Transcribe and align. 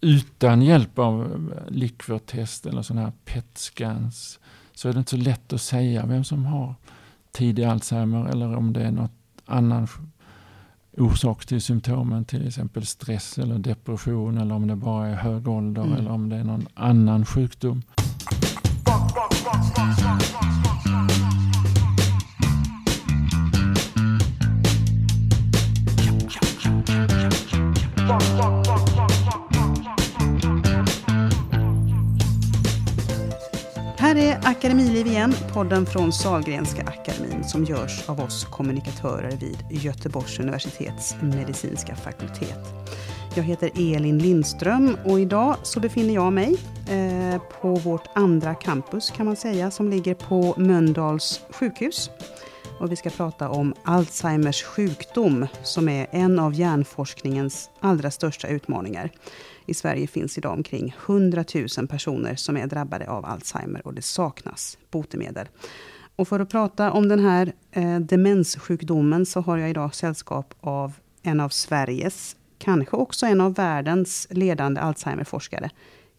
utan 0.00 0.62
hjälp 0.62 0.98
av 0.98 1.50
likvörtest 1.68 2.66
eller 2.66 2.82
sådana 2.82 3.06
här 3.06 3.12
PET-scans 3.24 4.38
så 4.74 4.88
är 4.88 4.92
det 4.92 4.98
inte 4.98 5.10
så 5.10 5.16
lätt 5.16 5.52
att 5.52 5.60
säga 5.60 6.06
vem 6.06 6.24
som 6.24 6.44
har 6.44 6.74
tidig 7.32 7.64
Alzheimer 7.64 8.26
eller 8.26 8.56
om 8.56 8.72
det 8.72 8.82
är 8.82 8.90
något 8.90 9.12
annan 9.46 9.88
orsak 10.96 11.46
till 11.46 11.62
symptomen, 11.62 12.24
till 12.24 12.46
exempel 12.46 12.86
stress 12.86 13.38
eller 13.38 13.58
depression 13.58 14.38
eller 14.38 14.54
om 14.54 14.66
det 14.66 14.76
bara 14.76 15.08
är 15.08 15.14
hög 15.14 15.48
ålder 15.48 15.82
mm. 15.82 15.94
eller 15.98 16.10
om 16.10 16.28
det 16.28 16.36
är 16.36 16.44
någon 16.44 16.66
annan 16.74 17.26
sjukdom. 17.26 17.82
Här 18.86 20.29
är 34.42 34.50
Akademiliv 34.50 35.06
igen, 35.06 35.34
podden 35.52 35.86
från 35.86 36.12
Salgrenska 36.12 36.82
akademin 36.82 37.44
som 37.44 37.64
görs 37.64 38.08
av 38.08 38.20
oss 38.20 38.44
kommunikatörer 38.44 39.30
vid 39.30 39.82
Göteborgs 39.82 40.38
universitets 40.38 41.16
medicinska 41.22 41.96
fakultet. 41.96 42.58
Jag 43.34 43.42
heter 43.42 43.70
Elin 43.74 44.18
Lindström 44.18 44.96
och 45.04 45.20
idag 45.20 45.56
så 45.62 45.80
befinner 45.80 46.14
jag 46.14 46.32
mig 46.32 46.56
eh, 46.90 47.42
på 47.60 47.74
vårt 47.74 48.08
andra 48.14 48.54
campus 48.54 49.10
kan 49.10 49.26
man 49.26 49.36
säga 49.36 49.70
som 49.70 49.90
ligger 49.90 50.14
på 50.14 50.54
Mölndals 50.56 51.40
sjukhus. 51.50 52.10
Och 52.80 52.92
vi 52.92 52.96
ska 52.96 53.10
prata 53.10 53.48
om 53.48 53.74
Alzheimers 53.84 54.62
sjukdom 54.62 55.46
som 55.62 55.88
är 55.88 56.06
en 56.10 56.38
av 56.38 56.54
hjärnforskningens 56.54 57.70
allra 57.80 58.10
största 58.10 58.48
utmaningar. 58.48 59.10
I 59.66 59.74
Sverige 59.74 60.06
finns 60.06 60.38
idag 60.38 60.52
omkring 60.52 60.94
100 61.06 61.44
000 61.78 61.88
personer 61.88 62.34
som 62.34 62.56
är 62.56 62.66
drabbade 62.66 63.10
av 63.10 63.24
Alzheimer 63.24 63.86
och 63.86 63.94
det 63.94 64.02
saknas 64.02 64.78
botemedel. 64.90 65.48
Och 66.16 66.28
för 66.28 66.40
att 66.40 66.50
prata 66.50 66.92
om 66.92 67.08
den 67.08 67.18
här 67.18 67.52
eh, 67.72 67.98
demenssjukdomen 67.98 69.26
så 69.26 69.40
har 69.40 69.58
jag 69.58 69.70
idag 69.70 69.94
sällskap 69.94 70.54
av 70.60 70.92
en 71.22 71.40
av 71.40 71.48
Sveriges, 71.48 72.36
kanske 72.58 72.96
också 72.96 73.26
en 73.26 73.40
av 73.40 73.54
världens 73.54 74.26
ledande 74.30 74.80
Alzheimerforskare, 74.80 75.70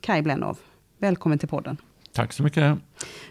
Kai 0.02 0.22
Blenov. 0.22 0.58
Välkommen 0.98 1.40
till 1.40 1.50
podden. 1.50 1.78
Tack 2.14 2.34
så 2.34 2.44
mycket. 2.44 2.78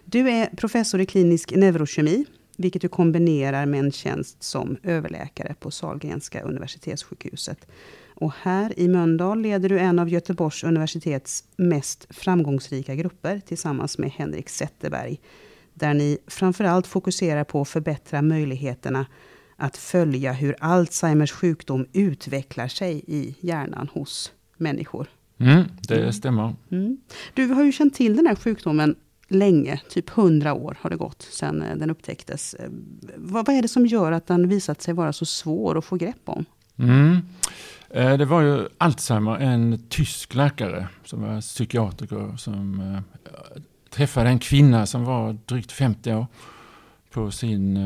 Du 0.04 0.30
är 0.30 0.46
professor 0.56 1.00
i 1.00 1.06
klinisk 1.06 1.52
neurokemi, 1.56 2.24
vilket 2.60 2.82
du 2.82 2.88
kombinerar 2.88 3.66
med 3.66 3.80
en 3.80 3.92
tjänst 3.92 4.42
som 4.42 4.76
överläkare 4.82 5.54
på 5.60 5.70
Sahlgrenska 5.70 6.42
universitetssjukhuset. 6.42 7.66
Och 8.14 8.32
här 8.42 8.78
i 8.78 8.88
Mölndal 8.88 9.40
leder 9.40 9.68
du 9.68 9.78
en 9.78 9.98
av 9.98 10.08
Göteborgs 10.08 10.64
universitets 10.64 11.44
mest 11.56 12.06
framgångsrika 12.10 12.94
grupper 12.94 13.40
tillsammans 13.46 13.98
med 13.98 14.10
Henrik 14.10 14.48
Zetterberg. 14.48 15.20
Där 15.74 15.94
ni 15.94 16.18
framförallt 16.26 16.86
fokuserar 16.86 17.44
på 17.44 17.60
att 17.60 17.68
förbättra 17.68 18.22
möjligheterna 18.22 19.06
att 19.56 19.76
följa 19.76 20.32
hur 20.32 20.56
Alzheimers 20.60 21.32
sjukdom 21.32 21.86
utvecklar 21.92 22.68
sig 22.68 23.04
i 23.06 23.36
hjärnan 23.40 23.88
hos 23.92 24.32
människor. 24.56 25.08
Mm, 25.38 25.64
det 25.88 26.12
stämmer. 26.12 26.54
Mm. 26.70 26.98
Du 27.34 27.46
har 27.46 27.64
ju 27.64 27.72
känt 27.72 27.94
till 27.94 28.16
den 28.16 28.26
här 28.26 28.34
sjukdomen 28.34 28.96
länge, 29.30 29.80
typ 29.88 30.10
hundra 30.10 30.54
år 30.54 30.76
har 30.80 30.90
det 30.90 30.96
gått 30.96 31.22
sedan 31.22 31.62
eh, 31.62 31.76
den 31.76 31.90
upptäcktes. 31.90 32.54
Eh, 32.54 32.68
vad, 33.16 33.46
vad 33.46 33.56
är 33.56 33.62
det 33.62 33.68
som 33.68 33.86
gör 33.86 34.12
att 34.12 34.26
den 34.26 34.48
visat 34.48 34.82
sig 34.82 34.94
vara 34.94 35.12
så 35.12 35.24
svår 35.24 35.78
att 35.78 35.84
få 35.84 35.96
grepp 35.96 36.22
om? 36.24 36.44
Mm. 36.78 37.18
Eh, 37.90 38.18
det 38.18 38.24
var 38.24 38.40
ju 38.40 38.68
Alzheimer, 38.78 39.36
en 39.36 39.82
tysk 39.88 40.34
läkare 40.34 40.88
som 41.04 41.22
var 41.22 41.40
psykiatriker 41.40 42.36
som 42.36 43.02
träffade 43.90 44.28
en 44.28 44.38
kvinna 44.38 44.86
som 44.86 45.04
var 45.04 45.38
drygt 45.46 45.72
50 45.72 46.14
år 46.14 46.26
på 47.10 47.30
sin 47.30 47.78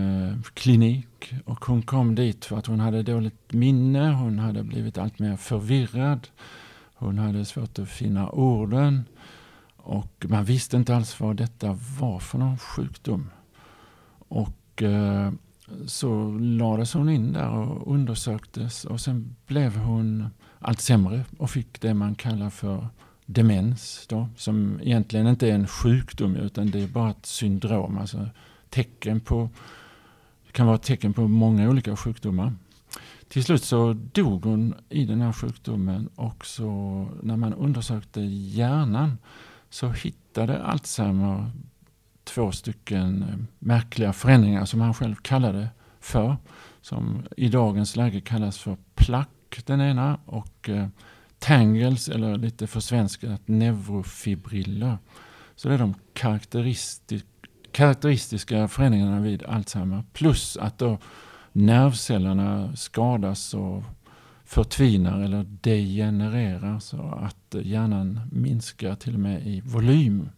klinik. 0.55 1.35
Och 1.45 1.65
hon 1.65 1.83
kom 1.83 2.15
dit 2.15 2.45
för 2.45 2.57
att 2.57 2.67
hon 2.67 2.81
hade 2.81 3.03
dåligt 3.03 3.53
minne, 3.53 4.13
hon 4.13 4.39
hade 4.39 4.63
blivit 4.63 4.99
allt 4.99 5.19
mer 5.19 5.37
förvirrad. 5.37 6.29
Hon 6.95 7.19
hade 7.19 7.45
svårt 7.45 7.79
att 7.79 7.89
finna 7.89 8.31
orden. 8.31 9.05
Och 9.85 10.27
man 10.29 10.45
visste 10.45 10.77
inte 10.77 10.97
alls 10.97 11.21
vad 11.21 11.37
detta 11.37 11.79
var 12.01 12.19
för 12.19 12.39
någon 12.39 12.59
sjukdom. 12.59 13.31
Och 14.29 14.83
eh, 14.83 15.33
så 15.87 16.39
lades 16.39 16.95
hon 16.95 17.09
in 17.09 17.33
där 17.33 17.49
och 17.51 17.93
undersöktes 17.95 18.85
och 18.85 19.01
sen 19.01 19.37
blev 19.47 19.77
hon 19.77 20.29
allt 20.59 20.81
sämre 20.81 21.25
och 21.39 21.51
fick 21.51 21.81
det 21.81 21.95
man 21.95 22.15
kallar 22.15 22.51
för 22.51 22.89
demens. 23.27 24.07
Då, 24.09 24.29
som 24.37 24.81
egentligen 24.83 25.27
inte 25.27 25.49
är 25.49 25.55
en 25.55 25.67
sjukdom 25.67 26.37
utan 26.37 26.71
det 26.71 26.83
är 26.83 26.89
bara 26.89 27.11
ett 27.11 27.27
syndrom. 27.27 27.99
Alltså 27.99 28.29
tecken 28.71 29.21
på, 29.21 29.51
det 30.47 30.53
kan 30.53 30.67
vara 30.67 30.79
tecken 30.79 31.13
på 31.13 31.29
många 31.29 31.71
olika 31.71 31.97
sjukdomar. 31.97 32.53
Till 33.29 33.45
slut 33.45 33.65
så 33.65 33.93
dog 33.93 34.45
hon 34.45 34.75
i 34.89 35.05
den 35.05 35.21
här 35.21 35.33
sjukdomen 35.33 36.09
och 36.15 36.47
så 36.47 36.63
när 37.23 37.37
man 37.37 37.55
undersökte 37.55 38.21
hjärnan 38.21 39.19
så 39.75 39.89
hittade 39.89 40.63
Alzheimer 40.63 41.51
två 42.25 42.53
stycken 42.53 43.23
eh, 43.23 43.37
märkliga 43.59 44.13
förändringar 44.13 44.65
som 44.65 44.81
han 44.81 44.95
själv 44.95 45.15
kallade 45.15 45.69
för. 46.01 46.37
Som 46.81 47.27
i 47.37 47.49
dagens 47.49 47.97
läge 47.97 48.21
kallas 48.21 48.59
för 48.59 48.77
plack 48.95 49.63
den 49.67 49.81
ena 49.81 50.19
och 50.27 50.69
eh, 50.69 50.89
tangles 51.39 52.09
eller 52.09 52.37
lite 52.37 52.67
för 52.67 52.81
försvenskat 52.81 53.49
neurofibriller. 53.49 54.99
Så 55.55 55.69
det 55.69 55.75
är 55.75 55.79
de 55.79 55.95
karaktäristik 56.13 57.27
karaktäristiska 57.73 58.69
förändringarna 58.69 59.21
vid 59.21 59.45
Alzheimer. 59.45 60.05
Plus 60.13 60.57
att 60.57 60.79
då 60.79 60.99
nervcellerna 61.53 62.77
skadas 62.77 63.55
och 63.55 63.83
förtvinar 64.45 65.21
eller 65.21 65.47
degenererar 65.61 66.79
så 66.79 67.03
att 67.03 67.55
hjärnan 67.63 68.21
minskar 68.33 68.95
till 68.95 69.15
och 69.15 69.21
med 69.21 69.47
i 69.47 69.61
volym. 69.61 70.29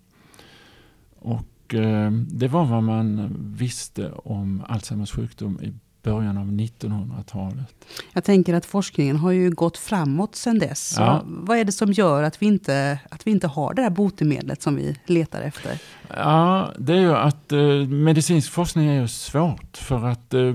Och 1.18 1.74
eh, 1.74 2.10
det 2.10 2.48
var 2.48 2.64
vad 2.64 2.82
man 2.82 3.36
visste 3.58 4.12
om 4.12 4.64
Alzheimers 4.68 5.12
sjukdom 5.12 5.60
i 5.62 5.72
början 6.06 6.38
av 6.38 6.46
1900-talet. 6.46 7.74
Jag 8.12 8.24
tänker 8.24 8.54
att 8.54 8.66
forskningen 8.66 9.16
har 9.16 9.30
ju 9.30 9.50
gått 9.50 9.78
framåt 9.78 10.36
sedan 10.36 10.58
dess. 10.58 10.94
Ja. 10.98 11.22
Vad 11.26 11.58
är 11.58 11.64
det 11.64 11.72
som 11.72 11.92
gör 11.92 12.22
att 12.22 12.42
vi, 12.42 12.46
inte, 12.46 12.98
att 13.10 13.26
vi 13.26 13.30
inte 13.30 13.46
har 13.46 13.74
det 13.74 13.82
här 13.82 13.90
botemedlet 13.90 14.62
som 14.62 14.76
vi 14.76 14.96
letar 15.06 15.42
efter? 15.42 15.78
Ja, 16.16 16.72
det 16.78 16.92
är 16.92 17.00
ju 17.00 17.16
att 17.16 17.52
eh, 17.52 17.58
medicinsk 17.88 18.52
forskning 18.52 18.88
är 18.88 19.00
ju 19.00 19.08
svårt. 19.08 19.76
För 19.76 20.04
att 20.04 20.34
eh, 20.34 20.54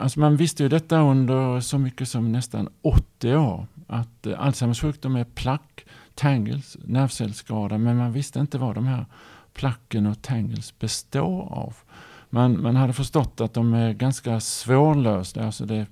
alltså 0.00 0.20
man 0.20 0.36
visste 0.36 0.62
ju 0.62 0.68
detta 0.68 1.00
under 1.00 1.60
så 1.60 1.78
mycket 1.78 2.08
som 2.08 2.32
nästan 2.32 2.68
80 2.82 3.36
år. 3.36 3.66
Att 3.86 4.26
eh, 4.26 4.40
Alzheimers 4.40 4.80
sjukdom 4.80 5.16
är 5.16 5.24
plack, 5.24 5.84
tangles, 6.14 6.76
nervcellsskada. 6.84 7.78
Men 7.78 7.96
man 7.96 8.12
visste 8.12 8.38
inte 8.38 8.58
vad 8.58 8.74
de 8.74 8.86
här 8.86 9.06
placken 9.54 10.06
och 10.06 10.22
tangles 10.22 10.78
består 10.78 11.40
av. 11.52 11.74
Man, 12.36 12.62
man 12.62 12.76
hade 12.76 12.92
förstått 12.92 13.40
att 13.40 13.54
de 13.54 13.74
är 13.74 13.92
ganska 13.92 14.40
svårlösta. 14.40 15.44
Alltså 15.44 15.66
det 15.66 15.86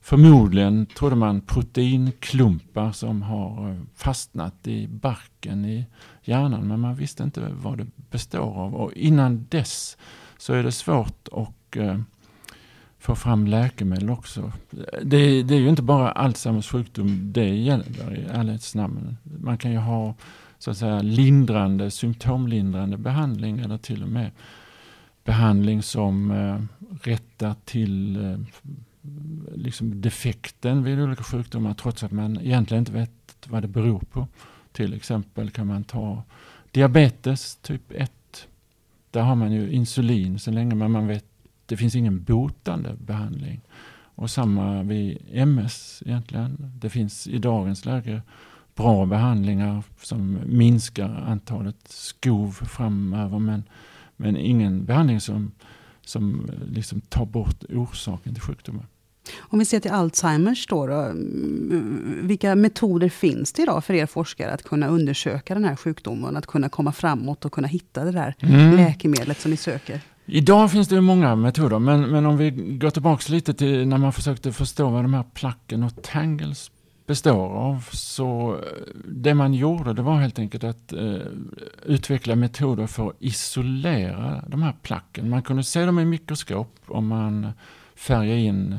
förmodligen, 0.00 0.86
trodde 0.86 1.16
man, 1.16 1.40
proteinklumpar 1.40 2.92
som 2.92 3.22
har 3.22 3.70
eh, 3.70 3.76
fastnat 3.94 4.66
i 4.66 4.88
barken 4.88 5.64
i 5.64 5.86
hjärnan. 6.22 6.68
Men 6.68 6.80
man 6.80 6.94
visste 6.94 7.22
inte 7.22 7.48
vad 7.52 7.78
det 7.78 7.86
består 8.10 8.54
av. 8.56 8.74
Och 8.74 8.92
innan 8.92 9.46
dess 9.48 9.96
så 10.38 10.52
är 10.52 10.62
det 10.62 10.72
svårt 10.72 11.28
att 11.32 11.76
eh, 11.76 12.00
få 12.98 13.14
fram 13.14 13.46
läkemedel 13.46 14.10
också. 14.10 14.52
Det, 15.02 15.42
det, 15.42 15.54
är 15.54 15.60
ju 15.60 15.68
inte 15.68 15.82
bara 15.82 16.12
Alzheimers 16.12 16.70
sjukdom 16.70 17.32
det 17.32 17.54
gäller 17.56 18.18
i 18.18 18.24
ärlighetens 18.30 18.74
namn. 18.74 19.16
Man 19.22 19.58
kan 19.58 19.72
ju 19.72 19.78
ha 19.78 20.14
så 20.58 20.70
att 20.70 20.76
säga 20.76 21.02
lindrande, 21.02 21.90
symptomlindrande 21.90 22.96
behandling 22.96 23.58
eller 23.58 23.78
till 23.78 24.02
och 24.02 24.08
med 24.08 24.30
behandling 25.28 25.82
som 25.82 26.30
eh, 26.30 26.86
rättar 27.02 27.54
till 27.64 28.24
eh, 28.24 28.38
liksom 29.54 30.00
defekten 30.00 30.82
vid 30.82 31.00
olika 31.00 31.22
sjukdomar 31.22 31.74
trots 31.74 32.02
att 32.02 32.12
man 32.12 32.40
egentligen 32.40 32.82
inte 32.82 32.92
vet 32.92 33.10
vad 33.46 33.62
det 33.62 33.68
beror 33.68 34.00
på. 34.00 34.26
Till 34.72 34.94
exempel 34.94 35.50
kan 35.50 35.66
man 35.66 35.84
ta 35.84 36.22
diabetes 36.70 37.56
typ 37.56 37.82
1. 37.92 38.12
Där 39.10 39.20
har 39.20 39.34
man 39.34 39.52
ju 39.52 39.70
insulin 39.72 40.38
så 40.38 40.50
länge 40.50 40.74
men 40.74 40.90
man 40.90 41.06
vet 41.06 41.24
det 41.66 41.76
finns 41.76 41.94
ingen 41.94 42.22
botande 42.22 42.96
behandling. 42.98 43.60
Och 44.14 44.30
samma 44.30 44.82
vid 44.82 45.18
MS 45.32 46.02
egentligen. 46.06 46.72
Det 46.80 46.90
finns 46.90 47.26
i 47.26 47.38
dagens 47.38 47.84
läge 47.84 48.22
bra 48.74 49.06
behandlingar 49.06 49.82
som 50.02 50.38
minskar 50.46 51.24
antalet 51.26 51.88
skov 51.88 52.50
framöver. 52.50 53.38
Men, 53.38 53.64
men 54.18 54.36
ingen 54.36 54.84
behandling 54.84 55.20
som, 55.20 55.52
som 56.04 56.50
liksom 56.68 57.00
tar 57.00 57.26
bort 57.26 57.64
orsaken 57.68 58.34
till 58.34 58.42
sjukdomen. 58.42 58.86
Om 59.38 59.58
vi 59.58 59.64
ser 59.64 59.80
till 59.80 59.90
Alzheimers 59.90 60.66
då, 60.66 60.86
då, 60.86 60.94
mm, 60.94 62.20
vilka 62.22 62.54
metoder 62.54 63.08
finns 63.08 63.52
det 63.52 63.62
idag 63.62 63.84
för 63.84 63.94
er 63.94 64.06
forskare 64.06 64.52
att 64.52 64.62
kunna 64.62 64.88
undersöka 64.88 65.54
den 65.54 65.64
här 65.64 65.76
sjukdomen, 65.76 66.36
att 66.36 66.46
kunna 66.46 66.68
komma 66.68 66.92
framåt 66.92 67.44
och 67.44 67.52
kunna 67.52 67.68
hitta 67.68 68.04
det 68.04 68.12
där 68.12 68.34
mm. 68.40 68.76
läkemedlet 68.76 69.40
som 69.40 69.50
ni 69.50 69.56
söker? 69.56 70.00
Idag 70.26 70.70
finns 70.70 70.88
det 70.88 71.00
många 71.00 71.36
metoder, 71.36 71.78
men, 71.78 72.10
men 72.10 72.26
om 72.26 72.36
vi 72.36 72.50
går 72.50 72.90
tillbaka 72.90 73.32
lite 73.32 73.54
till 73.54 73.88
när 73.88 73.98
man 73.98 74.12
försökte 74.12 74.52
förstå 74.52 74.90
vad 74.90 75.04
de 75.04 75.14
här 75.14 75.24
placken 75.34 75.82
och 75.82 76.02
tangles 76.02 76.70
består 77.08 77.48
av. 77.48 77.88
Så 77.92 78.54
eh, 78.54 78.62
det 79.04 79.34
man 79.34 79.54
gjorde 79.54 79.92
det 79.92 80.02
var 80.02 80.20
helt 80.20 80.38
enkelt 80.38 80.64
att 80.64 80.92
eh, 80.92 81.16
utveckla 81.82 82.36
metoder 82.36 82.86
för 82.86 83.08
att 83.08 83.16
isolera 83.18 84.44
de 84.48 84.62
här 84.62 84.74
placken. 84.82 85.30
Man 85.30 85.42
kunde 85.42 85.62
se 85.62 85.84
dem 85.84 85.98
i 85.98 86.04
mikroskop 86.04 86.80
om 86.86 87.06
man 87.06 87.52
färgade 87.96 88.40
in 88.40 88.78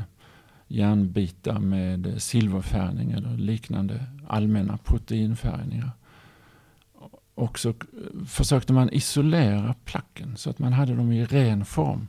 järnbitar 0.68 1.58
med 1.58 2.14
silverfärgning 2.22 3.12
eller 3.12 3.36
liknande 3.36 4.06
allmänna 4.26 4.76
proteinfärgningar. 4.76 5.90
Och 7.34 7.58
så 7.58 7.68
eh, 7.68 7.74
försökte 8.26 8.72
man 8.72 8.90
isolera 8.90 9.74
placken 9.84 10.36
så 10.36 10.50
att 10.50 10.58
man 10.58 10.72
hade 10.72 10.94
dem 10.94 11.12
i 11.12 11.24
ren 11.24 11.64
form. 11.64 12.08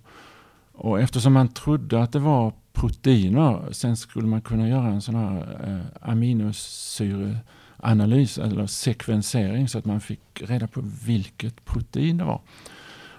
Och 0.73 1.01
eftersom 1.01 1.33
man 1.33 1.47
trodde 1.47 2.03
att 2.03 2.11
det 2.11 2.19
var 2.19 2.53
proteiner, 2.73 3.71
sen 3.71 3.97
skulle 3.97 4.27
man 4.27 4.41
kunna 4.41 4.69
göra 4.69 4.87
en 4.87 5.01
sån 5.01 5.15
här 5.15 5.59
eh, 5.63 5.79
aminosyreanalys 6.09 8.37
eller 8.37 8.67
sekvensering 8.67 9.67
så 9.67 9.77
att 9.77 9.85
man 9.85 10.01
fick 10.01 10.41
reda 10.41 10.67
på 10.67 10.81
vilket 11.05 11.65
protein 11.65 12.17
det 12.17 12.23
var. 12.23 12.41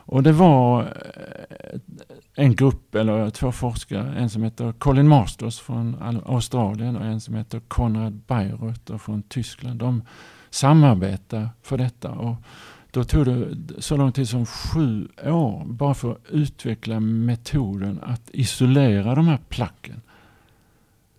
Och 0.04 0.22
det 0.22 0.32
var 0.32 0.82
eh, 0.82 0.88
en 2.34 2.54
grupp, 2.54 2.94
eller 2.94 3.30
två 3.30 3.52
forskare, 3.52 4.14
en 4.14 4.30
som 4.30 4.42
heter 4.42 4.72
Colin 4.72 5.08
Masters 5.08 5.60
från 5.60 5.96
Australien 6.26 6.96
och 6.96 7.04
en 7.04 7.20
som 7.20 7.34
heter 7.34 7.60
Konrad 7.60 8.12
Bayreuther 8.12 8.98
från 8.98 9.22
Tyskland. 9.22 9.78
De 9.78 10.02
samarbetar 10.50 11.48
för 11.62 11.78
detta. 11.78 12.10
Och 12.10 12.36
då 12.92 13.04
tog 13.04 13.26
det 13.26 13.56
så 13.78 13.96
lång 13.96 14.12
tid 14.12 14.28
som 14.28 14.46
sju 14.46 15.08
år 15.24 15.64
bara 15.64 15.94
för 15.94 16.12
att 16.12 16.30
utveckla 16.30 17.00
metoden 17.00 18.00
att 18.02 18.30
isolera 18.32 19.14
de 19.14 19.28
här 19.28 19.38
placken. 19.48 20.00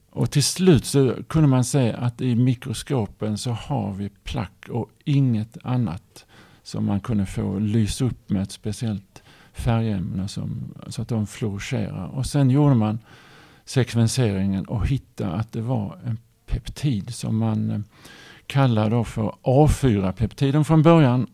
Och 0.10 0.32
till 0.32 0.44
slut 0.44 0.86
så 0.86 1.16
kunde 1.28 1.48
man 1.48 1.64
säga 1.64 1.98
att 1.98 2.22
i 2.22 2.36
mikroskopen 2.36 3.38
så 3.38 3.52
har 3.52 3.94
vi 3.94 4.10
plack 4.10 4.70
och 4.70 4.90
inget 5.04 5.58
annat 5.64 6.26
som 6.64 6.86
man 6.86 7.00
kunde 7.00 7.26
få 7.26 7.60
lysa 7.60 8.06
upp 8.06 8.30
med 8.30 8.44
ett 8.44 8.52
speciellt 8.52 9.24
färgämne 9.54 10.28
som, 10.28 10.74
så 10.88 11.02
att 11.02 11.08
de 11.08 11.28
fluorescerar. 11.28 12.08
Och 12.08 12.26
sen 12.26 12.50
gjorde 12.50 12.76
man 12.76 13.00
sekvenseringen 13.66 14.66
och 14.66 14.88
hittade 14.88 15.34
att 15.34 15.52
det 15.52 15.62
var 15.62 16.00
en 16.06 16.18
peptid 16.46 17.16
som 17.16 17.38
man 17.38 17.72
eh, 17.72 17.80
kallar 18.48 18.90
då 18.90 19.04
för 19.04 19.36
A4-peptiden 19.44 20.64
från 20.64 20.84
början 20.84 21.28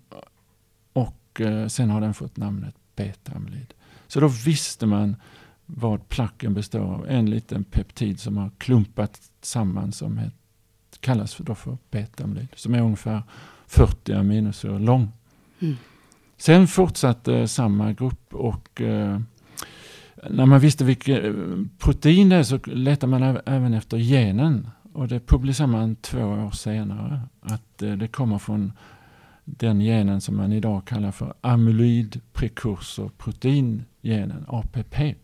och 1.29 1.41
eh, 1.41 1.67
sen 1.67 1.89
har 1.89 2.01
den 2.01 2.13
fått 2.13 2.37
namnet 2.37 2.75
beta-amylid. 2.95 3.73
Så 4.07 4.19
då 4.19 4.27
visste 4.27 4.85
man 4.85 5.15
vad 5.65 6.09
placken 6.09 6.53
består 6.53 6.79
av. 6.79 7.09
En 7.09 7.29
liten 7.29 7.63
peptid 7.63 8.19
som 8.19 8.37
har 8.37 8.51
klumpat 8.57 9.21
samman 9.41 9.91
som 9.91 10.17
het, 10.17 10.33
kallas 10.99 11.33
för, 11.33 11.43
då 11.43 11.55
för 11.55 11.77
beta-amylid. 11.91 12.47
Som 12.55 12.73
är 12.73 12.81
ungefär 12.81 13.23
40 13.67 14.13
aminosyror 14.13 14.79
lång. 14.79 15.11
Mm. 15.59 15.75
Sen 16.37 16.67
fortsatte 16.67 17.47
samma 17.47 17.93
grupp 17.93 18.33
och 18.33 18.81
eh, 18.81 19.19
när 20.29 20.45
man 20.45 20.59
visste 20.59 20.83
vilket 20.83 21.23
eh, 21.23 21.33
protein 21.77 22.29
det 22.29 22.35
är 22.35 22.43
så 22.43 22.59
letade 22.65 23.07
man 23.07 23.37
även 23.45 23.73
efter 23.73 23.97
genen. 23.97 24.69
Och 24.93 25.07
det 25.07 25.19
publicerade 25.19 25.71
man 25.71 25.95
två 25.95 26.23
år 26.23 26.51
senare. 26.51 27.21
Att 27.41 27.81
eh, 27.81 27.91
det 27.91 28.07
kommer 28.07 28.37
från 28.37 28.71
den 29.57 29.79
genen 29.79 30.21
som 30.21 30.37
man 30.37 30.53
idag 30.53 30.85
kallar 30.85 31.11
för 31.11 31.33
amyloid 31.41 32.21
prekursor 32.33 33.11
proteingenen, 33.17 34.45
APP. 34.47 35.15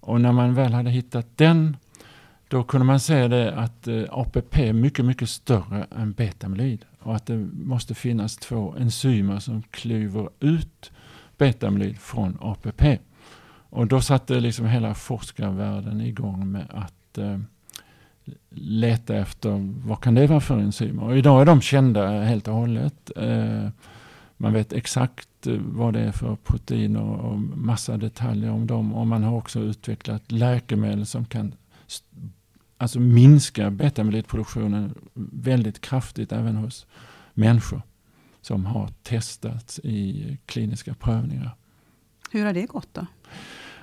Och 0.00 0.20
när 0.20 0.32
man 0.32 0.54
väl 0.54 0.72
hade 0.72 0.90
hittat 0.90 1.26
den 1.36 1.76
då 2.48 2.62
kunde 2.62 2.86
man 2.86 3.00
se 3.00 3.28
det 3.28 3.54
att 3.54 3.88
eh, 3.88 4.04
APP 4.10 4.58
är 4.58 4.72
mycket, 4.72 5.04
mycket 5.04 5.28
större 5.28 5.86
än 5.96 6.12
betamyloid 6.12 6.84
och 7.00 7.16
att 7.16 7.26
det 7.26 7.36
måste 7.52 7.94
finnas 7.94 8.36
två 8.36 8.74
enzymer 8.78 9.38
som 9.38 9.62
klyver 9.62 10.28
ut 10.40 10.92
betamyloid 11.36 11.98
från 11.98 12.38
APP. 12.40 12.98
Och 13.70 13.86
då 13.86 14.00
satte 14.00 14.40
liksom 14.40 14.66
hela 14.66 14.94
forskarvärlden 14.94 16.00
igång 16.00 16.52
med 16.52 16.66
att 16.70 17.18
eh, 17.18 17.38
leta 18.50 19.16
efter 19.16 19.72
vad 19.86 20.00
kan 20.00 20.14
det 20.14 20.26
vara 20.26 20.40
för 20.40 20.58
enzymer. 20.58 21.02
Och 21.02 21.18
idag 21.18 21.40
är 21.40 21.46
de 21.46 21.60
kända 21.60 22.20
helt 22.20 22.48
och 22.48 22.54
hållet. 22.54 23.10
Eh, 23.16 23.68
man 24.36 24.52
vet 24.52 24.72
exakt 24.72 25.46
eh, 25.46 25.56
vad 25.58 25.94
det 25.94 26.00
är 26.00 26.12
för 26.12 26.36
proteiner 26.36 27.02
och 27.02 27.38
massa 27.38 27.96
detaljer 27.96 28.50
om 28.50 28.66
dem. 28.66 28.94
Och 28.94 29.06
man 29.06 29.22
har 29.22 29.36
också 29.36 29.60
utvecklat 29.60 30.32
läkemedel 30.32 31.06
som 31.06 31.24
kan 31.24 31.54
alltså 32.76 33.00
minska 33.00 33.70
betamelitproduktionen 33.70 34.94
väldigt 35.32 35.80
kraftigt 35.80 36.32
även 36.32 36.56
hos 36.56 36.86
människor 37.34 37.82
som 38.40 38.66
har 38.66 38.88
testats 39.02 39.78
i 39.78 40.38
kliniska 40.46 40.94
prövningar. 40.94 41.50
Hur 42.30 42.44
har 42.44 42.52
det 42.52 42.66
gått 42.66 42.88
då? 42.92 43.06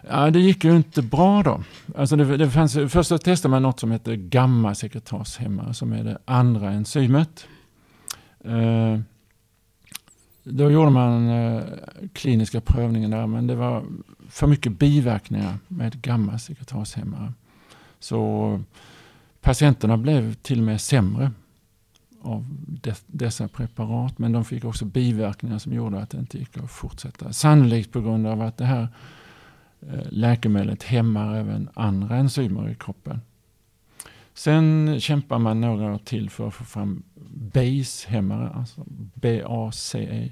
Ja, 0.09 0.31
det 0.31 0.39
gick 0.39 0.63
ju 0.63 0.75
inte 0.75 1.01
bra 1.01 1.43
då. 1.43 1.63
Alltså 1.95 2.15
det, 2.15 2.37
det 2.37 2.49
fanns, 2.49 2.73
först 2.89 3.09
så 3.09 3.17
testade 3.17 3.51
man 3.51 3.61
något 3.61 3.79
som 3.79 3.91
heter 3.91 4.15
gammasekretashämmare 4.15 5.73
som 5.73 5.93
är 5.93 6.03
det 6.03 6.17
andra 6.25 6.71
enzymet. 6.71 7.47
Eh, 8.43 8.99
då 10.43 10.71
gjorde 10.71 10.91
man 10.91 11.29
eh, 11.29 11.63
kliniska 12.13 12.61
prövningar 12.61 13.09
där 13.09 13.27
men 13.27 13.47
det 13.47 13.55
var 13.55 13.83
för 14.29 14.47
mycket 14.47 14.79
biverkningar 14.79 15.57
med 15.67 16.01
gammasekretashämmare. 16.01 17.33
Så 17.99 18.61
patienterna 19.41 19.97
blev 19.97 20.33
till 20.33 20.59
och 20.59 20.65
med 20.65 20.81
sämre 20.81 21.31
av 22.21 22.45
dessa 23.07 23.47
preparat. 23.47 24.19
Men 24.19 24.31
de 24.31 24.45
fick 24.45 24.65
också 24.65 24.85
biverkningar 24.85 25.59
som 25.59 25.73
gjorde 25.73 25.99
att 25.99 26.09
det 26.09 26.17
inte 26.17 26.37
gick 26.37 26.57
att 26.57 26.71
fortsätta. 26.71 27.33
Sannolikt 27.33 27.91
på 27.91 28.01
grund 28.01 28.27
av 28.27 28.41
att 28.41 28.57
det 28.57 28.65
här 28.65 28.87
läkemedlet 30.09 30.83
hämmar 30.83 31.35
även 31.35 31.69
andra 31.73 32.15
enzymer 32.15 32.69
i 32.69 32.75
kroppen. 32.75 33.21
Sen 34.33 34.95
kämpar 34.99 35.39
man 35.39 35.61
några 35.61 35.93
år 35.93 35.97
till 35.97 36.29
för 36.29 36.47
att 36.47 36.53
få 36.53 36.63
fram 36.63 37.03
BACE-hämmare, 37.33 38.49
alltså 38.49 38.83
BACE, 39.13 40.29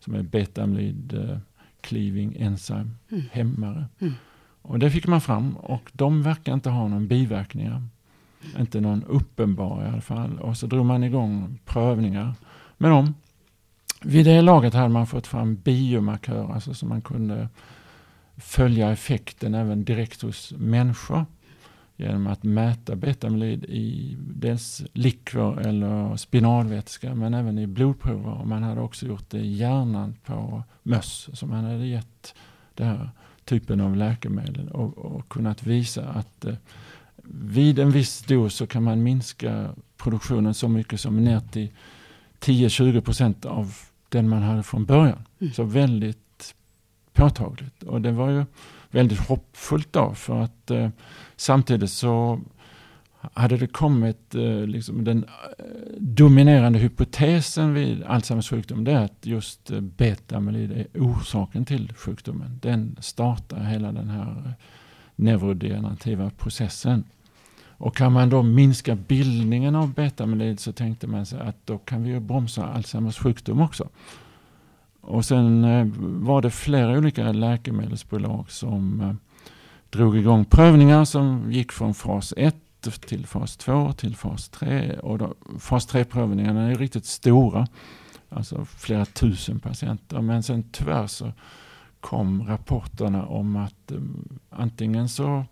som 0.00 0.14
är 0.14 0.22
beta-amylid 0.22 1.14
uh, 1.14 1.38
cleaving 1.80 2.36
enzyme 2.38 2.90
mm. 3.10 3.24
hämmare. 3.32 3.86
Mm. 3.98 4.14
Och 4.62 4.78
det 4.78 4.90
fick 4.90 5.06
man 5.06 5.20
fram 5.20 5.56
och 5.56 5.90
de 5.92 6.22
verkar 6.22 6.54
inte 6.54 6.70
ha 6.70 6.88
någon 6.88 7.08
biverkningar. 7.08 7.82
Inte 8.58 8.80
någon 8.80 9.04
uppenbar 9.04 9.84
i 9.84 9.88
alla 9.88 10.00
fall. 10.00 10.38
Och 10.38 10.56
så 10.56 10.66
drog 10.66 10.86
man 10.86 11.04
igång 11.04 11.58
prövningar 11.64 12.34
med 12.76 12.90
dem. 12.90 13.14
Vid 14.02 14.26
det 14.26 14.42
laget 14.42 14.74
hade 14.74 14.88
man 14.88 15.06
fått 15.06 15.26
fram 15.26 15.56
biomarkörer 15.56 16.52
alltså 16.52 16.74
så 16.74 16.86
man 16.86 17.00
kunde 17.00 17.48
följa 18.38 18.90
effekten 18.92 19.54
även 19.54 19.84
direkt 19.84 20.22
hos 20.22 20.52
människor 20.56 21.26
genom 21.96 22.26
att 22.26 22.42
mäta 22.42 22.96
betamylid 22.96 23.64
i 23.64 24.16
dels 24.18 24.82
likvor 24.92 25.60
eller 25.66 26.16
spinalvätska 26.16 27.14
men 27.14 27.34
även 27.34 27.58
i 27.58 27.66
blodprover. 27.66 28.40
Och 28.40 28.46
man 28.46 28.62
hade 28.62 28.80
också 28.80 29.06
gjort 29.06 29.30
det 29.30 29.38
i 29.38 29.54
hjärnan 29.54 30.14
på 30.24 30.62
möss 30.82 31.28
som 31.32 31.50
man 31.50 31.64
hade 31.64 31.86
gett 31.86 32.34
den 32.74 32.86
här 32.86 33.10
typen 33.44 33.80
av 33.80 33.96
läkemedel 33.96 34.68
och, 34.68 34.98
och 34.98 35.28
kunnat 35.28 35.62
visa 35.62 36.08
att 36.08 36.44
eh, 36.44 36.54
vid 37.30 37.78
en 37.78 37.90
viss 37.90 38.22
dos 38.22 38.54
så 38.54 38.66
kan 38.66 38.82
man 38.82 39.02
minska 39.02 39.74
produktionen 39.96 40.54
så 40.54 40.68
mycket 40.68 41.00
som 41.00 41.24
ner 41.24 41.40
till 41.40 41.68
10-20 42.40 43.00
procent 43.00 43.44
av 43.44 43.74
den 44.08 44.28
man 44.28 44.42
hade 44.42 44.62
från 44.62 44.84
början. 44.84 45.24
Mm. 45.38 45.52
Så 45.52 45.64
väldigt 45.64 46.27
påtagligt. 47.18 47.82
Och 47.82 48.00
det 48.00 48.12
var 48.12 48.30
ju 48.30 48.44
väldigt 48.90 49.18
hoppfullt 49.18 49.92
då 49.92 50.14
för 50.14 50.42
att 50.42 50.70
eh, 50.70 50.88
samtidigt 51.36 51.90
så 51.90 52.40
hade 53.20 53.56
det 53.56 53.66
kommit 53.66 54.34
eh, 54.34 54.66
liksom 54.66 55.04
den 55.04 55.24
eh, 55.24 55.64
dominerande 55.98 56.78
hypotesen 56.78 57.74
vid 57.74 58.02
Alzheimers 58.02 58.50
sjukdom 58.50 58.84
det 58.84 58.92
är 58.92 59.04
att 59.04 59.26
just 59.26 59.70
eh, 59.70 59.80
beta-amyloid 59.80 60.72
är 60.72 60.86
orsaken 61.00 61.64
till 61.64 61.92
sjukdomen. 61.96 62.58
Den 62.62 62.96
startar 63.00 63.64
hela 63.64 63.92
den 63.92 64.08
här 64.08 64.42
eh, 64.46 64.52
neurodegenerativa 65.16 66.30
processen. 66.30 67.04
Och 67.80 67.96
kan 67.96 68.12
man 68.12 68.30
då 68.30 68.42
minska 68.42 68.94
bildningen 68.94 69.74
av 69.74 69.94
beta-amyloid 69.94 70.56
så 70.56 70.72
tänkte 70.72 71.06
man 71.06 71.26
sig 71.26 71.40
att 71.40 71.66
då 71.66 71.78
kan 71.78 72.02
vi 72.02 72.10
ju 72.10 72.20
bromsa 72.20 72.66
Alzheimers 72.66 73.18
sjukdom 73.18 73.60
också. 73.60 73.88
Och 75.08 75.24
sen 75.24 75.64
eh, 75.64 75.86
var 76.00 76.42
det 76.42 76.50
flera 76.50 76.98
olika 76.98 77.32
läkemedelsbolag 77.32 78.50
som 78.50 79.00
eh, 79.00 79.14
drog 79.90 80.16
igång 80.16 80.44
prövningar 80.44 81.04
som 81.04 81.52
gick 81.52 81.72
från 81.72 81.94
fas 81.94 82.34
1 82.36 82.56
till 83.06 83.26
fas 83.26 83.56
2 83.56 83.92
till 83.92 84.16
fas 84.16 84.48
3. 84.48 84.98
Och 84.98 85.18
då, 85.18 85.34
fas 85.58 85.88
3-prövningarna 85.88 86.70
är 86.70 86.74
riktigt 86.74 87.04
stora. 87.06 87.66
Alltså 88.28 88.64
flera 88.64 89.04
tusen 89.04 89.60
patienter. 89.60 90.20
Men 90.20 90.42
sen 90.42 90.64
tyvärr 90.72 91.06
så 91.06 91.32
kom 92.00 92.46
rapporterna 92.46 93.26
om 93.26 93.56
att 93.56 93.90
eh, 93.90 93.98
antingen 94.50 95.08
så 95.08 95.44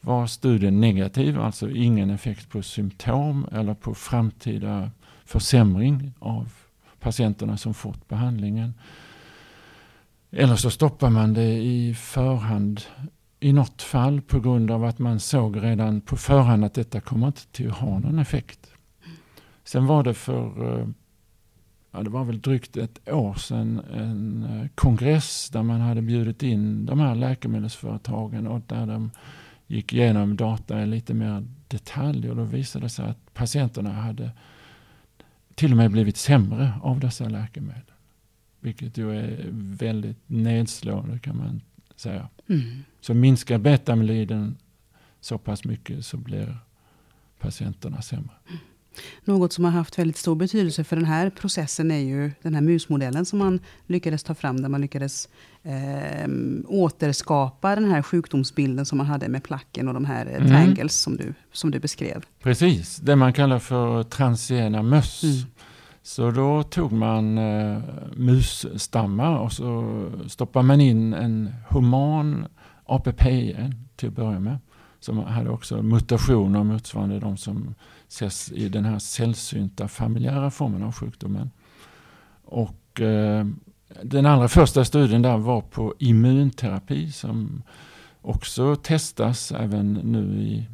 var 0.00 0.26
studien 0.26 0.80
negativ, 0.80 1.40
alltså 1.40 1.70
ingen 1.70 2.10
effekt 2.10 2.50
på 2.50 2.62
symptom 2.62 3.46
eller 3.52 3.74
på 3.74 3.94
framtida 3.94 4.90
försämring 5.24 6.12
av 6.18 6.48
patienterna 7.06 7.56
som 7.56 7.74
fått 7.74 8.08
behandlingen. 8.08 8.74
Eller 10.30 10.56
så 10.56 10.70
stoppar 10.70 11.10
man 11.10 11.34
det 11.34 11.58
i 11.58 11.94
förhand 11.94 12.80
i 13.40 13.52
något 13.52 13.82
fall 13.82 14.20
på 14.20 14.40
grund 14.40 14.70
av 14.70 14.84
att 14.84 14.98
man 14.98 15.20
såg 15.20 15.62
redan 15.62 16.00
på 16.00 16.16
förhand 16.16 16.64
att 16.64 16.74
detta 16.74 17.00
kommer 17.00 17.26
inte 17.26 17.46
till 17.46 17.70
att 17.70 17.76
ha 17.76 17.98
någon 17.98 18.18
effekt. 18.18 18.70
Sen 19.64 19.86
var 19.86 20.02
det 20.02 20.14
för 20.14 20.78
eh, 20.78 20.88
ja, 21.92 22.02
det 22.02 22.10
var 22.10 22.24
väl 22.24 22.40
drygt 22.40 22.76
ett 22.76 23.08
år 23.12 23.34
sedan 23.34 23.82
en 23.92 24.42
eh, 24.42 24.68
kongress 24.74 25.50
där 25.50 25.62
man 25.62 25.80
hade 25.80 26.02
bjudit 26.02 26.42
in 26.42 26.86
de 26.86 27.00
här 27.00 27.14
läkemedelsföretagen 27.14 28.46
och 28.46 28.60
där 28.66 28.86
de 28.86 29.10
gick 29.66 29.92
igenom 29.92 30.36
data 30.36 30.82
i 30.82 30.86
lite 30.86 31.14
mer 31.14 31.46
detalj 31.68 32.30
och 32.30 32.36
då 32.36 32.44
visade 32.44 32.84
det 32.84 32.88
sig 32.88 33.08
att 33.08 33.34
patienterna 33.34 33.92
hade 33.92 34.30
till 35.56 35.70
och 35.70 35.76
med 35.76 35.90
blivit 35.90 36.16
sämre 36.16 36.72
av 36.82 37.00
dessa 37.00 37.28
läkemedel. 37.28 37.82
Vilket 38.60 38.98
ju 38.98 39.18
är 39.18 39.48
väldigt 39.52 40.18
nedslående 40.26 41.18
kan 41.18 41.36
man 41.36 41.60
säga. 41.96 42.28
Mm. 42.48 42.82
Så 43.00 43.14
minskar 43.14 43.58
betamyloiden 43.58 44.56
så 45.20 45.38
pass 45.38 45.64
mycket 45.64 46.06
så 46.06 46.16
blir 46.16 46.58
patienterna 47.38 48.02
sämre. 48.02 48.34
Mm. 48.48 48.58
Något 49.24 49.52
som 49.52 49.64
har 49.64 49.72
haft 49.72 49.98
väldigt 49.98 50.16
stor 50.16 50.34
betydelse 50.34 50.84
för 50.84 50.96
den 50.96 51.04
här 51.04 51.30
processen 51.30 51.90
är 51.90 51.98
ju 51.98 52.30
den 52.42 52.54
här 52.54 52.62
musmodellen 52.62 53.24
som 53.26 53.38
man 53.38 53.60
lyckades 53.86 54.22
ta 54.22 54.34
fram. 54.34 54.60
Där 54.60 54.68
man 54.68 54.80
lyckades 54.80 55.28
eh, 55.66 56.28
återskapa 56.66 57.74
den 57.74 57.90
här 57.90 58.02
sjukdomsbilden 58.02 58.86
som 58.86 58.98
man 58.98 59.06
hade 59.06 59.28
med 59.28 59.42
placken 59.42 59.88
och 59.88 59.94
de 59.94 60.04
här 60.04 60.26
mm. 60.26 60.48
tangles 60.48 61.00
som 61.00 61.16
du, 61.16 61.34
som 61.52 61.70
du 61.70 61.78
beskrev. 61.78 62.24
Precis, 62.42 62.96
det 62.96 63.16
man 63.16 63.32
kallar 63.32 63.58
för 63.58 64.02
transiena 64.02 64.82
möss. 64.82 65.22
Mm. 65.22 65.36
Så 66.02 66.30
då 66.30 66.62
tog 66.62 66.92
man 66.92 67.38
eh, 67.38 67.78
musstammar 68.16 69.38
och 69.38 69.52
så 69.52 70.04
stoppade 70.28 70.66
man 70.66 70.80
in 70.80 71.14
en 71.14 71.54
human 71.68 72.46
APP 72.84 73.22
till 73.96 74.08
att 74.08 74.14
börja 74.14 74.40
med. 74.40 74.58
Som 75.00 75.18
hade 75.18 75.50
också 75.50 75.82
mutationer 75.82 76.64
motsvarande 76.64 77.20
de 77.20 77.36
som 77.36 77.74
ses 78.08 78.52
i 78.52 78.68
den 78.68 78.84
här 78.84 78.98
sällsynta 78.98 79.88
familjära 79.88 80.50
formen 80.50 80.82
av 80.82 80.92
sjukdomen. 80.92 81.50
Och 82.44 83.00
eh, 83.00 83.46
den 84.02 84.26
allra 84.26 84.48
första 84.48 84.84
studien 84.84 85.22
där 85.22 85.36
var 85.36 85.60
på 85.60 85.94
immunterapi 85.98 87.12
som 87.12 87.62
också 88.22 88.76
testas 88.76 89.52
även 89.52 89.92
nu 89.92 90.40
i 90.40 90.66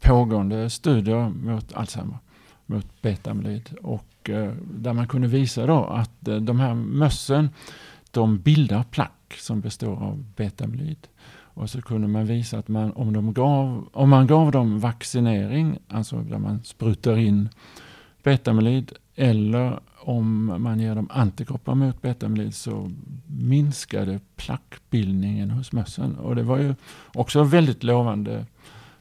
pågående 0.00 0.70
studier 0.70 1.28
mot 1.28 1.72
Alzheimer, 1.72 2.18
mot 2.66 3.02
betamyloid. 3.02 3.70
Och 3.82 4.30
eh, 4.30 4.52
där 4.74 4.92
man 4.92 5.08
kunde 5.08 5.28
visa 5.28 5.66
då 5.66 5.84
att 5.84 6.28
eh, 6.28 6.36
de 6.36 6.60
här 6.60 6.74
mössen 6.74 7.48
de 8.10 8.38
bildar 8.38 8.82
plack 8.82 9.34
som 9.38 9.60
består 9.60 10.02
av 10.02 10.24
betamyloid. 10.36 11.08
Och 11.56 11.70
så 11.70 11.82
kunde 11.82 12.08
man 12.08 12.26
visa 12.26 12.58
att 12.58 12.68
man, 12.68 12.92
om, 12.92 13.12
de 13.12 13.32
gav, 13.32 13.88
om 13.92 14.10
man 14.10 14.26
gav 14.26 14.50
dem 14.50 14.80
vaccinering, 14.80 15.78
alltså 15.88 16.16
där 16.16 16.38
man 16.38 16.62
sprutar 16.64 17.16
in 17.16 17.48
betamyloid, 18.22 18.92
eller 19.16 19.80
om 20.00 20.44
man 20.62 20.80
ger 20.80 20.94
dem 20.94 21.08
antikroppar 21.10 21.74
mot 21.74 22.02
betamyloid 22.02 22.54
så 22.54 22.90
minskade 23.26 24.20
plackbildningen 24.36 25.50
hos 25.50 25.72
mössen. 25.72 26.16
Och 26.16 26.36
det 26.36 26.42
var 26.42 26.58
ju 26.58 26.74
också 27.14 27.42
väldigt 27.42 27.82
lovande 27.82 28.46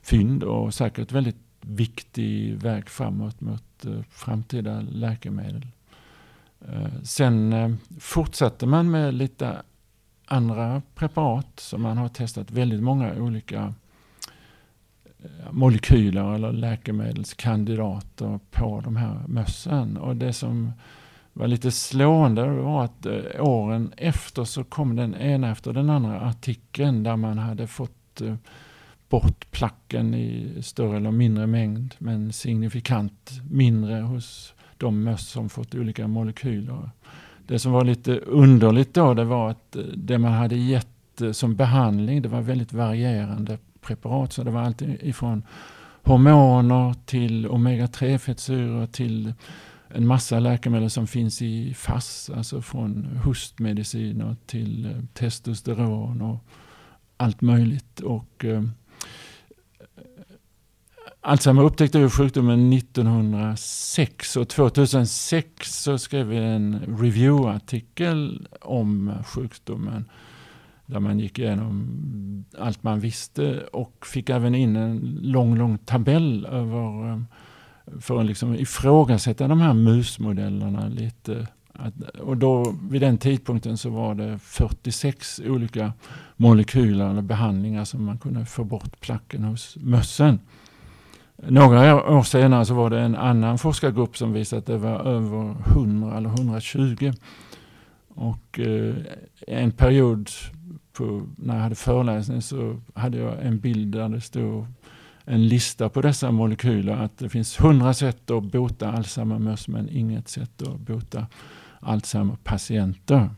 fynd 0.01 0.43
och 0.43 0.73
säkert 0.73 1.11
väldigt 1.11 1.37
viktig 1.61 2.55
väg 2.55 2.89
framåt 2.89 3.41
mot 3.41 3.85
eh, 3.85 4.01
framtida 4.09 4.81
läkemedel. 4.81 5.67
Eh, 6.67 7.01
sen 7.03 7.53
eh, 7.53 7.71
fortsatte 7.99 8.65
man 8.65 8.91
med 8.91 9.13
lite 9.13 9.61
andra 10.25 10.81
preparat 10.95 11.59
som 11.59 11.81
man 11.81 11.97
har 11.97 12.09
testat 12.09 12.51
väldigt 12.51 12.83
många 12.83 13.13
olika 13.15 13.73
Eh, 15.23 15.51
molekyler 15.51 16.35
eller 16.35 16.51
läkemedelskandidater 16.51 18.39
på 18.51 18.81
de 18.83 18.95
här 18.95 19.19
mössen. 19.27 19.97
Och 19.97 20.15
det 20.15 20.33
som 20.33 20.71
var 21.33 21.47
lite 21.47 21.71
slående 21.71 22.47
var 22.47 22.83
att 22.83 23.05
eh, 23.05 23.21
åren 23.39 23.93
efter 23.97 24.43
så 24.43 24.63
kom 24.63 24.95
den 24.95 25.15
ena 25.15 25.51
efter 25.51 25.73
den 25.73 25.89
andra 25.89 26.21
artikeln 26.21 27.03
där 27.03 27.15
man 27.15 27.37
hade 27.37 27.67
fått 27.67 28.21
eh, 28.21 28.35
bort 29.09 29.51
placken 29.51 30.13
i 30.13 30.57
större 30.61 30.97
eller 30.97 31.11
mindre 31.11 31.47
mängd 31.47 31.95
men 31.97 32.33
signifikant 32.33 33.31
mindre 33.49 34.01
hos 34.01 34.53
de 34.77 35.03
möss 35.03 35.27
som 35.27 35.49
fått 35.49 35.75
olika 35.75 36.07
molekyler. 36.07 36.89
Det 37.47 37.59
som 37.59 37.71
var 37.71 37.85
lite 37.85 38.17
underligt 38.17 38.93
då 38.93 39.13
det 39.13 39.23
var 39.25 39.49
att 39.49 39.77
det 39.95 40.17
man 40.17 40.33
hade 40.33 40.55
gett 40.55 40.87
som 41.31 41.55
behandling 41.55 42.21
det 42.21 42.29
var 42.29 42.41
väldigt 42.41 42.73
varierande 42.73 43.57
preparat. 43.83 44.33
Så 44.33 44.43
det 44.43 44.51
var 44.51 44.61
allt 44.61 44.81
ifrån 44.81 45.43
hormoner 46.03 46.95
till 47.05 47.47
omega-3 47.47 48.17
fettsyror 48.17 48.85
till 48.85 49.33
en 49.87 50.07
massa 50.07 50.39
läkemedel 50.39 50.89
som 50.89 51.07
finns 51.07 51.41
i 51.41 51.73
FASS, 51.73 52.29
alltså 52.29 52.61
från 52.61 53.19
hustmediciner 53.23 54.35
till 54.45 54.85
eh, 54.85 54.91
testosteron 55.13 56.21
och 56.21 56.39
allt 57.17 57.41
möjligt. 57.41 57.99
Och, 57.99 58.45
eh, 58.45 58.63
Alzheimer 61.21 61.63
upptäckte 61.63 61.99
ju 61.99 62.09
sjukdomen 62.09 62.73
1906 62.73 64.35
och 64.35 64.49
2006 64.49 65.83
så 65.83 65.97
skrev 65.97 66.27
vi 66.27 66.37
en 66.37 66.97
review-artikel 66.99 68.47
om 68.61 69.11
sjukdomen 69.25 70.09
där 70.93 70.99
man 70.99 71.19
gick 71.19 71.39
igenom 71.39 72.45
allt 72.57 72.83
man 72.83 72.99
visste 72.99 73.61
och 73.61 74.05
fick 74.05 74.29
även 74.29 74.55
in 74.55 74.75
en 74.75 75.19
lång, 75.21 75.57
lång 75.57 75.77
tabell 75.77 76.45
över 76.45 77.09
eh, 77.09 77.19
för 77.99 78.19
att 78.19 78.25
liksom 78.25 78.55
ifrågasätta 78.55 79.47
de 79.47 79.61
här 79.61 79.73
musmodellerna 79.73 80.87
lite. 80.87 81.47
Och 82.19 82.37
då, 82.37 82.75
vid 82.89 83.01
den 83.01 83.17
tidpunkten 83.17 83.77
så 83.77 83.89
var 83.89 84.15
det 84.15 84.39
46 84.39 85.41
olika 85.45 85.93
molekyler 86.35 87.09
eller 87.09 87.21
behandlingar 87.21 87.85
som 87.85 88.05
man 88.05 88.17
kunde 88.17 88.45
få 88.45 88.63
bort 88.63 88.99
placken 88.99 89.43
hos 89.43 89.77
mössen. 89.79 90.39
Några 91.35 92.11
år 92.11 92.23
senare 92.23 92.65
så 92.65 92.73
var 92.73 92.89
det 92.89 92.99
en 92.99 93.15
annan 93.15 93.57
forskargrupp 93.57 94.17
som 94.17 94.33
visade 94.33 94.59
att 94.59 94.65
det 94.65 94.77
var 94.77 94.99
över 94.99 95.55
100 95.75 96.17
eller 96.17 96.29
120. 96.29 97.13
Och 98.15 98.59
eh, 98.59 98.95
en 99.47 99.71
period 99.71 100.29
på, 100.93 101.27
när 101.37 101.55
jag 101.55 101.63
hade 101.63 101.75
föreläsning 101.75 102.41
så 102.41 102.81
hade 102.93 103.17
jag 103.17 103.45
en 103.45 103.59
bild 103.59 103.91
där 103.91 104.09
det 104.09 104.21
stod 104.21 104.65
en 105.25 105.47
lista 105.47 105.89
på 105.89 106.01
dessa 106.01 106.31
molekyler. 106.31 106.93
Att 106.93 107.17
det 107.17 107.29
finns 107.29 107.59
100 107.59 107.93
sätt 107.93 108.31
att 108.31 108.43
bota 108.43 108.91
Alzheimer-möss 108.91 109.67
men 109.67 109.89
inget 109.89 110.27
sätt 110.27 110.61
att 110.61 110.79
bota 110.79 111.27
Alzheimer-patienter. 111.79 113.29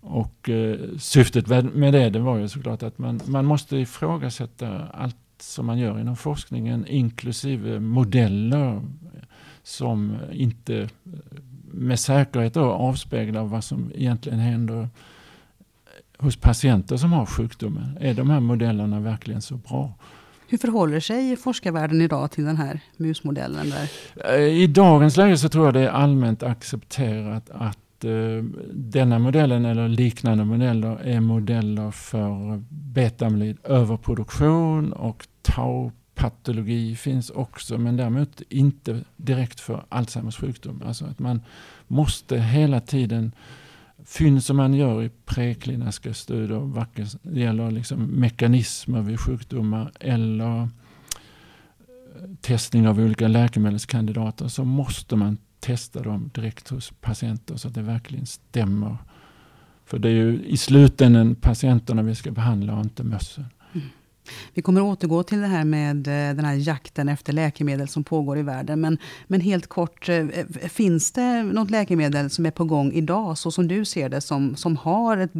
Och 0.00 0.48
eh, 0.48 0.78
syftet 0.98 1.74
med 1.74 1.92
det, 1.92 2.10
det 2.10 2.18
var 2.18 2.38
ju 2.38 2.48
såklart 2.48 2.82
att 2.82 2.98
man, 2.98 3.20
man 3.26 3.44
måste 3.44 3.76
ifrågasätta 3.76 4.86
allt 4.86 5.16
som 5.40 5.66
man 5.66 5.78
gör 5.78 6.00
inom 6.00 6.16
forskningen 6.16 6.86
inklusive 6.86 7.80
modeller 7.80 8.82
som 9.62 10.16
inte 10.32 10.76
eh, 10.76 10.88
med 11.72 12.00
säkerhet 12.00 12.56
avspeglar 12.56 13.44
vad 13.44 13.64
som 13.64 13.92
egentligen 13.94 14.38
händer 14.38 14.88
hos 16.22 16.36
patienter 16.36 16.96
som 16.96 17.12
har 17.12 17.26
sjukdomen. 17.26 17.98
Är 18.00 18.14
de 18.14 18.30
här 18.30 18.40
modellerna 18.40 19.00
verkligen 19.00 19.42
så 19.42 19.56
bra? 19.56 19.94
Hur 20.48 20.58
förhåller 20.58 21.00
sig 21.00 21.36
forskarvärlden 21.36 22.00
idag 22.00 22.30
till 22.30 22.44
den 22.44 22.56
här 22.56 22.80
musmodellen? 22.96 23.70
Där? 23.70 23.90
Eh, 24.34 24.62
I 24.62 24.66
dagens 24.66 25.16
läge 25.16 25.36
så 25.38 25.48
tror 25.48 25.64
jag 25.64 25.74
det 25.74 25.80
är 25.80 25.88
allmänt 25.88 26.42
accepterat 26.42 27.50
att 27.50 28.04
eh, 28.04 28.44
denna 28.72 29.18
modellen 29.18 29.64
eller 29.64 29.88
liknande 29.88 30.44
modeller 30.44 31.00
är 31.04 31.20
modeller 31.20 31.90
för 31.90 32.62
betamyloid 32.68 33.58
överproduktion 33.64 34.92
och 34.92 35.26
tau-patologi 35.42 36.96
finns 36.96 37.30
också 37.30 37.78
men 37.78 37.96
däremot 37.96 38.42
inte 38.48 39.00
direkt 39.16 39.60
för 39.60 39.84
Alzheimers 39.88 40.36
sjukdom. 40.36 40.82
Alltså 40.86 41.04
att 41.04 41.18
man 41.18 41.40
måste 41.86 42.38
hela 42.38 42.80
tiden 42.80 43.32
fynd 44.04 44.44
som 44.44 44.56
man 44.56 44.74
gör 44.74 45.02
i 45.02 45.10
prekliniska 45.24 46.14
studier, 46.14 46.58
varken 46.58 47.06
det 47.22 47.40
gäller 47.40 47.70
liksom 47.70 48.06
mekanismer 48.06 49.02
vid 49.02 49.20
sjukdomar 49.20 49.92
eller 50.00 50.60
eh, 50.60 50.68
testning 52.40 52.88
av 52.88 52.98
olika 52.98 53.28
läkemedelskandidater 53.28 54.48
så 54.48 54.64
måste 54.64 55.16
man 55.16 55.38
testa 55.60 56.02
dem 56.02 56.30
direkt 56.34 56.68
hos 56.68 56.92
patienter 57.00 57.56
så 57.56 57.68
att 57.68 57.74
det 57.74 57.82
verkligen 57.82 58.26
stämmer. 58.26 58.96
För 59.84 59.98
det 59.98 60.08
är 60.08 60.12
ju 60.12 60.44
i 60.44 60.56
slutändan 60.56 61.34
patienterna 61.34 62.02
vi 62.02 62.14
ska 62.14 62.30
behandla 62.30 62.74
och 62.74 62.84
inte 62.84 63.04
mössen. 63.04 63.44
Vi 64.54 64.62
kommer 64.62 64.80
återgå 64.80 65.22
till 65.22 65.40
det 65.40 65.46
här 65.46 65.64
med 65.64 65.96
eh, 65.96 66.36
den 66.36 66.44
här 66.44 66.54
jakten 66.54 67.08
efter 67.08 67.32
läkemedel 67.32 67.88
som 67.88 68.04
pågår 68.04 68.38
i 68.38 68.42
världen. 68.42 68.80
Men, 68.80 68.98
men 69.26 69.40
helt 69.40 69.66
kort, 69.66 70.08
eh, 70.08 70.26
finns 70.68 71.12
det 71.12 71.42
något 71.42 71.70
läkemedel 71.70 72.30
som 72.30 72.46
är 72.46 72.50
på 72.50 72.64
gång 72.64 72.92
idag, 72.92 73.38
så 73.38 73.50
som 73.50 73.68
du 73.68 73.84
ser 73.84 74.08
det, 74.08 74.20
som, 74.20 74.56
som 74.56 74.76
har 74.76 75.16
ett 75.16 75.32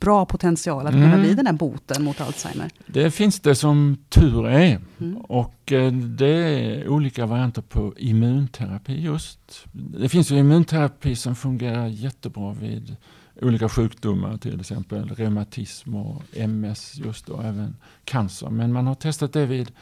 bra 0.00 0.26
potential 0.26 0.86
att 0.86 0.92
kunna 0.92 1.06
mm. 1.06 1.20
bli 1.20 1.34
den 1.34 1.46
här 1.46 1.52
boten 1.52 2.04
mot 2.04 2.20
Alzheimer? 2.20 2.70
Det 2.86 3.10
finns 3.10 3.40
det 3.40 3.54
som 3.54 3.96
tur 4.08 4.46
är. 4.46 4.80
Mm. 5.00 5.16
Och 5.16 5.72
eh, 5.72 5.92
det 5.92 6.26
är 6.26 6.88
olika 6.88 7.26
varianter 7.26 7.62
på 7.62 7.94
immunterapi 7.96 9.00
just. 9.00 9.66
Det 9.72 10.08
finns 10.08 10.30
ju 10.30 10.38
immunterapi 10.38 11.16
som 11.16 11.36
fungerar 11.36 11.86
jättebra 11.86 12.52
vid 12.52 12.96
olika 13.42 13.68
sjukdomar, 13.68 14.36
till 14.36 14.60
exempel 14.60 15.08
reumatism 15.08 15.94
och 15.94 16.22
MS 16.32 16.96
just 16.96 17.28
och 17.28 17.44
även 17.44 17.76
cancer. 18.04 18.50
Men 18.50 18.72
man 18.72 18.86
har 18.86 18.94
testat 18.94 19.32
det 19.32 19.46
vid 19.46 19.72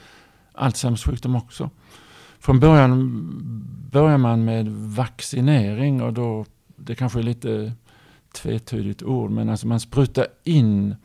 Alzheimers 0.53 1.05
sjukdom 1.05 1.37
också. 1.37 1.71
Från 2.39 2.61
början 2.61 3.23
börjar 3.93 4.19
man 4.19 4.45
med 4.45 4.69
vaccinering 4.73 6.03
och 6.03 6.13
då, 6.13 6.45
det 6.77 6.95
kanske 6.95 7.19
är 7.19 7.23
lite 7.23 7.73
tvetydigt 8.33 9.03
ord, 9.03 9.31
men 9.31 9.49
alltså 9.49 9.67
man 9.67 9.81
sprutar 9.81 10.27
in 10.45 10.97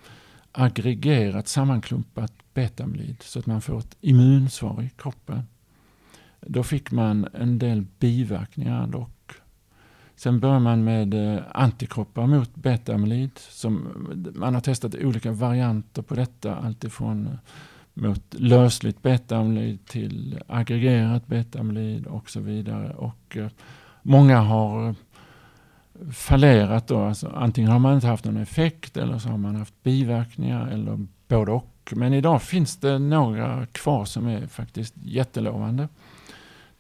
aggregerat 0.52 1.48
sammanklumpat 1.48 2.34
betamlid 2.54 3.18
så 3.20 3.40
att 3.40 3.46
man 3.46 3.62
får 3.62 3.80
ett 3.80 3.98
immunsvar 4.02 4.82
i 4.82 4.90
kroppen. 4.98 5.44
Då 6.42 6.64
fick 6.64 6.92
man 6.92 7.28
en 7.34 7.60
del 7.60 7.86
biverkningar 8.00 8.88
dock 8.88 9.12
Sen 10.24 10.39
börjar 10.39 10.60
man 10.60 10.84
med 10.84 11.13
eh, 11.13 11.42
antikroppar 11.53 12.27
mot 12.27 12.56
beta-amyloid. 12.56 13.39
Man 14.36 14.53
har 14.53 14.62
testat 14.62 14.96
olika 14.96 15.32
varianter 15.32 16.01
på 16.01 16.15
detta. 16.15 16.56
Alltifrån 16.56 17.27
eh, 17.27 17.34
mot 17.94 18.34
lösligt 18.34 19.01
beta-amyloid 19.01 19.77
till 19.86 20.39
aggregerat 20.48 21.27
beta-amyloid 21.27 22.08
och 22.08 22.30
så 22.30 22.39
vidare. 22.39 22.94
Och 22.94 23.38
eh, 23.38 23.48
många 24.01 24.39
har 24.39 24.96
fallerat 26.12 26.88
då. 26.88 27.03
Alltså, 27.03 27.27
antingen 27.36 27.72
har 27.72 27.80
man 27.80 27.96
inte 27.96 28.08
haft 28.08 28.25
någon 28.25 28.38
effekt 28.38 28.98
eller 28.98 29.20
så 29.20 29.30
har 29.30 29.38
man 29.38 29.56
haft 29.56 29.84
biverkningar 29.84 30.68
eller 30.68 31.08
både 31.27 31.51
och. 31.51 31.94
Men 31.96 32.13
idag 32.13 32.42
finns 32.42 32.77
det 32.77 33.00
några 33.00 33.65
kvar 33.65 34.06
som 34.06 34.27
är 34.27 34.48
faktiskt 34.48 34.94
jättelovande. 35.03 35.88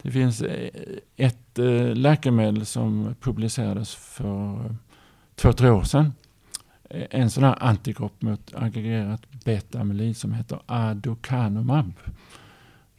Det 0.03 0.11
finns 0.11 0.41
eh, 0.41 0.69
ett 1.15 1.59
eh, 1.59 1.95
läkemedel 1.95 2.65
som 2.65 3.15
publicerades 3.21 3.95
för 3.95 4.75
två, 5.35 5.53
tre 5.53 5.69
år 5.69 5.83
sedan. 5.83 6.13
Eh, 6.89 7.05
en 7.09 7.29
sån 7.29 7.43
här 7.43 7.63
antikropp 7.63 8.21
mot 8.21 8.53
aggregerat 8.55 9.21
beta-amyloid 9.45 10.13
som 10.13 10.33
heter 10.33 10.59
Aducanumab. 10.65 11.93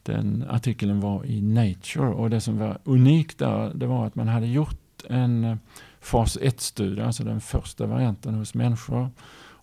Den 0.02 0.44
artikeln 0.50 1.00
var 1.00 1.24
i 1.26 1.42
Nature 1.42 2.08
och 2.08 2.30
det 2.30 2.40
som 2.40 2.58
var 2.58 2.78
unikt 2.84 3.38
där 3.38 3.72
det 3.74 3.86
var 3.86 4.06
att 4.06 4.14
man 4.14 4.28
hade 4.28 4.46
gjort 4.46 5.04
en 5.08 5.58
fas 6.00 6.38
1-studie, 6.38 7.02
alltså 7.02 7.24
den 7.24 7.40
första 7.40 7.86
varianten 7.86 8.34
hos 8.34 8.54
människor. 8.54 9.10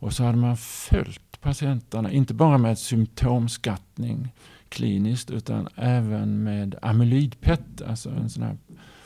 Och 0.01 0.13
så 0.13 0.23
hade 0.23 0.37
man 0.37 0.57
följt 0.57 1.41
patienterna, 1.41 2.11
inte 2.11 2.33
bara 2.33 2.57
med 2.57 2.77
symptomskattning 2.77 4.33
kliniskt 4.71 5.31
utan 5.31 5.67
även 5.75 6.43
med 6.43 6.75
amyloid-PET, 6.81 7.81
alltså 7.87 8.09
en 8.09 8.29
sån 8.29 8.43
här 8.43 8.57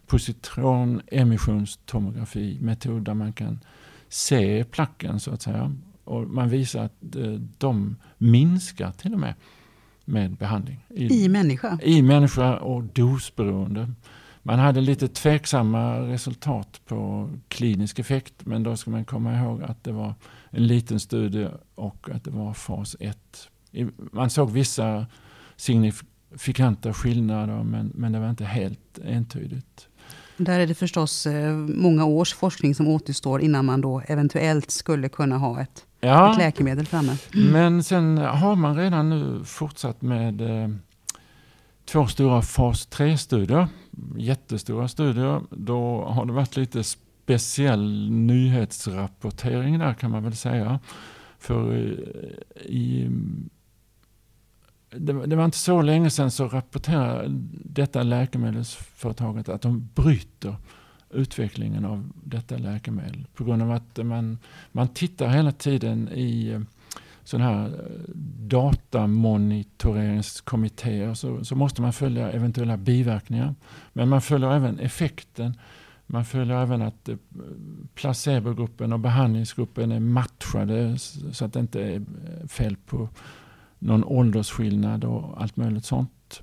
positronemissionstomografi 0.07 2.57
metod 2.61 3.03
där 3.03 3.13
man 3.13 3.33
kan 3.33 3.59
se 4.09 4.63
placken 4.63 5.19
så 5.19 5.31
att 5.31 5.41
säga. 5.41 5.75
Och 6.03 6.27
man 6.27 6.49
visar 6.49 6.85
att 6.85 7.15
eh, 7.15 7.33
de 7.57 7.95
minskar 8.17 8.91
till 8.91 9.13
och 9.13 9.19
med 9.19 9.33
med 10.05 10.31
behandling. 10.31 10.85
I, 10.89 11.23
I 11.23 11.29
människa? 11.29 11.79
I 11.83 12.01
människa 12.01 12.57
och 12.57 12.83
dosberoende. 12.83 13.91
Man 14.41 14.59
hade 14.59 14.81
lite 14.81 15.07
tveksamma 15.07 15.99
resultat 15.99 16.81
på 16.85 17.29
klinisk 17.47 17.99
effekt 17.99 18.45
men 18.45 18.63
då 18.63 18.77
ska 18.77 18.91
man 18.91 19.05
komma 19.05 19.39
ihåg 19.39 19.63
att 19.63 19.83
det 19.83 19.91
var 19.91 20.13
en 20.49 20.67
liten 20.67 20.99
studie 20.99 21.49
och 21.75 22.09
att 22.09 22.23
det 22.23 22.31
var 22.31 22.53
fas 22.53 22.95
1. 22.99 23.49
Man 24.11 24.29
såg 24.29 24.51
vissa 24.51 25.05
signifikanta 25.57 26.93
skillnader 26.93 27.63
men, 27.63 27.91
men 27.95 28.11
det 28.11 28.19
var 28.19 28.29
inte 28.29 28.45
helt 28.45 28.99
entydigt. 29.05 29.87
Där 30.37 30.59
är 30.59 30.67
det 30.67 30.75
förstås 30.75 31.25
eh, 31.25 31.53
många 31.55 32.05
års 32.05 32.33
forskning 32.33 32.75
som 32.75 32.87
återstår 32.87 33.41
innan 33.41 33.65
man 33.65 33.81
då 33.81 34.01
eventuellt 34.07 34.71
skulle 34.71 35.09
kunna 35.09 35.37
ha 35.37 35.61
ett, 35.61 35.85
ja, 35.99 36.31
ett 36.31 36.37
läkemedel 36.37 36.85
framme. 36.85 37.17
Mm. 37.33 37.51
Men 37.51 37.83
sen 37.83 38.17
har 38.17 38.55
man 38.55 38.77
redan 38.77 39.09
nu 39.09 39.43
fortsatt 39.45 40.01
med 40.01 40.41
eh, 40.41 40.69
två 41.85 42.07
stora 42.07 42.41
fas 42.41 42.87
3-studier. 42.89 43.67
Jättestora 44.17 44.87
studier. 44.87 45.41
Då 45.49 46.05
har 46.05 46.25
det 46.25 46.33
varit 46.33 46.57
lite 46.57 46.83
speciell 46.83 48.11
nyhetsrapportering 48.11 49.79
där 49.79 49.93
kan 49.93 50.11
man 50.11 50.23
väl 50.23 50.35
säga. 50.35 50.79
För 51.39 51.75
eh, 51.75 52.65
i 52.65 53.09
det, 54.97 55.27
det, 55.27 55.35
var 55.35 55.45
inte 55.45 55.57
så 55.57 55.81
länge 55.81 56.09
sedan 56.09 56.31
så 56.31 56.47
rapporterade 56.47 57.25
detta 57.63 58.03
läkemedelsföretaget 58.03 59.49
att 59.49 59.61
de 59.61 59.89
bryter 59.95 60.55
utvecklingen 61.09 61.85
av 61.85 62.11
detta 62.23 62.57
läkemedel. 62.57 63.27
På 63.33 63.43
grund 63.43 63.61
av 63.61 63.71
att 63.71 64.05
man, 64.05 64.37
man 64.71 64.87
tittar 64.87 65.27
hela 65.27 65.51
tiden 65.51 66.09
i 66.13 66.49
eh, 66.49 66.59
sådana 67.23 67.49
här 67.49 67.65
eh, 67.65 67.71
datamonitoreringskommittéer 68.39 71.13
så, 71.13 71.45
så 71.45 71.55
måste 71.55 71.81
man 71.81 71.93
följa 71.93 72.31
eventuella 72.31 72.77
biverkningar. 72.77 73.55
Men 73.93 74.09
man 74.09 74.21
följer 74.21 74.51
även 74.51 74.79
effekten. 74.79 75.57
Man 76.07 76.25
följer 76.25 76.61
även 76.61 76.81
att 76.81 77.09
eh, 77.09 77.15
placebogruppen 77.93 78.93
och 78.93 78.99
behandlingsgruppen 78.99 79.91
är 79.91 79.99
matchade 79.99 80.97
så 81.31 81.45
att 81.45 81.53
det 81.53 81.59
inte 81.59 81.81
är 81.81 82.01
fel 82.47 82.75
på 82.85 83.09
någon 83.79 84.03
åldersskillnad 84.03 85.03
och 85.03 85.41
allt 85.41 85.55
möjligt 85.57 85.85
sånt. 85.85 86.41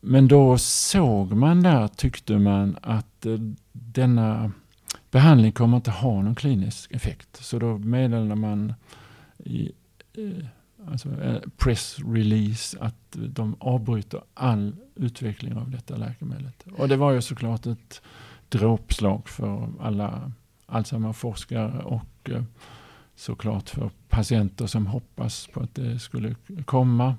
Men 0.00 0.28
då 0.28 0.58
såg 0.58 1.32
man 1.32 1.62
där, 1.62 1.88
tyckte 1.88 2.38
man, 2.38 2.76
att 2.82 3.26
eh, 3.26 3.38
denna 3.72 4.52
behandling 5.10 5.52
kommer 5.52 5.76
inte 5.76 5.90
ha 5.90 6.22
någon 6.22 6.34
klinisk 6.34 6.92
effekt. 6.92 7.36
Så 7.44 7.58
då 7.58 7.78
meddelade 7.78 8.34
man 8.34 8.74
i 9.38 9.72
eh, 10.16 10.46
alltså 10.90 11.22
eh, 11.22 11.40
press 11.56 11.98
release 12.06 12.78
att 12.80 12.96
de 13.12 13.56
avbryter 13.60 14.20
all 14.34 14.76
utveckling 14.94 15.56
av 15.56 15.70
detta 15.70 15.96
läkemedlet. 15.96 16.64
Och 16.76 16.88
det 16.88 16.96
var 16.96 17.12
ju 17.12 17.22
såklart 17.22 17.66
ett 17.66 18.02
dråpslag 18.48 19.28
för 19.28 19.68
alla 19.80 20.32
Alzheimer-forskare 20.66 21.82
och 21.82 22.30
såklart 23.16 23.70
för 23.70 23.90
patienter 24.08 24.66
som 24.66 24.86
hoppas 24.86 25.46
på 25.46 25.60
att 25.60 25.74
det 25.74 25.98
skulle 25.98 26.34
komma. 26.64 27.16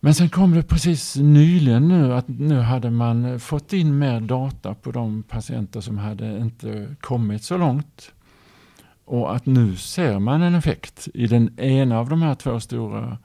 Men 0.00 0.14
sen 0.14 0.28
kom 0.28 0.54
det 0.54 0.62
precis 0.62 1.16
nyligen 1.16 1.88
nu 1.88 2.14
att 2.14 2.28
nu 2.28 2.60
hade 2.60 2.90
man 2.90 3.40
fått 3.40 3.72
in 3.72 3.98
mer 3.98 4.20
data 4.20 4.74
på 4.74 4.92
de 4.92 5.22
patienter 5.22 5.80
som 5.80 5.98
hade 5.98 6.38
inte 6.38 6.96
kommit 7.00 7.44
så 7.44 7.58
långt. 7.58 8.12
Och 9.04 9.34
att 9.34 9.46
nu 9.46 9.76
ser 9.76 10.18
man 10.18 10.42
en 10.42 10.54
effekt 10.54 11.08
i 11.14 11.26
den 11.26 11.60
ena 11.60 11.98
av 11.98 12.08
de 12.08 12.22
här 12.22 12.34
två 12.34 12.60
stora 12.60 13.18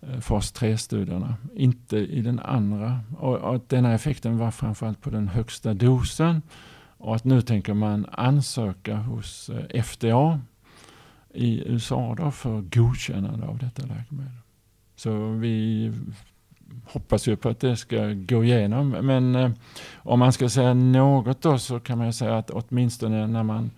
eh, 0.00 0.20
fas 0.20 0.54
3-studierna, 0.54 1.34
inte 1.54 1.96
i 1.96 2.20
den 2.20 2.40
andra. 2.40 3.00
Och 3.18 3.54
att 3.54 3.68
denna 3.68 3.94
effekten 3.94 4.38
var 4.38 4.50
framförallt 4.50 5.00
på 5.00 5.10
den 5.10 5.28
högsta 5.28 5.74
dosen 5.74 6.42
och 7.04 7.14
att 7.14 7.24
nu 7.24 7.42
tänker 7.42 7.74
man 7.74 8.06
ansöka 8.12 8.96
hos 8.96 9.50
eh, 9.50 9.82
FDA 9.82 10.40
i 11.34 11.62
USA 11.68 12.14
då 12.18 12.30
för 12.30 12.60
godkännande 12.60 13.46
av 13.46 13.58
detta 13.58 13.82
läkemedel. 13.82 14.32
Så 14.96 15.28
vi 15.28 15.92
hoppas 16.84 17.28
ju 17.28 17.36
på 17.36 17.48
att 17.48 17.60
det 17.60 17.76
ska 17.76 18.12
gå 18.12 18.44
igenom. 18.44 18.88
Men 18.88 19.34
eh, 19.34 19.50
om 19.94 20.18
man 20.18 20.32
ska 20.32 20.48
säga 20.48 20.74
något 20.74 21.42
då 21.42 21.58
så 21.58 21.80
kan 21.80 21.98
man 21.98 22.12
säga 22.12 22.38
att 22.38 22.50
åtminstone 22.50 23.26
när 23.26 23.42
man 23.42 23.70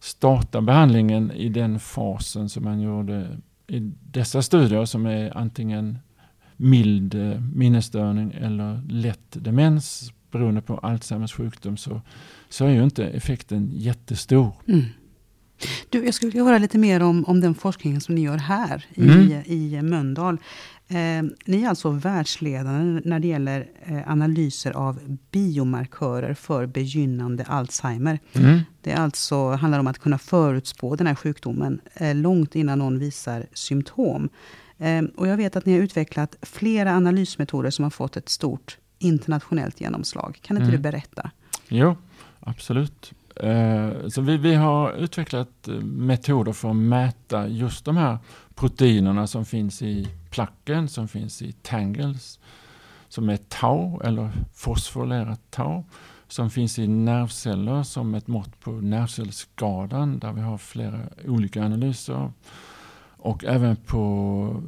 startar 0.00 0.60
behandlingen 0.60 1.30
i 1.30 1.48
den 1.48 1.80
fasen 1.80 2.48
som 2.48 2.64
man 2.64 2.80
gjorde 2.80 3.38
i 3.66 3.92
dessa 4.00 4.42
studier 4.42 4.84
som 4.84 5.06
är 5.06 5.36
antingen 5.36 5.98
mild 6.56 7.14
eh, 7.14 7.40
minnesstörning 7.40 8.32
eller 8.32 8.82
lätt 8.88 9.44
demens 9.44 10.12
beroende 10.30 10.60
på 10.60 10.78
Alzheimers 10.78 11.32
sjukdom 11.32 11.76
så, 11.76 12.00
så 12.48 12.64
är 12.64 12.70
ju 12.70 12.84
inte 12.84 13.04
effekten 13.06 13.70
jättestor. 13.72 14.52
Mm. 14.68 14.84
Du, 15.88 16.04
jag 16.04 16.14
skulle 16.14 16.30
vilja 16.30 16.44
höra 16.44 16.58
lite 16.58 16.78
mer 16.78 17.02
om, 17.02 17.24
om 17.24 17.40
den 17.40 17.54
forskningen 17.54 18.00
som 18.00 18.14
ni 18.14 18.20
gör 18.20 18.36
här 18.36 18.84
i, 18.94 19.02
Mm. 19.02 19.42
i 19.46 19.82
Mölndal. 19.82 20.38
Eh, 20.88 21.22
ni 21.44 21.62
är 21.62 21.68
alltså 21.68 21.90
världsledande 21.90 23.00
när 23.04 23.20
det 23.20 23.28
gäller 23.28 23.66
eh, 23.82 24.10
analyser 24.10 24.72
av 24.72 25.18
biomarkörer 25.30 26.34
för 26.34 26.66
begynnande 26.66 27.44
Alzheimer. 27.44 28.18
Mm. 28.32 28.60
Det 28.82 28.92
alltså, 28.92 29.50
handlar 29.50 29.78
om 29.78 29.86
att 29.86 29.98
kunna 29.98 30.18
förutspå 30.18 30.96
den 30.96 31.06
här 31.06 31.14
sjukdomen 31.14 31.80
eh, 31.94 32.14
långt 32.14 32.54
innan 32.54 32.78
någon 32.78 32.98
visar 32.98 33.46
symptom. 33.52 34.28
Eh, 34.78 35.02
och 35.16 35.28
jag 35.28 35.36
vet 35.36 35.56
att 35.56 35.66
ni 35.66 35.72
har 35.72 35.80
utvecklat 35.80 36.36
flera 36.42 36.96
analysmetoder 36.96 37.70
som 37.70 37.82
har 37.82 37.90
fått 37.90 38.16
ett 38.16 38.28
stort 38.28 38.78
internationellt 39.00 39.80
genomslag. 39.80 40.38
Kan 40.42 40.56
inte 40.56 40.68
Mm. 40.68 40.76
du 40.76 40.82
berätta? 40.82 41.30
Jo, 41.68 41.96
absolut. 42.40 43.12
Eh, 43.36 43.90
Så 44.08 44.20
vi, 44.20 44.36
vi 44.36 44.54
har 44.54 44.92
utvecklat 44.92 45.68
eh, 45.68 45.74
metoder 45.84 46.52
för 46.52 46.70
att 46.70 46.76
mäta 46.76 47.48
just 47.48 47.84
de 47.84 47.96
här 47.96 48.18
proteinerna 48.54 49.26
som 49.26 49.44
finns 49.44 49.82
i 49.82 50.08
placken, 50.30 50.88
som 50.88 51.08
finns 51.08 51.42
i 51.42 51.52
tangles, 51.52 52.38
som 53.08 53.28
är 53.28 53.36
tau 53.36 54.00
eller 54.04 54.30
fosforylerat 54.54 55.40
tau, 55.50 55.84
som 56.28 56.50
finns 56.50 56.78
i 56.78 56.86
nervceller 56.86 57.82
som 57.82 58.14
ett 58.14 58.26
mått 58.26 58.60
på 58.60 58.70
nervcellsskadan 58.70 60.18
där 60.18 60.32
vi 60.32 60.40
har 60.40 60.58
flera 60.58 61.00
olika 61.26 61.64
analyser. 61.64 62.32
Och 63.22 63.44
även 63.44 63.76
på 63.76 64.62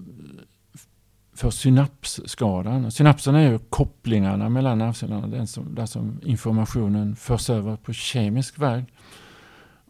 för 1.34 1.50
synapsskadan. 1.50 2.90
Synapsen 2.90 3.34
är 3.34 3.50
ju 3.50 3.58
kopplingarna 3.58 4.48
mellan 4.48 4.78
nervcellerna, 4.78 5.26
den 5.26 5.46
som, 5.46 5.74
där 5.74 5.86
som 5.86 6.20
informationen 6.24 7.16
förs 7.16 7.50
över 7.50 7.76
på 7.76 7.92
kemisk 7.92 8.58
väg. 8.58 8.84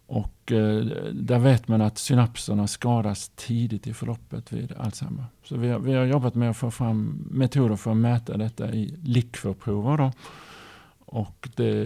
Och 0.07 0.53
eh, 0.53 0.85
där 1.13 1.39
vet 1.39 1.69
man 1.69 1.81
att 1.81 1.99
synapserna 1.99 2.67
skadas 2.67 3.31
tidigt 3.37 3.87
i 3.87 3.95
förloppet 3.95 4.53
vid 4.53 4.73
Alzheimer. 4.73 5.25
Så 5.45 5.57
vi 5.57 5.69
har, 5.69 5.79
vi 5.79 5.95
har 5.95 6.05
jobbat 6.05 6.35
med 6.35 6.51
att 6.51 6.57
få 6.57 6.71
fram 6.71 7.29
metoder 7.31 7.77
för 7.77 7.91
att 7.91 7.97
mäta 7.97 8.37
detta 8.37 8.73
i 8.73 8.97
likvorprover. 9.03 9.97
Då. 9.97 10.13
Och 10.99 11.49
det, 11.57 11.85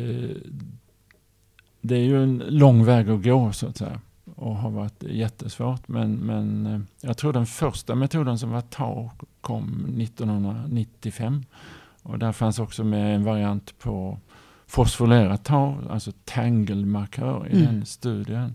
det 1.81 1.95
är 1.95 2.05
ju 2.05 2.23
en 2.23 2.43
lång 2.49 2.85
väg 2.85 3.11
att 3.11 3.23
gå 3.23 3.53
så 3.53 3.67
att 3.67 3.77
säga 3.77 4.01
och 4.37 4.57
har 4.57 4.71
varit 4.71 5.03
jättesvårt. 5.03 5.89
Men, 5.89 6.13
men 6.13 6.67
eh, 6.67 6.81
jag 7.01 7.17
tror 7.17 7.33
den 7.33 7.47
första 7.47 7.95
metoden 7.95 8.39
som 8.39 8.51
var 8.51 8.61
TAU 8.61 9.11
kom 9.41 9.97
1995. 10.01 11.45
Och 12.03 12.19
där 12.19 12.33
fanns 12.33 12.59
också 12.59 12.85
med 12.85 13.15
en 13.15 13.25
variant 13.25 13.79
på 13.79 14.19
fosforylerat 14.67 15.45
tau, 15.45 15.75
alltså 15.91 16.13
tangle-markör 16.25 17.49
i 17.49 17.53
Mm. 17.53 17.65
den 17.67 17.87
studien. 17.87 18.55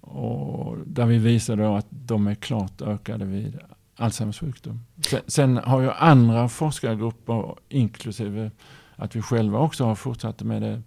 Och 0.00 0.76
där 0.86 1.06
vi 1.06 1.18
visade 1.18 1.76
att 1.78 1.86
de 1.90 2.26
är 2.26 2.34
klart 2.34 2.82
ökade 2.82 3.24
vid 3.24 3.58
Alzheimers 3.96 4.38
sjukdom. 4.40 4.80
Sen, 5.06 5.20
sen 5.26 5.56
har 5.56 5.80
ju 5.80 5.90
andra 5.90 6.48
forskargrupper, 6.48 7.54
inklusive 7.68 8.50
att 8.96 9.16
vi 9.16 9.22
själva 9.22 9.58
också 9.58 9.84
har 9.84 9.94
fortsatt 9.94 10.42
med 10.42 10.62
det, 10.62 10.82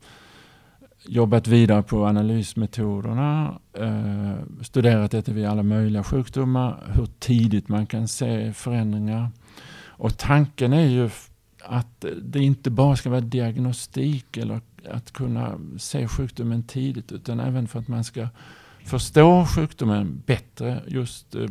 jobbat 1.05 1.47
vidare 1.47 1.83
på 1.83 2.05
analysmetoderna, 2.05 3.59
eh, 3.73 4.61
studerat 4.61 5.11
detta 5.11 5.31
vid 5.31 5.45
alla 5.45 5.63
möjliga 5.63 6.03
sjukdomar, 6.03 6.91
hur 6.95 7.05
tidigt 7.05 7.69
man 7.69 7.85
kan 7.85 8.07
se 8.07 8.53
förändringar. 8.53 9.29
Och 9.87 10.17
tanken 10.17 10.73
är 10.73 10.87
ju 10.87 11.09
att 11.63 12.05
det 12.21 12.39
inte 12.39 12.69
bara 12.69 12.95
ska 12.95 13.09
vara 13.09 13.21
diagnostik 13.21 14.37
eller 14.37 14.61
att 14.89 15.11
kunna 15.11 15.59
se 15.77 16.07
sjukdomen 16.07 16.63
tidigt 16.63 17.11
utan 17.11 17.39
även 17.39 17.67
för 17.67 17.79
att 17.79 17.87
man 17.87 18.03
ska 18.03 18.27
förstå 18.83 19.45
sjukdomen 19.45 20.23
bättre 20.25 20.83
just 20.87 21.35
eh, 21.35 21.47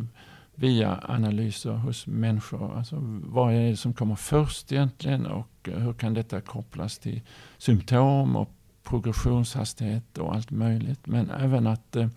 via 0.54 1.00
analyser 1.02 1.72
hos 1.72 2.06
människor. 2.06 2.76
Alltså, 2.76 2.96
vad 3.24 3.54
är 3.54 3.70
det 3.70 3.76
som 3.76 3.92
kommer 3.92 4.14
först 4.14 4.72
egentligen 4.72 5.26
och 5.26 5.68
eh, 5.68 5.78
hur 5.78 5.92
kan 5.92 6.14
detta 6.14 6.40
kopplas 6.40 6.98
till 6.98 7.20
symptom 7.58 8.36
och 8.36 8.50
progressionshastighet 8.84 10.18
och 10.18 10.34
allt 10.34 10.50
möjligt. 10.50 11.06
Men 11.06 11.30
även 11.30 11.66
att 11.66 11.96
eh, 11.96 12.08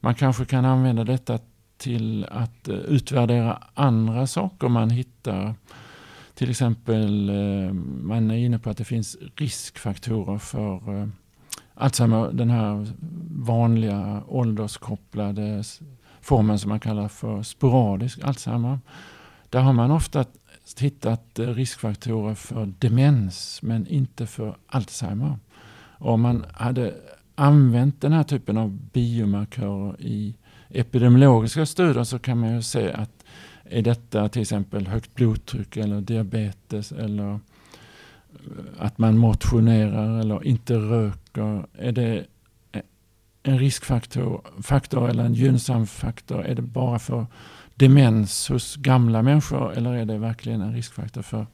man 0.00 0.14
kanske 0.14 0.44
kan 0.44 0.64
använda 0.64 1.04
detta 1.04 1.38
till 1.76 2.24
att 2.30 2.68
eh, 2.68 2.74
utvärdera 2.74 3.62
andra 3.74 4.26
saker 4.26 4.68
man 4.68 4.90
hittar. 4.90 5.54
Till 6.34 6.50
exempel 6.50 7.28
eh, 7.28 7.72
man 8.02 8.30
är 8.30 8.36
inne 8.36 8.58
på 8.58 8.70
att 8.70 8.76
det 8.76 8.84
finns 8.84 9.16
riskfaktorer 9.36 10.38
för 10.38 11.10
Alzheimer, 11.74 12.32
den 12.32 12.50
här 12.50 12.86
vanliga 13.30 14.22
ålderskopplade 14.26 15.64
formen 16.20 16.58
som 16.58 16.68
man 16.68 16.80
kallar 16.80 17.08
för 17.08 17.42
sporadisk 17.42 18.24
Alzheimer. 18.24 18.78
Där 19.50 19.60
har 19.60 19.72
man 19.72 19.90
ofta 19.90 20.24
hittat 20.78 21.30
riskfaktorer 21.34 22.34
för 22.34 22.72
demens 22.78 23.62
men 23.62 23.86
inte 23.86 24.26
för 24.26 24.56
Alzheimer. 24.66 25.38
Om 26.02 26.20
man 26.20 26.44
hade 26.52 26.94
använt 27.34 28.00
den 28.00 28.12
här 28.12 28.22
typen 28.22 28.56
av 28.56 28.78
biomarkörer 28.92 30.00
i 30.00 30.34
epidemiologiska 30.68 31.66
studier 31.66 32.04
så 32.04 32.18
kan 32.18 32.38
man 32.38 32.54
ju 32.54 32.62
se 32.62 32.92
att 32.92 33.24
är 33.64 33.82
detta 33.82 34.28
till 34.28 34.42
exempel 34.42 34.86
högt 34.86 35.14
blodtryck 35.14 35.76
eller 35.76 36.00
diabetes 36.00 36.92
eller 36.92 37.30
eh, 37.30 37.38
att 38.78 38.98
man 38.98 39.18
motionerar 39.18 40.20
eller 40.20 40.46
inte 40.46 40.74
röker. 40.74 41.66
Är 41.78 41.92
det 41.92 42.26
en 43.42 43.58
riskfaktor 43.58 44.40
faktor 44.62 45.10
eller 45.10 45.24
en 45.24 45.34
gynnsam 45.34 45.86
faktor? 45.86 46.44
Är 46.44 46.54
det 46.54 46.62
bara 46.62 46.98
för 46.98 47.26
demens 47.74 48.48
hos 48.48 48.76
gamla 48.76 49.22
människor 49.22 49.72
eller 49.72 49.92
är 49.92 50.04
det 50.04 50.18
verkligen 50.18 50.60
en 50.60 50.74
riskfaktor 50.74 51.22
för 51.22 51.46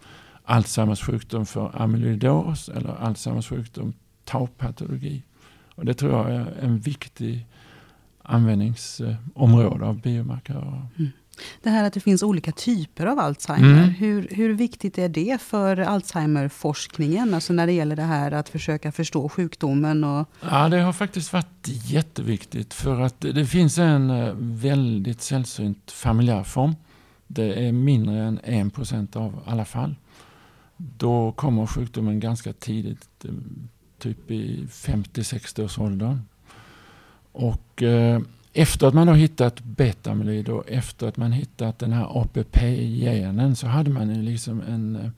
Alzheimers 0.45 1.03
sjukdom 1.03 1.47
för 1.47 1.83
amyloidos 1.83 2.69
eller 2.69 2.91
Alzheimers 2.91 3.49
sjukdom 3.49 3.95
taupatologi? 4.29 5.23
Och 5.75 5.85
det 5.85 5.95
tror 5.95 6.13
jag 6.13 6.31
är 6.31 6.57
en 6.61 6.79
viktig 6.79 7.47
användningsområde 8.23 9.85
av 9.85 10.01
biomarkörer. 10.01 10.89
Det 11.63 11.71
här 11.71 11.85
att 11.85 11.93
det 11.93 12.01
finns 12.01 12.23
olika 12.23 12.53
typer 12.53 13.07
av 13.07 13.19
Alzheimer. 13.19 13.83
Mm. 13.83 13.91
Hur, 13.91 14.29
hur 14.31 14.55
viktigt 14.55 14.99
är 14.99 15.09
det 15.09 15.41
för 15.41 15.77
Alzheimerforskningen? 15.77 17.35
Alltså 17.35 17.53
när 17.53 17.67
det 17.67 17.73
gäller 17.73 17.97
det 17.97 18.03
här 18.03 18.33
att 18.33 18.49
försöka 18.49 18.93
förstå 18.93 19.29
sjukdomen. 19.29 20.05
Och, 20.05 20.29
Ja, 20.41 20.69
det 20.69 20.81
har 20.81 20.93
faktiskt 20.93 21.33
varit 21.33 21.67
jätteviktigt 21.67 22.75
för 22.75 23.01
att 23.01 23.21
det 23.21 23.47
finns 23.47 23.79
en 23.79 24.11
eh, 24.11 24.35
väldigt 24.39 25.23
sällsynt 25.23 25.91
familjär 25.91 26.45
form. 26.45 26.75
Det 27.27 27.67
är 27.67 27.73
mindre 27.73 28.19
än 28.19 28.41
1% 28.41 29.17
av 29.17 29.43
alla 29.47 29.65
fall. 29.65 29.95
Då 30.77 31.33
kommer 31.33 31.67
sjukdomen 31.67 32.21
ganska 32.21 32.53
tidigt, 32.53 33.25
eh, 33.25 33.31
typ 33.99 34.31
i 34.31 34.67
50-60-årsåldern. 34.71 36.21
Och 37.33 37.83
eh, 37.83 38.21
efter 38.53 38.87
att 38.87 38.95
man 38.95 39.09
har 39.09 39.15
hittat 39.15 39.61
betamyloid 39.61 40.49
och 40.49 40.71
efter 40.71 41.09
att 41.09 41.17
man 41.17 41.33
hittat 41.33 41.79
den 41.79 41.93
här 41.93 42.21
APP-genen 42.23 43.57
så 43.57 43.67
hade 43.67 43.91
man 43.91 44.15
ju 44.15 44.23
liksom 44.23 44.61
en, 44.61 45.13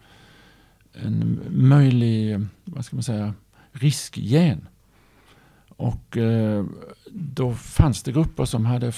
en 0.93 1.41
möjlig, 1.49 2.47
vad 2.65 2.85
ska 2.85 2.97
man 2.97 3.03
säga, 3.03 3.35
riskgen. 3.73 4.67
Och 5.69 6.17
eh, 6.17 6.65
då 7.11 7.55
fanns 7.55 8.03
det 8.03 8.13
grupper 8.13 8.45
som 8.45 8.67
hade 8.67 8.93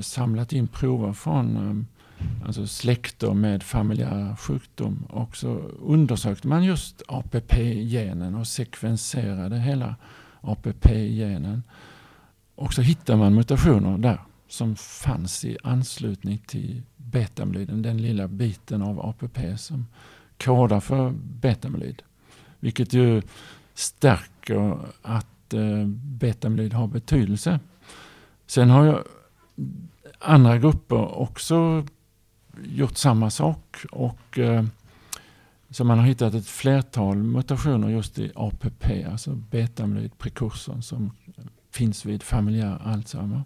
samlat 0.00 0.52
in 0.52 0.68
prover 0.68 1.12
från 1.12 1.56
eh, 1.56 1.97
alltså 2.46 2.66
släkter 2.66 3.34
med 3.34 3.62
familjär 3.62 4.36
sjukdom. 4.36 5.04
Och 5.08 5.36
så 5.36 5.48
undersökte 5.82 6.48
man 6.48 6.64
just 6.64 7.02
APP-genen 7.08 8.34
och 8.34 8.46
sekvenserade 8.46 9.58
hela 9.58 9.96
APP-genen. 10.40 11.62
Och 12.54 12.74
så 12.74 12.82
hittade 12.82 13.18
man 13.18 13.34
mutationer 13.34 13.98
där 13.98 14.20
som 14.48 14.76
fanns 14.76 15.44
i 15.44 15.58
anslutning 15.62 16.38
till 16.38 16.82
betamyloiden, 16.96 17.82
den 17.82 18.02
lilla 18.02 18.28
biten 18.28 18.82
av 18.82 19.00
APP 19.00 19.38
som 19.58 19.86
kodar 20.38 20.80
för 20.80 21.10
betamyloid. 21.20 22.02
Vilket 22.60 22.92
ju 22.92 23.22
stärker 23.74 24.78
att 25.02 25.54
eh, 25.54 25.86
betamyloid 25.86 26.72
har 26.72 26.86
betydelse. 26.86 27.60
Sen 28.46 28.70
har 28.70 28.84
jag 28.86 29.04
andra 30.18 30.58
grupper 30.58 31.18
också 31.18 31.86
gjort 32.64 32.96
samma 32.96 33.30
sak 33.30 33.76
och 33.92 34.38
eh, 34.38 34.64
så 35.70 35.84
man 35.84 35.98
har 35.98 36.06
hittat 36.06 36.34
ett 36.34 36.46
flertal 36.46 37.16
mutationer 37.16 37.88
just 37.88 38.18
i 38.18 38.32
APP, 38.34 38.84
alltså 39.10 39.34
betamyloid 39.34 40.18
prekursorn 40.18 40.82
som 40.82 41.10
finns 41.70 42.04
vid 42.04 42.22
familjär 42.22 42.82
Alzheimer. 42.84 43.42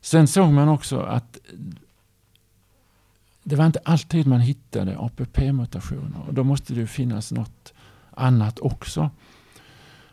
Sen 0.00 0.28
såg 0.28 0.52
man 0.52 0.68
också 0.68 1.00
att 1.00 1.38
det 3.42 3.56
var 3.56 3.66
inte 3.66 3.80
alltid 3.84 4.26
man 4.26 4.40
hittade 4.40 4.98
APP-mutationer 4.98 6.20
och 6.26 6.34
då 6.34 6.44
måste 6.44 6.74
det 6.74 6.80
ju 6.80 6.86
finnas 6.86 7.32
något 7.32 7.72
annat 8.10 8.58
också. 8.58 9.10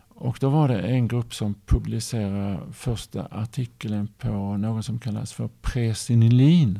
Och 0.07 0.37
då 0.39 0.49
var 0.49 0.67
det 0.67 0.81
en 0.81 1.07
grupp 1.07 1.33
som 1.33 1.55
publicerade 1.65 2.59
första 2.73 3.27
artikeln 3.31 4.07
på 4.17 4.57
något 4.57 4.85
som 4.85 4.99
kallas 4.99 5.33
för 5.33 5.49
presinilin. 5.61 6.79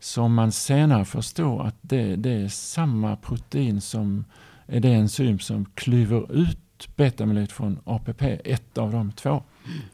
Som 0.00 0.34
man 0.34 0.52
senare 0.52 1.04
förstår 1.04 1.66
att 1.66 1.76
det, 1.80 2.16
det 2.16 2.30
är 2.30 2.48
samma 2.48 3.16
protein 3.16 3.80
som 3.80 4.24
är 4.66 4.80
det 4.80 4.92
enzym 4.92 5.38
som 5.38 5.64
klyver 5.64 6.32
ut 6.32 6.96
betamyloid 6.96 7.52
från 7.52 7.78
APP, 7.84 8.22
ett 8.44 8.78
av 8.78 8.92
de 8.92 9.12
två. 9.12 9.42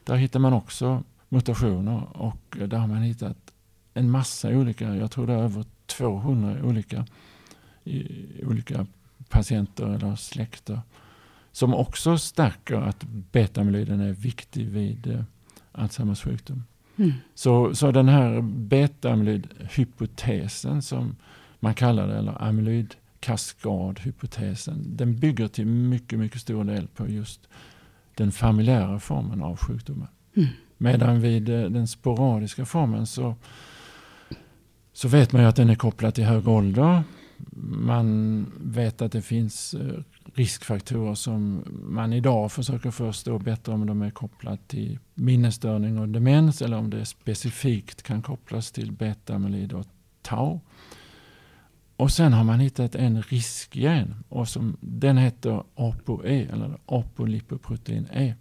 Där 0.04 0.16
hittar 0.16 0.40
man 0.40 0.52
också 0.52 1.02
mutationer 1.28 2.16
och 2.16 2.56
där 2.68 2.78
har 2.78 2.86
man 2.86 3.02
hittat 3.02 3.36
en 3.94 4.10
massa 4.10 4.48
olika, 4.48 4.96
jag 4.96 5.10
tror 5.10 5.26
det 5.26 5.32
är 5.32 5.42
över 5.42 5.64
200 5.86 6.64
olika, 6.64 7.06
i, 7.84 8.06
olika 8.44 8.86
patienter 9.28 9.86
eller 9.86 10.16
släkter. 10.16 10.80
Som 11.52 11.74
också 11.74 12.18
stärker 12.18 12.76
att 12.76 13.04
betamyloiden 13.32 14.00
är 14.00 14.12
viktig 14.12 14.66
vid 14.66 15.06
eh, 15.06 15.22
Alzheimers 15.72 16.22
sjukdom. 16.22 16.64
Mm. 16.96 17.12
Så, 17.34 17.74
så 17.74 17.90
den 17.90 18.08
här 18.08 18.40
betamyloidhypotesen 18.42 20.82
som 20.82 21.16
man 21.60 21.74
kallar 21.74 22.08
det, 22.08 22.18
eller 22.18 22.42
amyloidkaskadhypotesen, 22.42 24.96
den 24.96 25.18
bygger 25.18 25.48
till 25.48 25.66
mycket, 25.66 26.18
mycket 26.18 26.40
stor 26.40 26.64
del 26.64 26.86
på 26.86 27.08
just 27.08 27.48
den 28.14 28.32
familjära 28.32 29.00
formen 29.00 29.42
av 29.42 29.56
sjukdomen. 29.56 30.08
Mm. 30.36 30.48
Medan 30.78 31.20
vid 31.20 31.48
eh, 31.48 31.62
den 31.62 31.88
sporadiska 31.88 32.64
formen 32.64 33.06
så, 33.06 33.34
så 34.92 35.08
vet 35.08 35.32
man 35.32 35.42
ju 35.42 35.48
att 35.48 35.56
den 35.56 35.70
är 35.70 35.74
kopplad 35.74 36.14
till 36.14 36.24
hög 36.24 36.48
ålder. 36.48 37.02
Man 37.60 38.46
vet 38.60 39.02
att 39.02 39.12
det 39.12 39.22
finns 39.22 39.74
eh, 39.74 40.00
riskfaktorer 40.34 41.14
som 41.14 41.64
man 41.68 42.12
idag 42.12 42.52
försöker 42.52 42.90
förstå 42.90 43.38
bättre 43.38 43.72
om 43.72 43.86
de 43.86 44.02
är 44.02 44.10
kopplade 44.10 44.58
till 44.66 44.98
minnesstörning 45.14 45.98
och 45.98 46.08
demens 46.08 46.62
eller 46.62 46.76
om 46.76 46.90
det 46.90 47.04
specifikt 47.04 48.02
kan 48.02 48.22
kopplas 48.22 48.72
till 48.72 48.92
beta-amyloid 48.92 49.72
och 49.72 49.86
tau. 50.22 50.60
Och 51.96 52.10
sen 52.10 52.32
har 52.32 52.44
man 52.44 52.60
hittat 52.60 52.94
en 52.94 53.22
riskgen 53.22 54.14
och 54.28 54.48
som, 54.48 54.76
den 54.80 55.18
heter 55.18 55.62
ApoE 55.74 56.48
eller 56.52 56.78
apolipoprotein 56.86 58.08
E. 58.12 58.34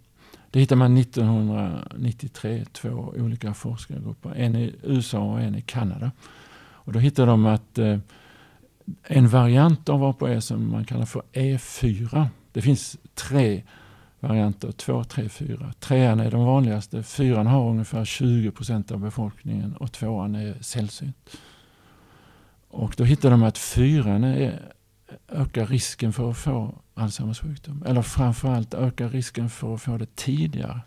Det 0.50 0.60
hittade 0.60 0.78
man 0.78 0.96
1993, 0.96 2.64
två 2.72 3.14
olika 3.16 3.54
forskargrupper, 3.54 4.34
en 4.34 4.56
i 4.56 4.74
USA 4.82 5.18
och 5.18 5.40
en 5.40 5.54
i 5.54 5.62
Kanada. 5.62 6.10
Och 6.58 6.92
då 6.92 6.98
hittade 6.98 7.30
de 7.30 7.46
att 7.46 7.78
eh, 7.78 7.98
en 9.06 9.28
variant 9.28 9.88
av 9.88 10.04
APE 10.04 10.32
e 10.32 10.40
som 10.40 10.70
man 10.70 10.84
kallar 10.84 11.06
för 11.06 11.22
E4. 11.32 12.26
Det 12.52 12.62
finns 12.62 12.98
tre 13.14 13.62
varianter, 14.20 14.72
två, 14.72 15.04
tre, 15.04 15.28
fyra. 15.28 15.72
Trean 15.80 16.20
är 16.20 16.30
den 16.30 16.44
vanligaste, 16.44 17.02
fyran 17.02 17.46
har 17.46 17.70
ungefär 17.70 18.04
20 18.04 18.50
procent 18.50 18.90
av 18.90 19.00
befolkningen 19.00 19.76
och 19.76 19.92
tvåan 19.92 20.34
är 20.34 20.56
sällsynt. 20.60 21.36
Och 22.68 22.94
då 22.96 23.04
hittade 23.04 23.34
de 23.34 23.42
att 23.42 23.58
fyran 23.58 24.24
är, 24.24 24.72
ökar 25.28 25.66
risken 25.66 26.12
för 26.12 26.30
att 26.30 26.36
få 26.36 26.74
Alzheimers 26.94 27.40
sjukdom. 27.40 27.84
Eller 27.86 28.02
framförallt 28.02 28.74
ökar 28.74 29.08
risken 29.08 29.50
för 29.50 29.74
att 29.74 29.82
få 29.82 29.98
det 29.98 30.16
tidigare. 30.16 30.80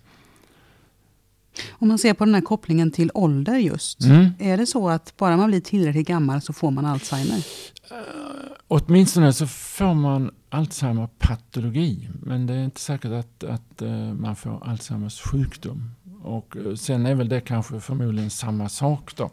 Om 1.71 1.88
man 1.88 1.97
ser 1.97 2.13
på 2.13 2.25
den 2.25 2.33
här 2.33 2.41
kopplingen 2.41 2.91
till 2.91 3.12
ålder 3.13 3.57
just. 3.57 4.03
Mm. 4.03 4.29
Är 4.39 4.57
det 4.57 4.65
så 4.65 4.89
att 4.89 5.17
bara 5.17 5.38
man 5.38 5.49
blir 5.49 5.62
tillräckligt 5.62 6.07
gammal 6.07 6.41
så 6.41 6.53
får 6.53 6.71
man 6.71 6.85
Alzheimer? 6.85 7.38
Uh, 7.38 8.51
åtminstone 8.67 9.33
så 9.33 9.47
får 9.47 9.93
man 9.93 10.31
Alzheimer-patologi. 10.49 12.09
Men 12.21 12.47
det 12.47 12.53
är 12.53 12.63
inte 12.63 12.81
säkert 12.81 13.12
att, 13.12 13.43
att 13.43 13.81
uh, 13.81 14.13
man 14.13 14.35
får 14.35 14.63
Alzheimers 14.63 15.21
sjukdom. 15.21 15.91
Och 16.23 16.55
uh, 16.55 16.75
sen 16.75 17.05
är 17.05 17.15
väl 17.15 17.29
det 17.29 17.41
kanske 17.41 17.79
förmodligen 17.79 18.29
samma 18.29 18.69
sak 18.69 19.15
då. 19.15 19.29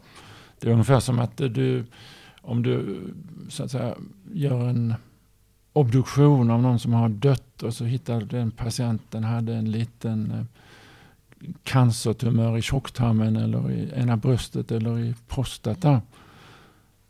Det 0.59 0.67
är 0.67 0.71
ungefär 0.71 0.99
som 0.99 1.19
att 1.19 1.37
du, 1.37 1.85
om 2.41 2.63
du 2.63 3.03
så 3.49 3.63
att 3.63 3.71
säga 3.71 3.95
gör 4.31 4.69
en 4.69 4.93
obduktion 5.73 6.51
av 6.51 6.61
någon 6.61 6.79
som 6.79 6.93
har 6.93 7.09
dött 7.09 7.63
och 7.63 7.73
så 7.73 7.85
hittar 7.85 8.21
den 8.21 8.51
patienten 8.51 9.23
hade 9.23 9.53
en 9.53 9.71
liten 9.71 10.47
cancertumör 11.63 12.57
i 12.57 12.61
tjocktarmen 12.61 13.35
eller 13.35 13.71
i 13.71 13.91
ena 13.95 14.17
bröstet 14.17 14.71
eller 14.71 14.99
i 14.99 15.15
prostata. 15.27 16.01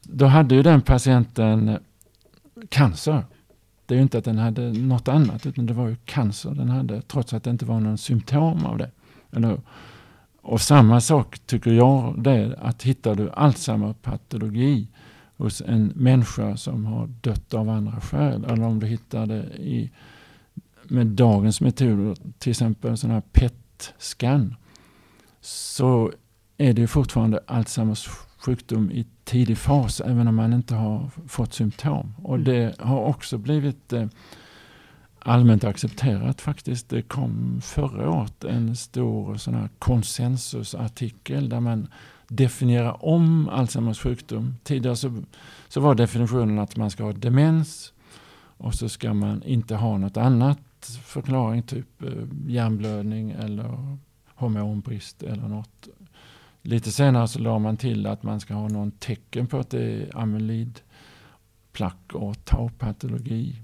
Då 0.04 0.26
hade 0.26 0.56
ju 0.56 0.64
den 0.64 0.82
patienten 0.82 1.78
cancer. 2.70 3.26
Det 3.86 3.94
är 3.94 3.98
ju 3.98 4.04
inte 4.04 4.18
att 4.18 4.26
den 4.26 4.38
hade 4.38 4.74
något 4.74 5.08
annat 5.08 5.46
utan 5.46 5.66
det 5.66 5.74
var 5.74 5.88
ju 5.88 5.96
cancer 6.06 6.52
den 6.52 6.70
hade 6.70 7.02
trots 7.02 7.34
att 7.34 7.44
det 7.44 7.50
inte 7.50 7.66
var 7.66 7.80
någon 7.80 7.98
symptom 7.98 8.66
av 8.66 8.78
det. 8.78 8.92
Eller, 9.32 9.62
och 10.42 10.62
samma 10.62 11.02
sak 11.02 11.40
tycker 11.40 11.72
jag 11.72 12.24
det 12.24 12.32
är 12.32 12.64
att 12.64 12.84
hittar 12.84 13.16
du 13.16 13.30
Alzheimer-patologi 13.30 14.88
hos 15.38 15.62
en 15.62 15.92
människa 15.96 16.58
som 16.58 16.86
har 16.86 17.08
dött 17.22 17.54
av 17.54 17.70
andra 17.70 18.02
skäl 18.02 18.46
eller 18.46 18.64
om 18.64 18.80
du 18.80 18.88
hittar 18.88 19.26
det 19.26 19.44
i, 19.58 19.92
med 20.84 21.08
dagens 21.08 21.62
metoder, 21.62 22.16
till 22.38 22.50
exempel 22.50 22.98
sådana 22.98 23.14
här 23.14 23.24
PET 23.32 23.54
PET-scan 23.78 24.56
så 25.42 26.12
är 26.58 26.74
det 26.74 26.88
fortfarande 26.88 27.40
Alzheimers 27.48 28.08
sjukdom 28.38 28.92
i 28.92 29.06
tidig 29.24 29.58
fas 29.58 30.02
även 30.02 30.28
om 30.28 30.36
man 30.36 30.54
inte 30.54 30.76
har 30.76 31.10
fått 31.28 31.54
symptom. 31.54 32.14
Och 32.24 32.36
mm. 32.36 32.46
det 32.46 32.76
har 32.80 33.00
också 33.00 33.38
blivit 33.38 33.94
eh, 33.94 34.08
allmänt 35.20 35.64
accepterat 35.64 36.42
faktiskt. 36.42 36.90
Det 36.90 37.02
kom 37.02 37.62
förra 37.64 38.10
året 38.10 38.44
en 38.44 38.76
stor 38.76 39.36
sån 39.36 39.56
här 39.56 39.70
konsensusartikel 39.80 41.50
där 41.50 41.60
man 41.60 41.88
definierar 42.28 43.06
om 43.06 43.50
Alzheimers 43.50 44.00
sjukdom. 44.00 44.56
Tidigare 44.64 44.96
så, 44.96 45.24
så 45.68 45.82
var 45.82 45.96
definitionen 45.96 46.60
att 46.60 46.78
man 46.78 46.92
ska 46.92 47.04
ha 47.04 47.14
demens 47.14 47.94
och 48.58 48.74
så 48.74 48.90
ska 48.90 49.14
man 49.14 49.44
inte 49.44 49.76
ha 49.76 49.98
något 49.98 50.18
annat 50.18 50.60
förklaring, 50.86 51.64
typ 51.64 52.04
eh, 52.04 52.28
hjärnblödning 52.48 53.32
eller 53.32 53.98
hormonbrist 54.36 55.24
eller 55.24 55.48
något. 55.48 55.88
Lite 56.62 56.92
senare 56.92 57.28
så 57.28 57.40
la 57.40 57.60
man 57.60 57.78
till 57.78 58.08
att 58.08 58.24
man 58.24 58.40
ska 58.40 58.54
ha 58.54 58.68
någon 58.68 58.92
tecken 58.92 59.48
på 59.48 59.60
att 59.60 59.70
det 59.70 59.82
är 59.82 60.18
amylidplack 60.18 62.14
och 62.14 62.46
taupatologi 62.46 63.56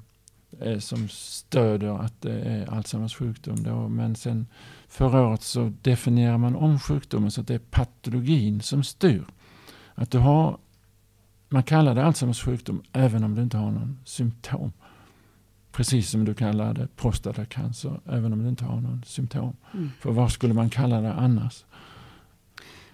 eh, 0.60 0.80
som 0.80 1.08
stöder 1.10 2.00
att 2.06 2.22
det 2.22 2.40
är 2.42 2.70
Alzheimers 2.70 3.16
sjukdom. 3.16 3.64
Då. 3.64 3.88
Men 3.88 4.16
sen 4.16 4.48
förra 4.88 5.28
året 5.28 5.42
så 5.42 5.74
definierar 5.82 6.38
man 6.38 6.56
om 6.56 6.80
sjukdomen 6.80 7.32
så 7.32 7.42
att 7.42 7.48
det 7.48 7.56
är 7.56 7.60
patologin 7.60 8.62
som 8.62 8.84
styr. 8.84 9.26
Att 9.96 10.12
du 10.12 10.18
har, 10.18 10.58
man 11.50 11.64
kallar 11.64 11.96
det 11.96 12.06
Alzheimers 12.06 12.44
sjukdom 12.44 12.84
även 12.92 13.24
om 13.24 13.36
du 13.36 13.42
inte 13.42 13.58
har 13.58 13.72
någon 13.72 14.00
symptom. 14.06 14.72
Precis 15.74 16.10
som 16.10 16.26
du 16.26 16.34
kallar 16.34 16.74
det 16.74 16.88
prostatacancer, 16.96 18.00
även 18.06 18.34
om 18.34 18.44
det 18.44 18.50
inte 18.50 18.66
har 18.66 18.82
någon 18.82 19.04
symptom. 19.06 19.56
Mm. 19.74 19.92
För 20.00 20.12
vad 20.12 20.32
skulle 20.32 20.54
man 20.54 20.70
kalla 20.70 21.02
det 21.02 21.14
annars? 21.14 21.66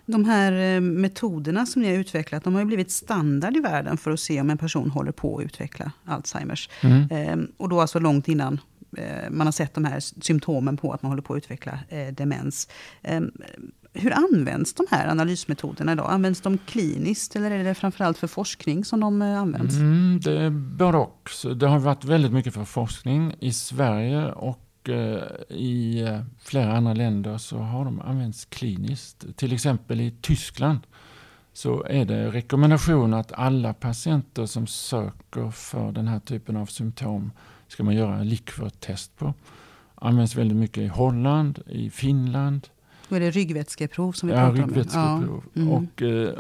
De 0.05 0.25
här 0.25 0.75
eh, 0.75 0.81
metoderna 0.81 1.65
som 1.65 1.81
ni 1.81 1.87
har 1.87 1.95
utvecklat, 1.95 2.43
de 2.43 2.55
har 2.55 2.65
blivit 2.65 2.91
standard 2.91 3.57
i 3.57 3.59
världen 3.59 3.97
för 3.97 4.11
att 4.11 4.19
se 4.19 4.41
om 4.41 4.49
en 4.49 4.57
person 4.57 4.89
håller 4.89 5.11
på 5.11 5.37
att 5.37 5.45
utveckla 5.45 5.91
Alzheimers. 6.05 6.69
Mm. 6.81 7.07
Ehm, 7.11 7.51
och 7.57 7.69
då 7.69 7.81
alltså 7.81 7.99
långt 7.99 8.27
innan 8.27 8.59
eh, 8.97 9.29
man 9.29 9.47
har 9.47 9.51
sett 9.51 9.73
de 9.73 9.85
här 9.85 9.99
symptomen 9.99 10.77
på 10.77 10.93
att 10.93 11.01
man 11.01 11.11
håller 11.11 11.21
på 11.21 11.33
att 11.33 11.37
utveckla 11.37 11.79
eh, 11.89 12.07
demens. 12.13 12.67
Hur 13.93 14.13
används 14.13 14.73
de 14.73 14.85
här 14.91 15.07
analysmetoderna 15.07 15.91
idag? 15.91 16.11
Används 16.11 16.41
de 16.41 16.57
kliniskt 16.57 17.35
eller 17.35 17.51
är 17.51 17.63
det 17.63 17.75
framförallt 17.75 18.17
för 18.17 18.27
forskning 18.27 18.85
som 18.85 18.99
de 18.99 19.21
eh, 19.21 19.39
används? 19.39 19.75
Mm, 19.75 20.19
det 20.23 20.41
är 20.41 20.49
både 20.49 20.97
och. 20.97 21.29
Det 21.55 21.67
har 21.67 21.79
varit 21.79 22.05
väldigt 22.05 22.31
mycket 22.31 22.53
för 22.53 22.65
forskning 22.65 23.35
i 23.39 23.53
Sverige 23.53 24.31
och 24.31 24.89
eh, 24.89 25.23
i 25.49 26.01
eh, 26.01 26.21
flera 26.39 26.77
andra 26.77 26.93
länder 26.93 27.37
så 27.37 27.57
har 27.57 27.85
de 27.85 28.01
använts 28.01 28.45
kliniskt. 28.45 29.37
Till 29.37 29.53
exempel 29.53 30.01
i 30.01 30.11
Tyskland 30.21 30.79
så 31.53 31.83
är 31.83 32.05
det 32.05 32.31
rekommendation 32.31 33.13
att 33.13 33.31
alla 33.31 33.73
patienter 33.73 34.45
som 34.45 34.67
söker 34.67 35.51
för 35.51 35.91
den 35.91 36.07
här 36.07 36.19
typen 36.19 36.57
av 36.57 36.65
symptom 36.65 37.31
ska 37.67 37.83
man 37.83 37.95
göra 37.95 38.23
Liquor-test 38.23 39.17
på. 39.17 39.33
Används 39.95 40.35
väldigt 40.35 40.57
mycket 40.57 40.83
i 40.83 40.87
Holland, 40.87 41.59
i 41.67 41.89
Finland, 41.89 42.67
då 43.09 43.15
är 43.15 43.19
det 43.19 43.31
ryggvätskeprov 43.31 44.11
som 44.11 44.29
vi 44.29 44.35
ja, 44.35 44.39
pratar 44.39 44.63
om. 44.63 44.69
Ryggvätskeprov. 44.69 45.43
Ja. 45.53 45.61
Mm. 45.61 45.73
Och 45.73 46.01
eh, 46.01 46.33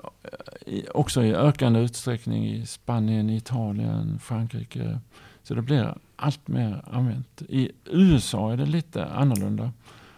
också 0.93 1.23
i 1.23 1.35
ökande 1.35 1.79
utsträckning 1.79 2.47
i 2.47 2.65
Spanien, 2.65 3.29
Italien, 3.29 4.19
Frankrike. 4.19 4.99
Så 5.43 5.55
det 5.55 5.61
blir 5.61 5.95
allt 6.15 6.47
mer 6.47 6.83
använt. 6.91 7.41
I 7.49 7.71
USA 7.85 8.53
är 8.53 8.57
det 8.57 8.65
lite 8.65 9.05
annorlunda. 9.05 9.71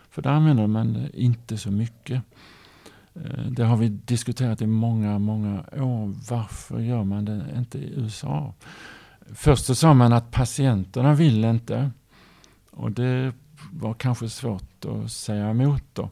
För 0.10 0.22
där 0.22 0.30
använder 0.30 0.68
man 0.68 0.94
det 0.94 1.10
inte 1.14 1.58
så 1.58 1.72
mycket. 1.72 2.24
Eh, 3.14 3.46
det 3.50 3.64
har 3.64 3.78
vi 3.78 3.88
diskuterat 3.90 4.62
i 4.62 4.68
många, 4.68 5.20
många 5.20 5.60
år. 5.74 6.14
Varför 6.30 6.80
gör 6.80 7.04
man 7.04 7.26
det 7.26 7.46
inte 7.58 7.78
i 7.78 7.94
USA? 7.96 8.54
Först 9.34 9.66
så 9.66 9.76
sa 9.76 9.94
man 9.94 10.14
att 10.14 10.32
patienterna 10.32 11.14
vill 11.14 11.44
inte. 11.44 11.92
Och 12.72 12.92
det 12.92 13.34
var 13.72 13.94
kanske 13.94 14.30
svårt 14.30 14.86
att 14.86 15.12
säga 15.12 15.50
emot 15.50 15.84
då. 15.94 16.10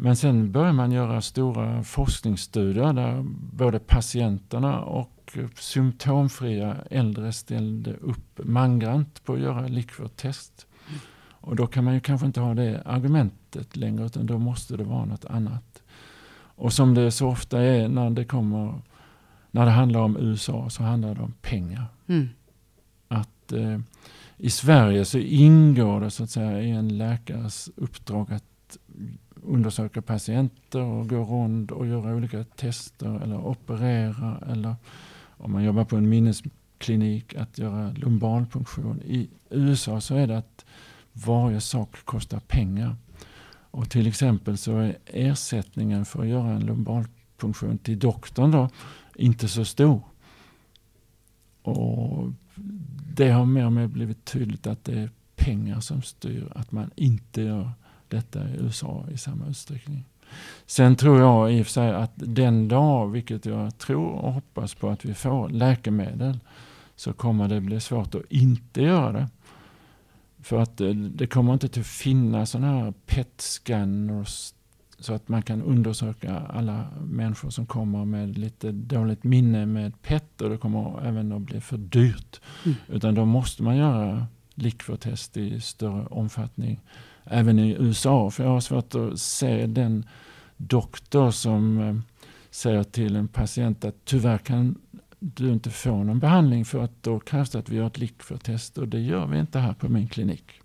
Men 0.00 0.16
sen 0.16 0.52
började 0.52 0.72
man 0.72 0.92
göra 0.92 1.20
stora 1.20 1.82
forskningsstudier 1.82 2.92
där 2.92 3.22
både 3.52 3.78
patienterna 3.78 4.80
och 4.80 5.38
symptomfria 5.56 6.76
äldre 6.90 7.32
ställde 7.32 7.94
upp 7.94 8.40
mangrant 8.44 9.24
på 9.24 9.32
att 9.32 9.40
göra 9.40 9.66
likvörtest. 9.66 10.66
Och 11.30 11.56
då 11.56 11.66
kan 11.66 11.84
man 11.84 11.94
ju 11.94 12.00
kanske 12.00 12.26
inte 12.26 12.40
ha 12.40 12.54
det 12.54 12.82
argumentet 12.84 13.76
längre 13.76 14.06
utan 14.06 14.26
då 14.26 14.38
måste 14.38 14.76
det 14.76 14.84
vara 14.84 15.04
något 15.04 15.24
annat. 15.24 15.82
Och 16.32 16.72
som 16.72 16.94
det 16.94 17.10
så 17.10 17.28
ofta 17.28 17.62
är 17.62 17.88
när 17.88 18.10
det 18.10 18.24
kommer 18.24 18.74
när 19.50 19.64
det 19.64 19.70
handlar 19.70 20.00
om 20.00 20.16
USA 20.16 20.70
så 20.70 20.82
handlar 20.82 21.14
det 21.14 21.20
om 21.20 21.34
pengar. 21.42 21.84
Mm. 22.06 22.28
Att 23.08 23.52
eh, 23.52 23.78
I 24.36 24.50
Sverige 24.50 25.04
så 25.04 25.18
ingår 25.18 26.00
det 26.00 26.10
så 26.10 26.24
att 26.24 26.30
säga 26.30 26.62
i 26.62 26.70
en 26.70 26.98
läkares 26.98 27.70
uppdrag 27.76 28.32
att 28.32 28.44
undersöka 29.48 30.02
patienter 30.02 30.80
och 30.80 31.08
gå 31.08 31.24
runt 31.24 31.70
och 31.70 31.86
göra 31.86 32.14
olika 32.14 32.44
tester 32.44 33.20
eller 33.22 33.46
operera 33.46 34.42
eller 34.50 34.74
om 35.26 35.52
man 35.52 35.64
jobbar 35.64 35.84
på 35.84 35.96
en 35.96 36.08
minnesklinik 36.08 37.34
att 37.34 37.58
göra 37.58 37.92
lumbalpunktion. 37.92 39.02
I 39.02 39.28
USA 39.50 40.00
så 40.00 40.14
är 40.14 40.26
det 40.26 40.38
att 40.38 40.64
varje 41.12 41.60
sak 41.60 41.96
kostar 42.04 42.40
pengar. 42.40 42.96
Och 43.70 43.90
till 43.90 44.06
exempel 44.06 44.58
så 44.58 44.76
är 44.76 44.96
ersättningen 45.06 46.04
för 46.04 46.22
att 46.22 46.28
göra 46.28 46.50
en 46.50 46.66
lumbalpunktion 46.66 47.78
till 47.78 47.98
doktorn 47.98 48.50
då 48.50 48.68
inte 49.14 49.48
så 49.48 49.64
stor. 49.64 50.00
Och 51.62 52.32
det 53.16 53.30
har 53.30 53.46
mer 53.46 53.66
och 53.66 53.72
mer 53.72 53.86
blivit 53.86 54.24
tydligt 54.24 54.66
att 54.66 54.84
det 54.84 54.98
är 54.98 55.10
pengar 55.36 55.80
som 55.80 56.02
styr 56.02 56.52
att 56.54 56.72
man 56.72 56.90
inte 56.96 57.42
gör 57.42 57.70
detta 58.10 58.48
i 58.48 58.56
USA 58.58 59.06
i 59.12 59.18
samma 59.18 59.46
utsträckning. 59.48 60.04
Sen 60.66 60.96
tror 60.96 61.20
jag 61.20 61.52
i 61.52 61.62
och 61.62 61.66
för 61.66 61.72
sig 61.72 61.94
att 61.94 62.12
den 62.14 62.68
dag, 62.68 63.08
vilket 63.08 63.46
jag 63.46 63.78
tror 63.78 64.08
och 64.08 64.32
hoppas 64.32 64.74
på 64.74 64.88
att 64.88 65.04
vi 65.04 65.14
får 65.14 65.48
läkemedel, 65.48 66.38
så 66.96 67.12
kommer 67.12 67.48
det 67.48 67.60
bli 67.60 67.80
svårt 67.80 68.14
att 68.14 68.22
inte 68.32 68.82
göra 68.82 69.12
det. 69.12 69.28
För 70.42 70.60
att 70.60 70.80
eh, 70.80 70.90
det 70.90 71.26
kommer 71.26 71.52
inte 71.52 71.66
att 71.66 71.86
finnas 71.86 72.50
sådana 72.50 72.72
här 72.72 72.92
PET-scanners 73.06 74.54
så 74.98 75.14
att 75.14 75.28
man 75.28 75.42
kan 75.42 75.62
undersöka 75.62 76.38
alla 76.38 76.86
människor 77.00 77.50
som 77.50 77.66
kommer 77.66 78.04
med 78.04 78.38
lite 78.38 78.72
dåligt 78.72 79.24
minne 79.24 79.66
med 79.66 80.02
PET 80.02 80.40
och 80.40 80.50
det 80.50 80.56
kommer 80.56 81.06
även 81.06 81.32
att 81.32 81.42
bli 81.42 81.60
för 81.60 81.76
dyrt. 81.76 82.40
Mm. 82.64 82.76
Utan 82.88 83.14
då 83.14 83.24
måste 83.24 83.62
man 83.62 83.76
göra 83.76 84.26
likvörtest 84.54 85.36
i 85.36 85.60
större 85.60 86.06
omfattning. 86.06 86.80
Även 87.30 87.58
i 87.58 87.76
USA. 87.78 88.30
För 88.30 88.44
jag 88.44 88.50
har 88.50 88.60
svårt 88.60 88.94
att 88.94 89.20
se 89.20 89.66
den 89.66 90.06
doktor 90.56 91.30
som 91.30 91.80
eh, 91.80 91.96
säger 92.50 92.82
till 92.82 93.16
en 93.16 93.28
patient 93.28 93.84
att 93.84 94.04
tyvärr 94.04 94.38
kan 94.38 94.78
du 95.18 95.52
inte 95.52 95.70
få 95.70 96.02
någon 96.04 96.18
behandling 96.18 96.64
för 96.64 96.84
att 96.84 97.02
då 97.02 97.20
krävs 97.20 97.50
det 97.50 97.58
att 97.58 97.68
vi 97.68 97.76
gör 97.76 97.86
ett 97.86 97.98
likvörtest 97.98 98.78
och 98.78 98.88
det 98.88 99.00
gör 99.00 99.26
vi 99.26 99.38
inte 99.38 99.58
här 99.58 99.72
på 99.72 99.88
min 99.88 100.08
klinik. 100.08 100.60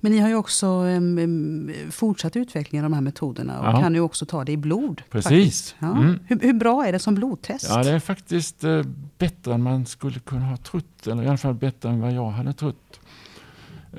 Men 0.00 0.12
ni 0.12 0.18
har 0.18 0.28
ju 0.28 0.34
också 0.34 0.66
um, 0.66 1.72
fortsatt 1.90 2.36
utvecklingen 2.36 2.84
av 2.84 2.90
de 2.90 2.94
här 2.94 3.00
metoderna 3.00 3.60
och 3.60 3.66
ja. 3.66 3.80
kan 3.80 3.94
ju 3.94 4.00
också 4.00 4.26
ta 4.26 4.44
det 4.44 4.52
i 4.52 4.56
blod. 4.56 5.02
Precis. 5.10 5.74
Ja. 5.78 5.92
Mm. 5.92 6.18
Hur, 6.26 6.40
hur, 6.40 6.52
bra 6.52 6.86
är 6.86 6.92
det 6.92 6.98
som 6.98 7.14
blodtest? 7.14 7.66
Ja, 7.68 7.82
det 7.82 7.90
är 7.90 8.00
faktiskt 8.00 8.64
uh, 8.64 8.82
bättre 9.18 9.54
än 9.54 9.62
man 9.62 9.86
skulle 9.86 10.18
kunna 10.18 10.44
ha 10.44 10.56
trott. 10.56 11.06
Eller 11.06 11.22
i 11.22 11.28
alla 11.28 11.36
fall 11.36 11.54
bättre 11.54 11.88
än 11.88 12.00
vad 12.00 12.12
jag 12.12 12.30
hade 12.30 12.52
trott. 12.52 13.00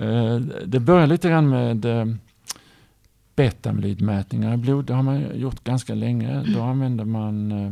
Uh, 0.02 0.38
det 0.66 0.80
börjar 0.80 1.08
lite 1.08 1.30
grann 1.30 1.50
med 1.50 1.86
uh, 1.86 2.16
betamylidmätningar 3.36 4.54
i 4.54 4.58
blod. 4.58 4.86
Det 4.86 4.94
har 4.94 5.04
man 5.04 5.40
gjort 5.40 5.64
ganska 5.64 5.96
länge. 5.96 6.44
Då 6.54 6.62
använder 6.62 7.06
man 7.06 7.52
uh, 7.52 7.72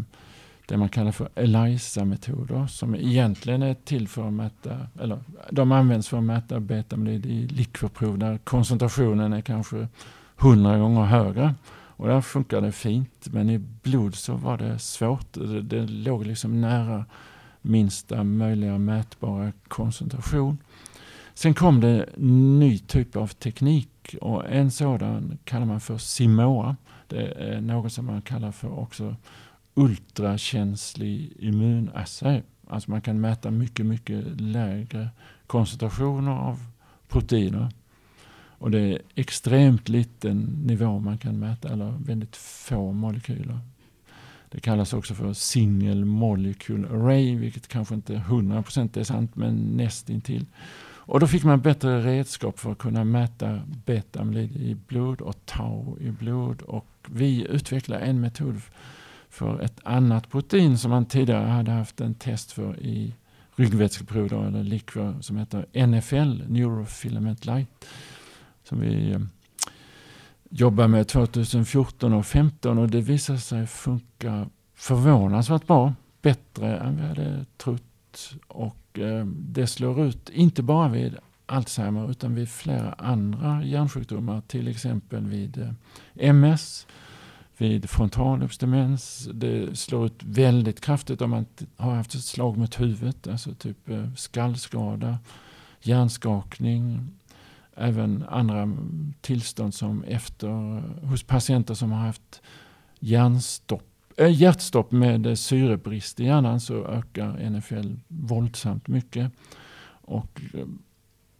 det 0.66 0.78
man 0.78 0.90
kallar 0.90 1.12
för 1.12 1.30
ELISA-metoder 1.36 2.68
som 2.68 2.96
egentligen 2.96 3.62
är 3.62 3.74
till 3.74 4.08
för 4.08 4.28
att 4.28 4.34
mäta, 4.34 4.88
eller 5.02 5.20
de 5.52 5.72
används 5.72 6.08
för 6.08 6.18
att 6.18 6.24
mäta 6.24 6.60
betamyloid 6.60 7.26
i 7.26 7.48
likvörprov 7.48 8.18
där 8.18 8.38
koncentrationen 8.38 9.34
är 9.34 9.42
kanske 9.42 9.88
hundra 10.36 10.78
gånger 10.78 11.04
högre. 11.04 11.56
Och 11.96 12.08
där 12.08 12.22
funkar 12.22 12.62
det 12.62 12.72
fint 12.72 13.28
men 13.32 13.50
i 13.50 13.58
blod 13.58 14.16
så 14.16 14.36
var 14.36 14.58
det 14.58 14.80
svårt. 14.80 15.34
Det, 15.34 15.62
det 15.62 15.88
låg 15.88 16.26
liksom 16.26 16.62
nära 16.62 17.06
minsta 17.62 18.24
möjliga 18.24 18.78
mätbara 18.78 19.52
koncentration. 19.68 20.58
Sen 21.34 21.54
kom 21.54 21.80
det 21.80 22.04
en 22.18 22.60
ny 22.60 22.78
typ 22.78 23.16
av 23.16 23.28
teknik 23.28 24.16
och 24.22 24.50
en 24.50 24.72
sådan 24.72 25.38
kallar 25.44 25.66
man 25.66 25.82
för 25.82 25.98
Simoa. 25.98 26.76
Det 27.08 27.26
är 27.26 27.62
något 27.62 27.94
som 27.94 28.06
man 28.06 28.22
kallar 28.22 28.52
för 28.52 28.80
också 28.80 29.16
ultrakänslig 29.74 31.34
immunassay. 31.40 32.42
Alltså 32.68 32.92
man 32.92 33.02
kan 33.02 33.22
mäta 33.22 33.52
mycket, 33.52 33.86
mycket 33.86 34.42
lägre 34.42 35.10
koncentrationer 35.48 36.32
av 36.32 36.60
proteiner. 37.08 37.70
Och 38.58 38.72
det 38.72 38.80
är 38.80 39.02
extremt 39.16 39.90
liten 39.90 40.40
nivå 40.66 41.00
man 41.00 41.18
kan 41.18 41.40
mäta, 41.40 41.70
eller 41.70 41.94
väldigt 42.06 42.36
få 42.36 42.92
molekyler. 42.92 43.60
Det 44.50 44.60
kallas 44.60 44.94
också 44.94 45.14
för 45.14 45.34
single 45.34 46.06
molecule 46.06 46.88
array, 46.88 47.36
vilket 47.36 47.68
kanske 47.68 47.96
inte 47.96 48.14
100% 48.16 49.00
är 49.00 49.04
sant, 49.04 49.36
men 49.36 49.56
nästintill. 49.56 50.46
Och 51.06 51.20
då 51.20 51.28
fick 51.28 51.44
man 51.44 51.62
bättre 51.62 52.02
redskap 52.02 52.60
för 52.60 52.72
att 52.72 52.78
kunna 52.78 53.04
mäta 53.04 53.62
betamyloid 53.86 54.56
i 54.56 54.76
blod 54.76 55.22
och 55.22 55.46
tau 55.46 55.98
i 56.00 56.12
blod. 56.12 56.62
Och 56.62 56.88
vi 57.08 57.48
utvecklade 57.50 58.06
en 58.06 58.22
metod 58.22 58.62
för 59.30 59.62
ett 59.62 59.80
annat 59.84 60.30
protein 60.30 60.78
som 60.78 60.92
man 60.92 61.06
tidigare 61.06 61.48
hade 61.48 61.72
haft 61.72 62.02
en 62.02 62.14
test 62.14 62.52
för 62.52 62.80
i 62.80 63.16
ryggvätskeprov 63.56 64.48
eller 64.48 64.64
likvör 64.64 65.22
som 65.22 65.38
heter 65.38 65.88
NFL, 65.88 66.44
Neurofilament 66.48 67.46
Light. 67.46 67.86
Som 68.64 68.80
vi 68.80 69.12
eh, 69.12 69.20
jobbar 70.50 70.88
med 70.88 71.08
2014 71.08 72.14
och 72.14 72.26
2015 72.26 72.78
och 72.78 72.90
det 72.90 73.02
visade 73.02 73.40
sig 73.40 73.68
funka 73.68 74.50
förvånansvärt 74.76 75.68
bra. 75.68 75.94
Bättre 76.22 76.78
än 76.78 76.96
vi 76.96 77.02
hade 77.02 77.46
trott. 77.58 78.36
Och 78.48 78.78
Eh, 79.00 79.26
det 79.26 79.68
slår 79.68 80.06
ut, 80.06 80.30
inte 80.30 80.64
bara 80.64 80.90
vid 80.90 81.18
Alzheimer 81.46 82.12
utan 82.12 82.36
vid 82.36 82.50
flera 82.50 82.94
andra 82.94 83.64
hjärnsjukdomar. 83.64 84.42
Till 84.48 84.68
exempel 84.68 85.26
vid 85.26 85.58
eh, 85.58 86.30
MS, 86.30 86.88
vid 87.58 87.90
frontallobsdemens. 87.90 89.30
Det 89.34 89.80
slår 89.80 90.06
ut 90.06 90.24
väldigt 90.24 90.82
kraftigt 90.82 91.22
om 91.22 91.30
man 91.30 91.46
har 91.78 91.96
haft 91.96 92.16
ett 92.16 92.24
slag 92.24 92.58
mot 92.58 92.80
huvudet, 92.80 93.28
alltså 93.28 93.54
typ 93.54 93.90
eh, 93.90 94.14
skallskada, 94.16 95.18
hjärnskakning, 95.82 97.12
även 97.76 98.24
andra 98.30 98.78
tillstånd 99.22 99.74
som 99.74 100.04
efter, 100.04 100.48
hos 101.06 101.24
patienter 101.24 101.74
som 101.74 101.92
har 101.92 102.00
haft 102.00 102.42
hjärnstopp, 103.00 103.93
hjärtstopp 104.18 104.92
med 104.92 105.40
syrebrist 105.40 106.20
i 106.20 106.26
hjärnan 106.26 106.60
så 106.60 106.86
ökar 106.86 107.50
NFL 107.50 107.96
våldsamt 108.08 108.88
mycket. 108.88 109.32
Och 110.02 110.42
eh, 110.54 110.66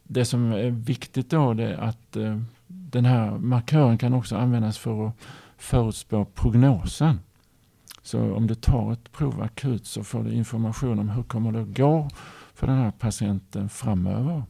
det 0.04 0.26
som 0.26 0.52
är 0.52 0.70
viktigt 0.70 1.30
då 1.30 1.52
är 1.52 1.74
att 1.74 2.16
eh, 2.16 2.40
den 2.68 3.06
här 3.06 3.32
markören 3.32 3.98
kan 3.98 4.14
också 4.14 4.36
användas 4.36 4.78
för 4.78 5.08
att 5.08 5.16
förutspå 5.58 6.26
prognosen. 6.26 7.20
Så 8.02 8.34
om 8.36 8.48
du 8.48 8.56
tar 8.56 8.94
ett 8.94 9.12
prov 9.12 9.42
akut 9.42 9.86
så 9.86 10.04
får 10.04 10.24
du 10.24 10.34
information 10.34 11.00
om 11.00 11.10
hur 11.10 11.24
kommer 11.24 11.52
det 11.52 11.62
att 11.62 11.78
gå 11.78 12.10
för 12.54 12.68
den 12.68 12.78
här 12.78 12.92
patienten 12.92 13.70
framöver. 13.70 14.44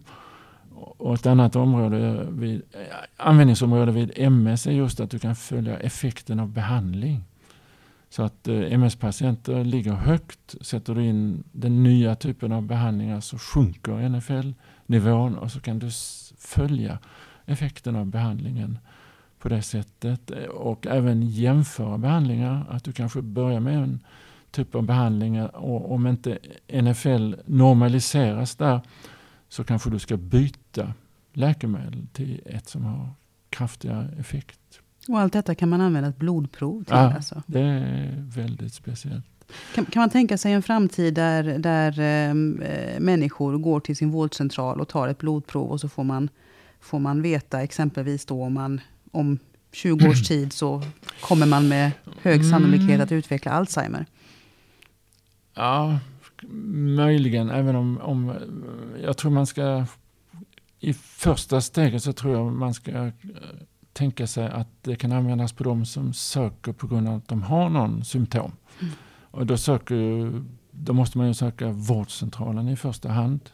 Och 0.75 1.13
ett 1.13 1.25
annat 1.25 1.55
område 1.55 2.27
vid, 2.31 2.61
eh, 2.71 2.79
användningsområde 3.17 3.91
vid 3.91 4.11
MS 4.15 4.67
är 4.67 4.71
just 4.71 4.99
att 4.99 5.11
du 5.11 5.19
kan 5.19 5.35
följa 5.35 5.79
effekten 5.79 6.39
av 6.39 6.49
behandling. 6.49 7.23
Så 8.13 8.23
att 8.23 8.47
eh, 8.47 8.73
MS-patienter 8.73 9.63
ligger 9.63 9.93
högt. 9.93 10.55
Sätter 10.61 10.95
du 10.95 11.05
in 11.05 11.43
den 11.51 11.83
nya 11.83 12.15
typen 12.15 12.51
av 12.51 12.61
behandlingar 12.61 13.19
så 13.19 13.37
sjunker 13.37 14.09
NFL-nivån 14.09 15.37
och 15.37 15.51
så 15.51 15.59
kan 15.59 15.79
du 15.79 15.89
följa 16.37 16.99
effekten 17.45 17.95
av 17.95 18.05
behandlingen 18.05 18.79
på 19.39 19.49
det 19.49 19.61
sättet. 19.61 20.31
Och 20.49 20.87
även 20.87 21.21
jämföra 21.21 21.97
behandlingar. 21.97 22.65
Att 22.69 22.83
du 22.83 22.91
kanske 22.91 23.21
börjar 23.21 23.59
med 23.59 23.77
en 23.77 23.99
typ 24.51 24.75
av 24.75 24.83
behandlingar. 24.83 25.55
och 25.55 25.91
om 25.91 26.07
inte 26.07 26.39
NFL 26.67 27.35
normaliseras 27.45 28.55
där 28.55 28.81
så 29.49 29.63
kanske 29.63 29.89
du 29.89 29.99
ska 29.99 30.17
byta 30.17 30.93
läkemedel 31.33 32.07
till 32.13 32.41
ett 32.45 32.67
som 32.67 32.85
har 32.85 33.09
kraftigare 33.49 34.09
effekt. 34.19 34.82
Och 35.07 35.19
allt 35.19 35.33
detta 35.33 35.55
kan 35.55 35.69
man 35.69 35.81
använda 35.81 36.09
ett 36.09 36.17
blodprov 36.17 36.83
till? 36.83 36.95
Ja, 36.95 37.13
alltså. 37.13 37.43
det 37.45 37.61
är 37.61 38.15
väldigt 38.35 38.73
speciellt. 38.73 39.25
Kan, 39.75 39.85
kan 39.85 39.99
man 39.99 40.09
tänka 40.09 40.37
sig 40.37 40.51
en 40.51 40.63
framtid 40.63 41.13
där, 41.13 41.43
där 41.43 41.99
eh, 41.99 42.33
människor 42.99 43.57
går 43.57 43.79
till 43.79 43.95
sin 43.95 44.11
vårdcentral 44.11 44.81
och 44.81 44.87
tar 44.87 45.07
ett 45.07 45.17
blodprov 45.17 45.71
och 45.71 45.81
så 45.81 45.89
får 45.89 46.03
man, 46.03 46.29
får 46.79 46.99
man 46.99 47.21
veta 47.21 47.61
exempelvis 47.61 48.25
då 48.25 48.43
om 48.43 48.53
man 48.53 48.81
om 49.11 49.39
20 49.71 50.09
års 50.09 50.23
tid 50.27 50.53
så 50.53 50.83
kommer 51.21 51.45
man 51.45 51.67
med 51.67 51.91
hög 52.21 52.39
mm. 52.39 52.51
sannolikhet 52.51 53.01
att 53.01 53.11
utveckla 53.11 53.51
Alzheimer? 53.51 54.05
Ja, 55.53 55.99
möjligen. 56.95 57.49
Även 57.49 57.75
om, 57.75 57.97
om 58.01 58.33
jag 59.03 59.17
tror 59.17 59.31
man 59.31 59.47
ska 59.47 59.85
i 60.79 60.93
första 60.93 61.61
steget 61.61 62.03
så 62.03 62.13
tror 62.13 62.33
jag 62.33 62.53
man 62.53 62.73
ska 62.73 62.91
eh, 62.91 63.11
tänka 63.93 64.27
sig 64.27 64.47
att 64.47 64.67
det 64.81 64.95
kan 64.95 65.11
användas 65.11 65.53
på 65.53 65.63
de 65.63 65.85
som 65.85 66.13
söker 66.13 66.73
på 66.73 66.87
grund 66.87 67.07
av 67.07 67.15
att 67.15 67.27
de 67.27 67.43
har 67.43 67.69
någon 67.69 68.05
symptom. 68.05 68.51
Mm. 68.81 68.93
Och 69.31 69.45
då, 69.45 69.57
söker, 69.57 70.31
då 70.71 70.93
måste 70.93 71.17
man 71.17 71.27
ju 71.27 71.33
söka 71.33 71.71
vårdcentralen 71.71 72.69
i 72.69 72.75
första 72.75 73.09
hand. 73.09 73.49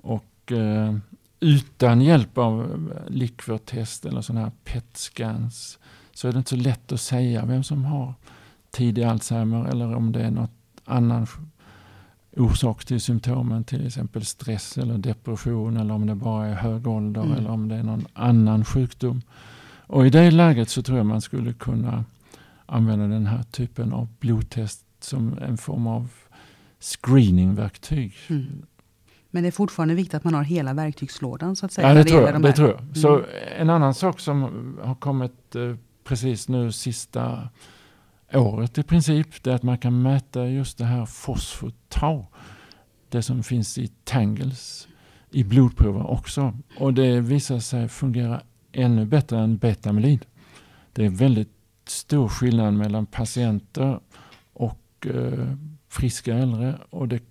Och 0.00 0.52
eh, 0.52 0.96
utan 1.40 2.00
hjälp 2.00 2.38
av 2.38 2.90
likvörtest 3.08 4.06
eller 4.06 4.20
sådana 4.20 4.44
här 4.44 4.52
PET-scans 4.64 5.78
så 6.12 6.28
är 6.28 6.32
det 6.32 6.38
inte 6.38 6.50
så 6.50 6.56
lätt 6.56 6.92
att 6.92 7.00
säga 7.00 7.44
vem 7.44 7.62
som 7.62 7.84
har 7.84 8.14
tidig 8.70 9.04
Alzheimer 9.04 9.64
eller 9.64 9.94
om 9.94 10.12
det 10.12 10.20
är 10.20 10.30
något 10.30 10.50
annan 10.84 11.26
orsak 12.36 12.84
till 12.84 13.00
symptomen, 13.00 13.64
till 13.64 13.86
exempel 13.86 14.24
stress 14.24 14.78
eller 14.78 14.98
depression 14.98 15.76
eller 15.76 15.94
om 15.94 16.06
det 16.06 16.14
bara 16.14 16.46
är 16.46 16.54
hög 16.54 16.86
ålder 16.86 17.22
mm. 17.22 17.32
eller 17.32 17.50
om 17.50 17.68
det 17.68 17.74
är 17.74 17.82
någon 17.82 18.06
annan 18.12 18.64
sjukdom. 18.64 19.22
Och 19.86 20.06
i 20.06 20.10
det 20.10 20.30
läget 20.30 20.68
så 20.68 20.82
tror 20.82 20.98
jag 20.98 21.06
man 21.06 21.20
skulle 21.20 21.52
kunna 21.52 22.04
använda 22.66 23.06
den 23.06 23.26
här 23.26 23.42
typen 23.42 23.92
av 23.92 24.08
blodtest 24.20 24.84
som 25.00 25.38
en 25.38 25.56
form 25.56 25.86
av 25.86 26.08
screeningverktyg. 26.80 28.14
Mm. 28.28 28.62
Men 29.30 29.42
det 29.42 29.48
är 29.48 29.52
fortfarande 29.52 29.94
viktigt 29.94 30.14
att 30.14 30.24
man 30.24 30.34
har 30.34 30.42
hela 30.42 30.74
verktygslådan 30.74 31.56
så 31.56 31.66
att 31.66 31.72
säga. 31.72 31.88
Ja, 31.88 31.94
det, 31.94 32.04
tror 32.04 32.22
jag. 32.22 32.42
Det 32.42 32.52
tror 32.52 32.68
jag. 32.68 32.80
Mm. 32.80 32.94
Så 32.94 33.24
en 33.58 33.70
annan 33.70 33.94
sak 33.94 34.20
som 34.20 34.42
har 34.82 34.94
kommit 34.94 35.54
eh, 35.54 35.74
precis 36.04 36.48
nu 36.48 36.72
sista 36.72 37.48
året 38.32 38.78
i 38.78 38.82
princip, 38.82 39.42
det 39.42 39.50
är 39.50 39.54
att 39.54 39.62
man 39.62 39.78
kan 39.78 40.02
mäta 40.02 40.46
just 40.46 40.78
det 40.78 40.84
här 40.84 41.06
fosfotau. 41.06 42.26
Det 43.08 43.22
som 43.22 43.42
finns 43.42 43.78
i 43.78 43.88
tangles 44.04 44.88
i 45.30 45.44
blodprover 45.44 46.10
också. 46.10 46.58
Och 46.78 46.94
det 46.94 47.20
visar 47.20 47.58
sig 47.58 47.88
fungera 47.88 48.42
ännu 48.72 49.04
bättre 49.04 49.38
än 49.38 49.56
betamylid. 49.56 50.26
Det 50.92 51.04
är 51.04 51.10
väldigt 51.10 51.52
stor 51.86 52.28
skillnad 52.28 52.74
mellan 52.74 53.06
patienter 53.06 54.00
och 54.52 55.06
eh, 55.06 55.52
friska 55.88 56.34
äldre 56.34 56.78
och 56.90 57.08
det 57.08 57.22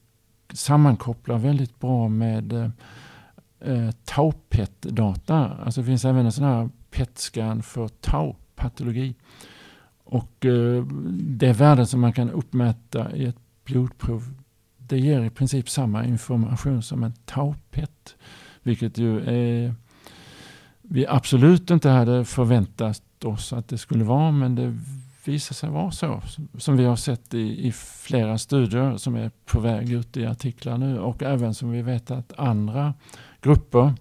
sammankopplar 0.53 1.37
väldigt 1.37 1.79
bra 1.79 2.09
med 2.09 2.53
eh, 2.53 2.69
eh 3.59 3.91
tau-PET-data. 4.05 5.57
Alltså 5.65 5.81
det 5.81 5.87
finns 5.87 6.05
även 6.05 6.25
en 6.25 6.31
sån 6.31 6.45
här 6.45 6.69
PET-scan 6.91 7.61
för 7.61 7.87
tau-patologi. 7.87 9.15
Och 10.05 10.45
eh, 10.45 10.85
det 11.19 11.53
värde 11.53 11.85
som 11.85 12.01
man 12.01 12.13
kan 12.13 12.29
uppmäta 12.29 13.15
i 13.15 13.25
ett 13.25 13.37
blodprov 13.65 14.23
det 14.87 14.99
ger 14.99 15.23
i 15.23 15.29
princip 15.29 15.69
samma 15.69 16.05
information 16.05 16.83
som 16.83 17.03
en 17.03 17.13
tau-PET. 17.25 18.15
Vilket 18.63 18.97
ju 18.97 19.19
är, 19.19 19.73
vi 20.81 21.07
absolut 21.07 21.71
inte 21.71 21.89
hade 21.89 22.25
förväntat 22.25 23.01
oss 23.23 23.53
att 23.53 23.67
det 23.67 23.77
skulle 23.77 24.03
vara 24.03 24.31
men 24.31 24.55
det 24.55 24.77
visar 25.25 25.53
sig 25.53 25.69
vara 25.69 25.91
så. 25.91 26.21
Som 26.57 26.77
vi 26.77 26.83
har 26.83 26.95
sett 26.95 27.33
i, 27.33 27.67
i, 27.67 27.71
flera 27.71 28.37
studier 28.37 28.97
som 28.97 29.15
är 29.15 29.31
på 29.45 29.59
väg 29.59 29.91
ut 29.91 30.17
i 30.17 30.25
artiklar 30.25 30.77
nu 30.77 30.99
och 30.99 31.23
även 31.23 31.53
som 31.53 31.71
vi 31.71 31.81
vet 31.81 32.11
att 32.11 32.33
andra 32.37 32.93
grupper 33.41 33.93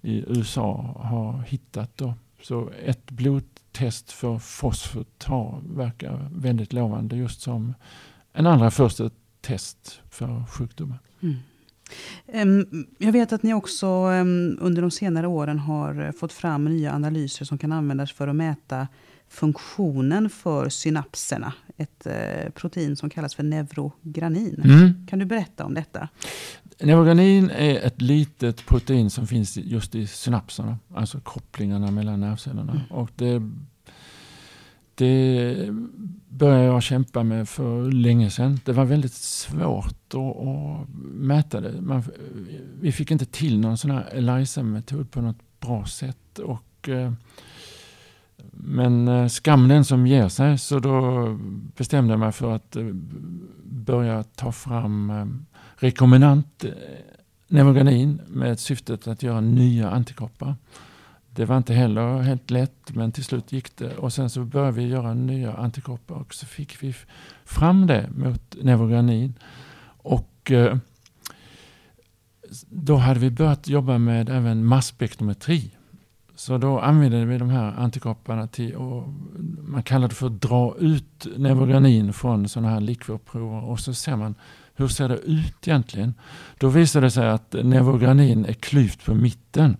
i 0.00 0.24
USA 0.26 0.96
har 0.98 1.42
hittat. 1.42 1.96
Då. 1.96 2.14
Så 2.42 2.70
ett 2.84 3.10
blodtest 3.72 4.12
för 4.12 4.38
fosfotar 4.38 5.60
verkar 5.76 6.28
väldigt 6.32 6.72
lovande 6.72 7.16
just 7.16 7.40
som 7.40 7.74
en 8.32 8.46
andra 8.46 8.70
första 8.70 9.10
test 9.40 10.00
för 10.10 10.44
sjukdomen. 10.46 10.98
Mm. 11.20 12.86
Jag 12.98 13.12
vet 13.12 13.32
att 13.32 13.42
ni 13.42 13.54
också 13.54 13.86
under 14.58 14.82
de 14.82 14.90
senare 14.90 15.26
åren 15.26 15.58
har 15.58 16.12
fått 16.12 16.32
fram 16.32 16.64
nya 16.64 16.92
analyser 16.94 17.44
som 17.44 17.58
kan 17.58 17.72
användas 17.72 18.12
för 18.12 18.28
att 18.28 18.36
mäta 18.36 18.88
funktionen 19.28 20.30
för 20.30 20.68
synapserna. 20.68 21.52
Ett 21.76 22.06
eh, 22.06 22.50
protein 22.54 22.96
som 22.96 23.10
kallas 23.10 23.34
för 23.34 23.42
neurogranin. 23.42 24.62
Mm. 24.64 25.06
Kan 25.06 25.18
du 25.18 25.24
berätta 25.24 25.64
om 25.64 25.74
detta? 25.74 26.08
Neurogranin 26.80 27.50
är 27.50 27.86
ett 27.86 28.02
litet 28.02 28.66
protein 28.66 29.10
som 29.10 29.26
finns 29.26 29.56
just 29.56 29.94
i 29.94 30.06
synapserna, 30.06 30.78
alltså 30.94 31.20
kopplingarna 31.20 31.90
mellan 31.90 32.20
nervcellerna. 32.20 32.72
Mm. 32.72 32.84
Och 32.90 33.10
det, 33.16 33.42
det 34.94 35.56
började 36.28 36.64
jag 36.64 36.82
kämpa 36.82 37.22
med 37.22 37.48
för 37.48 37.92
länge 37.92 38.30
sedan. 38.30 38.60
Det 38.64 38.72
var 38.72 38.84
väldigt 38.84 39.12
svårt 39.12 40.14
att, 40.14 40.14
att 40.14 40.88
mäta 41.04 41.60
det. 41.60 41.80
Man, 41.80 42.02
vi 42.80 42.92
fick 42.92 43.10
inte 43.10 43.26
till 43.26 43.60
någon 43.60 43.78
sån 43.78 43.90
här 43.90 44.08
ELISA-metod 44.12 45.10
på 45.10 45.20
något 45.20 45.60
bra 45.60 45.86
sätt. 45.86 46.38
Och, 46.38 46.88
eh, 46.88 47.12
men 48.50 49.08
eh, 49.08 49.26
skam 49.26 49.68
den 49.68 49.84
som 49.84 50.06
ger 50.06 50.28
sig, 50.28 50.58
så 50.58 50.78
då 50.78 51.26
bestämde 51.76 52.12
jag 52.12 52.20
mig 52.20 52.32
för 52.32 52.54
att 52.54 52.76
eh, 52.76 52.86
börja 53.64 54.22
ta 54.22 54.52
fram 54.52 55.12
rekombinant 55.78 56.64
eh, 56.64 56.72
neurogranin 57.48 58.20
med 58.26 58.58
syftet 58.58 59.08
att 59.08 59.22
göra 59.22 59.40
nya 59.40 59.90
antikroppar. 59.90 60.56
Det 61.30 61.44
var 61.44 61.56
inte 61.56 61.74
heller 61.74 62.18
helt 62.18 62.50
lätt, 62.50 62.94
men 62.94 63.12
till 63.12 63.24
slut 63.24 63.52
gick 63.52 63.76
det. 63.76 63.96
Och 63.96 64.12
sen 64.12 64.30
så 64.30 64.44
började 64.44 64.72
vi 64.72 64.86
göra 64.86 65.14
nya 65.14 65.54
antikroppar 65.54 66.14
och 66.14 66.34
så 66.34 66.46
fick 66.46 66.82
vi 66.82 66.94
fram 67.44 67.86
det 67.86 68.10
mot 68.10 68.56
neurogranin. 68.62 69.34
Och 69.86 70.50
eh, 70.50 70.76
då 72.68 72.96
hade 72.96 73.20
vi 73.20 73.30
börjat 73.30 73.68
jobba 73.68 73.98
med 73.98 74.28
även 74.28 74.64
masspektrometri. 74.64 75.77
Så 76.38 76.58
då 76.58 76.80
använder 76.80 77.26
vi 77.26 77.38
de 77.38 77.50
här 77.50 77.74
antikropparna 77.78 78.46
till 78.46 78.74
och 78.74 79.08
man 79.68 79.82
kallar 79.82 80.08
det 80.08 80.14
för 80.14 80.26
att 80.26 80.40
dra 80.40 80.76
ut 80.78 81.26
neurogranin 81.36 82.12
från 82.12 82.48
sådana 82.48 82.70
här 82.70 82.80
likvörprover 82.80 83.64
och 83.64 83.80
så 83.80 83.94
ser 83.94 84.16
man 84.16 84.34
hur 84.74 84.88
ser 84.88 85.08
det 85.08 85.18
ut 85.18 85.68
egentligen. 85.68 86.14
Då 86.58 86.68
visar 86.68 87.00
det 87.00 87.10
sig 87.10 87.28
att 87.28 87.52
neurogranin 87.52 88.44
är 88.44 88.52
klyvt 88.52 89.04
på 89.04 89.14
mitten. 89.14 89.76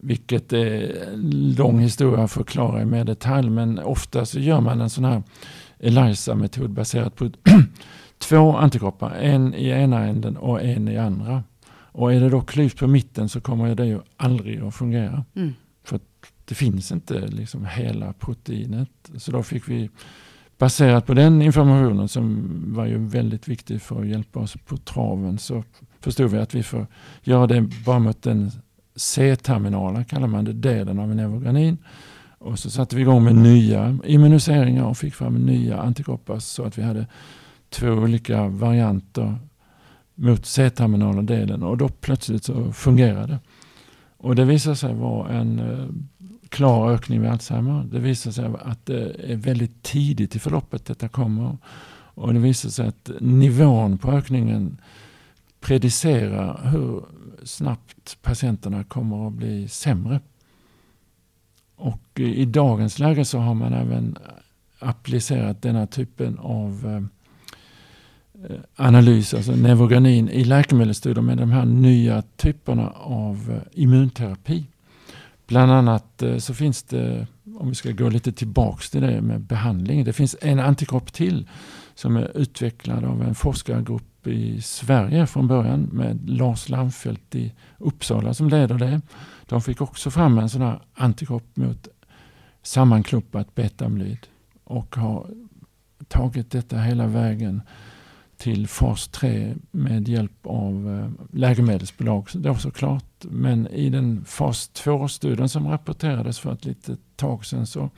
Vilket 0.00 0.52
är 0.52 1.02
en 1.12 1.54
lång 1.58 1.78
historia 1.78 2.24
att 2.24 2.32
förklara 2.32 2.82
i 2.82 2.84
mer 2.84 3.04
detalj 3.04 3.50
men 3.50 3.78
ofta 3.78 4.26
så 4.26 4.38
gör 4.38 4.60
man 4.60 4.80
en 4.80 4.90
sån 4.90 5.04
här 5.04 5.22
ELISA-metod 5.78 6.70
baserat 6.70 7.16
på 7.16 7.30
två 8.18 8.56
antikroppar. 8.56 9.10
En 9.10 9.54
i 9.54 9.68
ena 9.68 10.06
änden 10.06 10.36
och 10.36 10.62
en 10.62 10.88
i 10.88 10.98
andra. 10.98 11.42
Och 11.94 12.12
är 12.12 12.20
det 12.20 12.28
då 12.28 12.40
klyvt 12.40 12.78
på 12.78 12.86
mitten 12.86 13.28
så 13.28 13.40
kommer 13.40 13.74
det 13.74 13.86
ju 13.86 14.00
aldrig 14.16 14.60
att 14.60 14.74
fungera. 14.74 15.24
Mm. 15.34 15.52
För 15.84 16.00
det 16.44 16.54
finns 16.54 16.92
inte 16.92 17.26
liksom 17.26 17.66
hela 17.66 18.12
proteinet. 18.12 18.88
Så 19.16 19.32
då 19.32 19.42
fick 19.42 19.68
vi 19.68 19.90
baserat 20.58 21.06
på 21.06 21.14
den 21.14 21.42
informationen 21.42 22.08
som 22.08 22.50
var 22.74 22.86
ju 22.86 22.98
väldigt 22.98 23.48
viktig 23.48 23.82
för 23.82 24.00
att 24.00 24.06
hjälpa 24.06 24.40
oss 24.40 24.56
på 24.66 24.76
traven 24.76 25.38
så 25.38 25.64
förstod 26.00 26.30
vi 26.30 26.38
att 26.38 26.54
vi 26.54 26.62
får 26.62 26.86
göra 27.22 27.46
det 27.46 27.60
bara 27.86 27.98
mot 27.98 28.22
den 28.22 28.50
C-terminala, 28.96 30.04
kallar 30.04 30.26
man 30.26 30.44
det, 30.44 30.52
delen 30.52 30.98
av 30.98 31.10
en 31.10 31.16
neurogranin. 31.16 31.78
Och 32.38 32.58
så 32.58 32.70
satte 32.70 32.96
vi 32.96 33.02
igång 33.02 33.24
med 33.24 33.34
nya 33.34 33.98
immuniseringar 34.04 34.84
och 34.84 34.96
fick 34.96 35.14
fram 35.14 35.34
nya 35.34 35.80
antikroppar 35.80 36.38
så 36.38 36.64
att 36.64 36.78
vi 36.78 36.82
hade 36.82 37.06
två 37.70 37.88
olika 37.88 38.48
varianter 38.48 39.38
mot 40.14 40.46
C-terminala 40.46 41.22
delen 41.22 41.62
och 41.62 41.76
då 41.76 41.88
plötsligt 41.88 42.44
så 42.44 42.72
fungerade 42.72 43.26
det. 43.26 43.38
Och 44.16 44.36
det 44.36 44.44
visade 44.44 44.76
sig 44.76 44.94
vara 44.94 45.32
en 45.32 45.58
eh, 45.58 45.86
klar 46.48 46.90
ökning 46.90 47.20
vid 47.20 47.30
Alzheimer. 47.30 47.84
Det 47.92 47.98
visar 47.98 48.30
sig 48.30 48.50
att 48.60 48.86
det 48.86 49.32
är 49.32 49.36
väldigt 49.36 49.82
tidigt 49.82 50.36
i 50.36 50.38
förloppet 50.38 50.84
detta 50.84 51.08
kommer. 51.08 51.56
Och 52.14 52.34
det 52.34 52.40
visar 52.40 52.68
sig 52.68 52.88
att 52.88 53.10
nivån 53.20 53.98
på 53.98 54.12
ökningen 54.12 54.80
predicerar 55.60 56.70
hur 56.70 57.04
snabbt 57.42 58.22
patienterna 58.22 58.84
kommer 58.84 59.26
att 59.26 59.32
bli 59.32 59.68
sämre. 59.68 60.20
Och 61.76 62.08
eh, 62.14 62.24
i 62.24 62.44
dagens 62.44 62.98
läge 62.98 63.24
så 63.24 63.38
har 63.38 63.54
man 63.54 63.72
även 63.72 64.18
applicerat 64.78 65.62
denna 65.62 65.86
typen 65.86 66.38
av 66.38 66.86
Eh, 66.86 67.02
Eh, 68.50 68.56
analys, 68.76 69.34
alltså 69.34 69.52
neurogranin 69.52 70.28
i 70.28 70.44
läkemedelsstudier 70.44 71.22
med 71.22 71.38
de 71.38 71.50
här 71.50 71.64
nya 71.64 72.22
typerna 72.36 72.90
av 72.90 73.50
eh, 73.50 73.82
immunterapi. 73.82 74.66
Bland 75.46 75.72
annat 75.72 76.22
eh, 76.22 76.36
så 76.36 76.54
finns 76.54 76.82
det 76.82 77.26
om 77.58 77.68
vi 77.68 77.74
ska 77.74 77.90
gå 77.90 78.08
lite 78.08 78.32
tillbaks 78.32 78.90
till 78.90 79.00
det 79.00 79.20
med 79.20 79.40
behandling. 79.40 80.04
Det 80.04 80.12
finns 80.12 80.36
en 80.40 80.60
antikropp 80.60 81.12
till 81.12 81.48
som 81.94 82.16
är 82.16 82.36
utvecklad 82.36 83.04
av 83.04 83.22
en 83.22 83.34
forskargrupp 83.34 84.26
i 84.26 84.62
Sverige 84.62 85.26
från 85.26 85.48
början 85.48 85.88
med 85.92 86.30
Lars 86.30 86.68
Lamfelt 86.68 87.34
i 87.34 87.52
Uppsala 87.78 88.34
som 88.34 88.48
leder 88.48 88.78
det. 88.78 89.00
De 89.48 89.62
fick 89.62 89.80
också 89.80 90.10
fram 90.10 90.38
en 90.38 90.48
sån 90.48 90.62
här 90.62 90.80
antikropp 90.94 91.56
mot 91.56 91.88
sammanklumpat 92.62 93.54
betamlyd 93.54 94.26
och 94.64 94.96
har 94.96 95.30
tagit 96.08 96.50
detta 96.50 96.78
hela 96.78 97.06
vägen 97.06 97.62
till 98.38 98.68
fas 98.68 99.08
3 99.08 99.54
med 99.70 100.08
hjälp 100.08 100.46
av 100.46 100.88
eh, 100.88 101.38
läkemedelsbolag 101.38 102.28
då 102.34 102.54
såklart. 102.54 103.04
Men 103.20 103.66
i 103.66 103.90
den 103.90 104.24
fas 104.24 104.70
2-studien 104.74 105.48
som 105.48 105.68
rapporterades 105.68 106.38
för 106.38 106.52
ett 106.52 106.64
litet 106.64 106.98
tag 107.16 107.46
sedan 107.46 107.66
så 107.66 107.90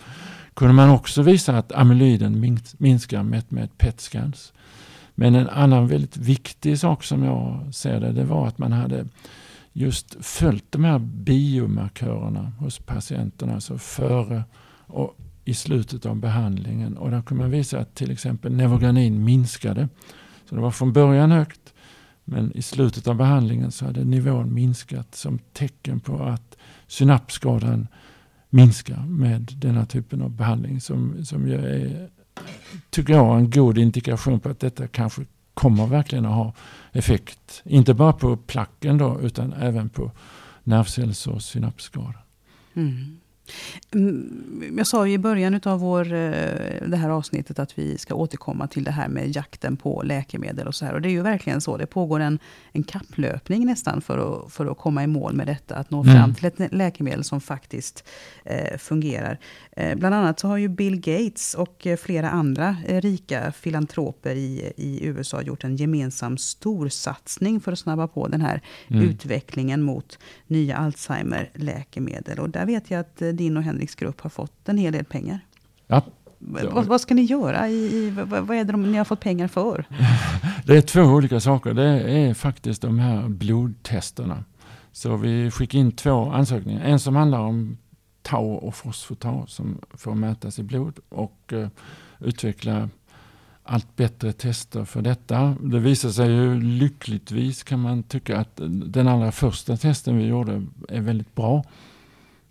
kunde 0.55 0.75
man 0.75 0.91
också 0.91 1.23
visa 1.23 1.59
att 1.59 1.73
amyloiden 1.73 2.59
minskar 2.79 3.23
mätt 3.23 3.51
med 3.51 3.79
PET-scans. 3.79 4.53
Men 5.15 5.35
en 5.35 5.49
annan 5.49 5.89
väldigt 5.89 6.17
viktig 6.17 6.79
sak 6.79 7.05
som 7.05 7.25
jag 7.25 7.75
ser 7.75 8.01
det, 8.01 8.13
det 8.13 8.25
var 8.25 8.47
att 8.49 8.59
man 8.59 8.73
hade 8.73 9.07
just 9.73 10.17
följt 10.21 10.73
de 10.73 10.85
här 10.85 10.99
biomarkörerna 10.99 12.53
hos 12.59 12.79
patienterna, 12.79 13.55
alltså 13.55 13.79
före 13.79 14.45
och 14.87 15.17
i 15.45 15.55
slutet 15.55 16.07
av 16.07 16.17
behandlingen. 16.17 16.97
Och 16.97 17.11
där 17.11 17.23
kunde 17.23 17.43
man 17.45 17.51
visa 17.51 17.79
att 17.79 17.95
till 17.95 18.11
exempel 18.11 18.53
Nevoganin 18.53 19.25
minskade. 19.25 19.89
Så 20.49 20.55
det 20.55 20.61
var 20.61 20.71
från 20.71 20.93
början 20.93 21.31
högt, 21.31 21.75
men 22.25 22.53
i 22.57 22.63
slutet 22.63 23.09
av 23.09 23.15
behandlingen 23.15 23.73
så 23.73 23.85
hade 23.85 24.05
nivån 24.05 24.55
minskat 24.55 25.15
som 25.15 25.39
tecken 25.53 26.01
på 26.01 26.23
att 26.23 26.57
synapsskadan 26.87 27.89
minskar 28.51 29.07
med 29.07 29.53
denna 29.57 29.87
typen 29.87 30.23
av 30.23 30.31
behandling 30.31 30.81
som, 30.81 31.25
som 31.25 31.49
ju 31.49 31.55
är, 31.55 32.11
tycker 32.91 33.13
jag, 33.13 33.39
en 33.39 33.51
god 33.51 33.79
indikation 33.79 34.41
på 34.41 34.49
att 34.49 34.61
detta 34.61 34.89
kanske 34.89 35.25
kommer 35.55 35.87
verkligen 35.87 36.27
att 36.27 36.35
ha 36.35 36.53
effekt. 36.93 37.63
Inte 37.65 37.95
bara 37.95 38.13
på 38.13 38.37
placken 38.37 38.99
då, 38.99 39.21
utan 39.21 39.53
även 39.53 39.89
på 39.89 40.11
nervcells 40.65 41.27
och 41.27 41.43
synapsskada. 41.43 42.19
Mm. 42.75 43.17
Mm, 43.95 44.75
jag 44.79 44.87
sa 44.87 45.07
ju 45.07 45.13
i 45.13 45.19
början 45.19 45.61
av 45.65 45.81
vår, 45.81 46.13
eh, 46.13 46.89
det 46.89 46.97
här 46.97 47.11
avsnittet 47.11 47.59
att 47.59 47.79
vi 47.79 47.99
ska 47.99 48.15
återkomma 48.15 48.67
till 48.67 48.85
det 48.85 48.91
här 48.91 49.09
med 49.09 49.37
jakten 49.37 49.77
på 49.77 50.03
läkemedel 50.03 50.67
och 50.67 50.75
så 50.75 50.85
här. 50.85 50.95
Och 50.95 51.01
det 51.01 51.09
är 51.09 51.11
ju 51.11 51.23
verkligen 51.23 51.61
så. 51.61 51.77
Det 51.77 51.87
pågår 51.87 52.21
en, 52.21 52.39
en 52.73 52.83
kapplöpning 52.83 53.67
nästan 53.67 54.01
för 54.01 54.19
att, 54.19 54.53
för 54.53 54.67
att 54.67 54.79
komma 54.79 55.05
i 55.05 55.07
mål 55.07 55.35
med 55.35 55.47
detta. 55.47 55.75
Att 55.75 55.91
nå 55.91 56.05
fram 56.05 56.17
mm. 56.17 56.35
till 56.35 56.47
ett 56.47 56.73
läkemedel 56.73 57.25
som 57.25 57.41
faktiskt 57.41 58.05
eh, 58.45 58.79
fungerar. 58.79 59.39
Eh, 59.73 59.97
bland 59.97 60.15
annat 60.15 60.41
så 60.41 60.49
har 60.49 60.57
ju 60.57 60.69
Bill 60.69 61.01
Gates 61.01 61.55
och 61.55 61.87
eh, 61.87 61.97
flera 61.97 62.31
andra 62.31 62.77
eh, 62.87 63.01
rika 63.01 63.53
filantroper 63.53 64.35
i, 64.35 64.73
i 64.77 65.07
USA 65.07 65.43
gjort 65.43 65.65
en 65.65 65.77
gemensam 65.77 66.39
storsatsning 66.39 67.61
för 67.61 67.73
att 67.73 67.79
snabba 67.79 68.09
på 68.09 68.29
den 68.29 68.41
här 68.41 68.63
mm. 68.89 69.03
utvecklingen 69.03 69.83
mot 69.83 70.19
nya 70.47 70.77
Alzheimer-läkemedel. 70.77 72.39
Och 72.39 72.51
där 72.51 72.67
vet 72.67 72.91
jag 72.91 73.01
att 73.01 73.17
din 73.37 73.57
och 73.57 73.63
Henriks 73.63 73.95
grupp 73.95 74.21
har 74.21 74.31
fått 74.31 74.69
en 74.69 74.79
hel 74.79 74.93
del 74.93 75.05
pengar. 75.05 75.41
Ja. 75.87 76.03
Vad, 76.39 76.87
vad, 76.87 77.01
ska 77.01 77.15
ni 77.15 77.23
göra? 77.23 77.69
I, 77.69 77.73
i, 77.73 78.11
vad, 78.11 78.51
är 78.51 78.65
det 78.65 78.73
de, 78.73 78.93
ni 78.93 78.99
har 78.99 79.05
fått 79.05 79.21
pengar 79.21 79.49
för? 79.49 79.85
Det 80.67 80.77
är 80.77 80.81
två 80.81 81.03
olika 81.03 81.41
saker. 81.41 81.75
Det 81.75 82.01
är 82.01 82.35
faktiskt 82.35 82.83
de 82.83 82.99
här 82.99 83.29
blodtesterna. 83.29 84.45
Så 84.93 85.17
vi 85.17 85.51
skickar 85.51 85.79
in 85.79 85.93
två 85.93 86.31
ansökningar. 86.31 86.85
En 86.85 87.01
som 87.01 87.17
handlar 87.17 87.41
om 87.41 87.79
tau 88.23 88.55
och 88.55 88.75
fosfotar 88.75 89.45
som 89.47 89.79
får 89.95 90.15
mätas 90.15 90.59
i 90.59 90.63
blod 90.63 90.99
och 91.09 91.53
uh, 91.53 91.69
utveckla 92.19 92.89
allt 93.63 93.97
bättre 93.97 94.33
tester 94.33 94.85
för 94.85 95.03
detta. 95.03 95.57
Det 95.61 95.79
visar 95.79 96.11
sig 96.11 96.31
ju 96.31 96.61
lyckligtvis 96.61 97.63
kan 97.63 97.81
man 97.81 98.03
tycka 98.03 98.39
att 98.39 98.61
den 98.87 99.09
allra 99.09 99.33
första 99.33 99.77
testen 99.77 100.19
vi 100.19 100.27
gjorde 100.27 100.67
är 100.89 101.01
väldigt 101.01 101.35
bra. 101.35 101.65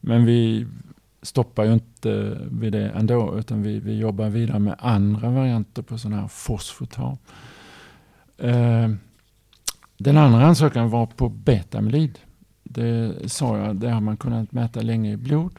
Men 0.08 0.26
vi 0.26 0.68
stoppar 1.22 1.64
ju 1.64 1.74
inte 1.74 2.38
vid 2.52 2.72
det 2.72 2.90
ändå 2.90 3.40
utan 3.40 3.62
vi, 3.64 3.80
vi 3.80 3.98
jobbar 3.98 4.30
vidare 4.30 4.60
med 4.60 4.76
andra 4.80 5.30
varianter 5.30 5.82
på 5.82 5.98
sådana 5.98 6.22
här 6.22 6.28
fosfotar. 6.28 7.18
Eh, 8.38 8.90
den 9.98 10.18
andra 10.18 10.46
ansökan 10.46 10.90
var 10.90 11.06
på 11.06 11.30
betamylid. 11.30 12.20
Det 12.64 13.14
sa 13.32 13.58
jag, 13.58 13.76
det 13.76 13.90
har 13.90 14.02
man 14.02 14.18
kunnat 14.18 14.52
mäta 14.52 14.82
länge 14.82 15.12
i 15.12 15.18
blod. 15.18 15.54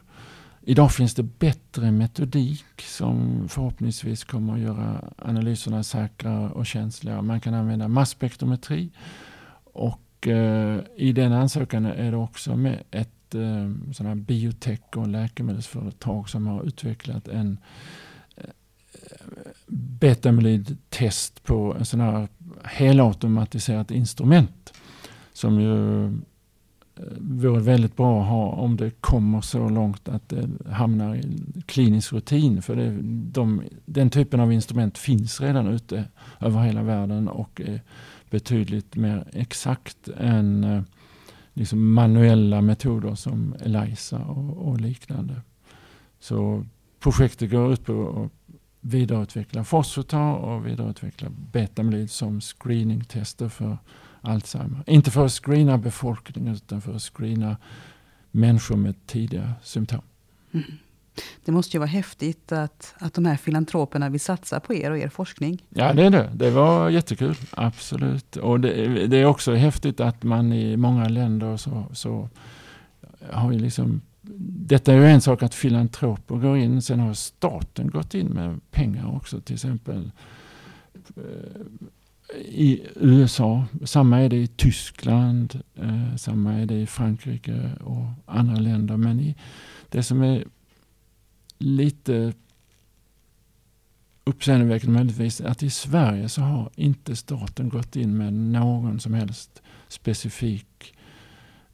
Idag 0.61 0.91
finns 0.91 1.15
det 1.15 1.23
bättre 1.23 1.91
metodik 1.91 2.81
som 2.81 3.45
förhoppningsvis 3.49 4.23
kommer 4.23 4.53
att 4.53 4.59
göra 4.59 5.03
analyserna 5.17 5.83
säkrare 5.83 6.49
och 6.49 6.65
känsligare. 6.65 7.21
Man 7.21 7.41
kan 7.41 7.53
använda 7.53 7.87
masspektrometri 7.87 8.89
och 9.73 10.27
eh, 10.27 10.79
i 10.95 11.11
den 11.11 11.33
ansökan 11.33 11.85
är 11.85 12.11
det 12.11 12.17
också 12.17 12.55
med 12.55 12.83
ett 12.91 13.16
ett 13.27 13.35
eh, 13.35 13.91
sådana 13.93 14.15
här 14.15 14.15
biotech 14.15 14.79
och 14.95 15.07
läkemedelsföretag 15.07 16.29
som 16.29 16.47
har 16.47 16.63
utvecklat 16.63 17.27
en 17.27 17.57
eh, 18.35 18.49
betamylid-test 19.67 21.43
på 21.43 21.75
en 21.79 21.85
sån 21.85 21.99
här 21.99 22.27
helautomatiserat 22.63 23.91
instrument 23.91 24.73
som 25.33 25.59
ju 25.59 26.05
eh, 26.05 26.11
vore 27.17 27.61
väldigt 27.61 27.95
bra 27.95 28.21
att 28.21 28.29
ha 28.29 28.49
om 28.49 28.77
det 28.77 28.89
kommer 29.01 29.41
så 29.41 29.69
långt 29.69 30.09
att 30.09 30.29
det 30.29 30.49
hamnar 30.71 31.15
i 31.15 31.23
klinisk 31.65 32.13
rutin. 32.13 32.61
För 32.61 32.75
det, 32.75 32.97
de, 33.31 33.61
den 33.85 34.09
typen 34.09 34.39
av 34.39 34.53
instrument 34.53 34.97
finns 34.97 35.41
redan 35.41 35.67
ute 35.67 36.03
över 36.39 36.61
hela 36.61 36.83
världen 36.83 37.27
och 37.27 37.61
är 37.61 37.81
betydligt 38.29 38.95
mer 38.95 39.27
exakt 39.33 40.09
än 40.17 40.63
eh, 40.63 40.81
liksom 41.57 41.93
manuella 41.93 42.61
metoder 42.61 43.15
som 43.15 43.55
ELISA 43.59 44.19
och, 44.19 44.67
och 44.67 44.81
liknande. 44.81 45.41
Så 46.19 46.65
projektet 46.99 47.51
går 47.51 47.73
ut 47.73 47.85
på 47.85 48.23
att 48.23 48.55
vidareutveckla 48.81 49.63
fosfotar 49.63 50.33
och 50.33 50.67
vidareutveckla 50.67 51.29
betamyloid 51.51 52.11
som 52.11 52.41
screeningtester 52.41 53.49
för 53.49 53.77
Alzheimer. 54.21 54.83
Inte 54.87 55.11
för 55.11 55.25
att 55.25 55.31
screena 55.31 55.77
befolkningen 55.77 56.53
utan 56.53 56.81
för 56.81 56.95
att 56.95 57.01
screena 57.01 57.57
människor 58.31 58.75
med 58.75 58.95
tidiga 59.05 59.53
symptom. 59.63 60.01
Mm. 60.51 60.65
Det 61.45 61.51
måste 61.51 61.77
ju 61.77 61.79
vara 61.79 61.89
häftigt 61.89 62.51
att, 62.51 62.95
att 62.97 63.13
de 63.13 63.25
här 63.25 63.37
filantroperna 63.37 64.09
vill 64.09 64.19
satsa 64.19 64.59
på 64.59 64.73
er 64.73 64.91
och 64.91 64.97
er 64.97 65.09
forskning. 65.09 65.63
Ja, 65.69 65.93
det 65.93 66.03
är 66.03 66.09
det. 66.09 66.31
Det 66.33 66.49
var 66.49 66.89
jättekul. 66.89 67.35
Absolut. 67.51 68.35
Och 68.35 68.59
det, 68.59 69.07
det 69.07 69.17
är 69.17 69.25
också 69.25 69.53
häftigt 69.53 69.99
att 69.99 70.23
man 70.23 70.53
i 70.53 70.77
många 70.77 71.09
länder 71.09 71.57
så, 71.57 71.85
så 71.93 72.29
har 73.31 73.51
ju 73.51 73.59
liksom 73.59 74.01
detta 74.49 74.93
är 74.93 74.97
ju 74.97 75.05
en 75.05 75.21
sak 75.21 75.43
att 75.43 75.53
filantroper 75.53 76.35
går 76.35 76.57
in. 76.57 76.81
Sen 76.81 76.99
har 76.99 77.13
staten 77.13 77.89
gått 77.89 78.13
in 78.13 78.27
med 78.27 78.59
pengar 78.71 79.15
också. 79.15 79.41
Till 79.41 79.55
exempel 79.55 80.11
eh, 81.15 81.61
i 82.39 82.87
USA. 82.95 83.65
Samma 83.85 84.19
är 84.19 84.29
det 84.29 84.37
i 84.37 84.47
Tyskland. 84.47 85.61
Eh, 85.75 86.15
samma 86.15 86.53
är 86.53 86.65
det 86.65 86.81
i 86.81 86.85
Frankrike 86.85 87.71
och 87.83 88.05
andra 88.25 88.55
länder. 88.55 88.97
Men 88.97 89.19
i, 89.19 89.35
det 89.89 90.03
som 90.03 90.21
är 90.21 90.45
lite 91.57 92.33
uppseendeväckande 94.27 94.93
möjligtvis 94.93 95.41
att 95.41 95.63
i 95.63 95.69
Sverige 95.69 96.29
så 96.29 96.41
har 96.41 96.69
inte 96.75 97.15
staten 97.15 97.69
gått 97.69 97.95
in 97.95 98.17
med 98.17 98.33
någon 98.33 98.99
som 98.99 99.13
helst 99.13 99.61
specifik 99.87 100.95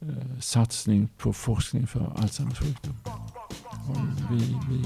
eh, 0.00 0.38
satsning 0.40 1.08
på 1.18 1.32
forskning 1.32 1.86
för 1.86 2.12
Alzheimers 2.16 2.58
sjukdom. 2.58 2.94
Vi, 4.30 4.56
vi, 4.70 4.84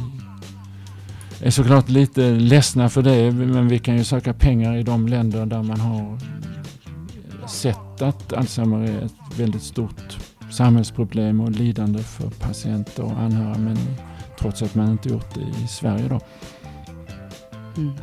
är 1.47 1.51
såklart 1.51 1.89
lite 1.89 2.31
ledsna 2.31 2.89
för 2.89 3.03
det 3.03 3.33
men 3.33 3.69
vi 3.69 3.79
kan 3.79 3.97
ju 3.97 4.05
söka 4.05 4.35
pengar 4.35 4.77
i 4.77 4.83
de 4.83 5.09
länder 5.09 5.47
där 5.47 5.63
man 5.63 5.81
har 5.81 6.19
sett 7.49 8.03
att 8.03 8.33
Alzheimer 8.33 8.83
är 8.83 9.05
ett 9.05 9.39
väldigt 9.39 9.63
stort 9.63 10.19
samhällsproblem 10.51 11.41
och 11.41 11.51
lidande 11.51 12.03
för 12.03 12.31
patienter 12.31 13.03
och 13.03 13.21
anhöriga 13.21 13.59
men 13.59 13.77
trots 14.39 14.62
att 14.62 14.74
man 14.74 14.91
inte 14.91 15.09
gjort 15.09 15.34
det 15.34 15.41
i 15.41 15.66
Sverige 15.68 16.09
då. 16.09 16.20
Mm. 17.76 17.95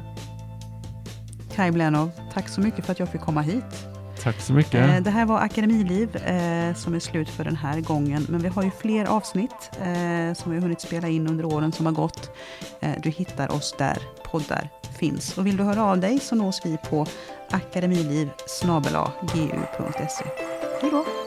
Kaj 1.55 1.71
Blenov, 1.71 2.11
tack 2.33 2.49
så 2.49 2.61
mycket 2.61 2.85
för 2.85 2.91
att 2.91 2.99
jag 2.99 3.09
fick 3.09 3.21
komma 3.21 3.41
hit. 3.41 3.87
Tack 4.25 4.41
så 4.41 4.53
mycket. 4.53 4.89
Eh, 4.89 5.01
det 5.01 5.09
här 5.09 5.25
var 5.25 5.39
Akademiliv 5.39 6.15
eh, 6.15 6.73
som 6.73 6.93
är 6.95 6.99
slut 6.99 7.29
för 7.29 7.43
den 7.43 7.55
här 7.55 7.81
gången. 7.81 8.25
Men 8.29 8.41
vi 8.41 8.47
har 8.47 8.63
ju 8.63 8.71
fler 8.71 9.05
avsnitt 9.05 9.71
eh, 9.71 10.33
som 10.33 10.51
vi 10.51 10.57
har 10.57 10.61
hunnit 10.61 10.81
spela 10.81 11.07
in 11.07 11.27
under 11.27 11.45
åren 11.45 11.71
som 11.71 11.85
har 11.85 11.93
gått. 11.93 12.29
Du 13.03 13.09
hittar 13.09 13.51
oss 13.51 13.75
där 13.77 13.97
poddar 14.23 14.69
finns. 14.99 15.37
Och 15.37 15.47
vill 15.47 15.57
du 15.57 15.63
höra 15.63 15.83
av 15.83 15.99
dig 15.99 16.19
så 16.19 16.35
nås 16.35 16.61
vi 16.65 16.77
på 16.89 17.05
akademiliv 17.51 18.29
gu.se. 19.33 20.25
Hej 20.81 20.91
då! 20.91 21.24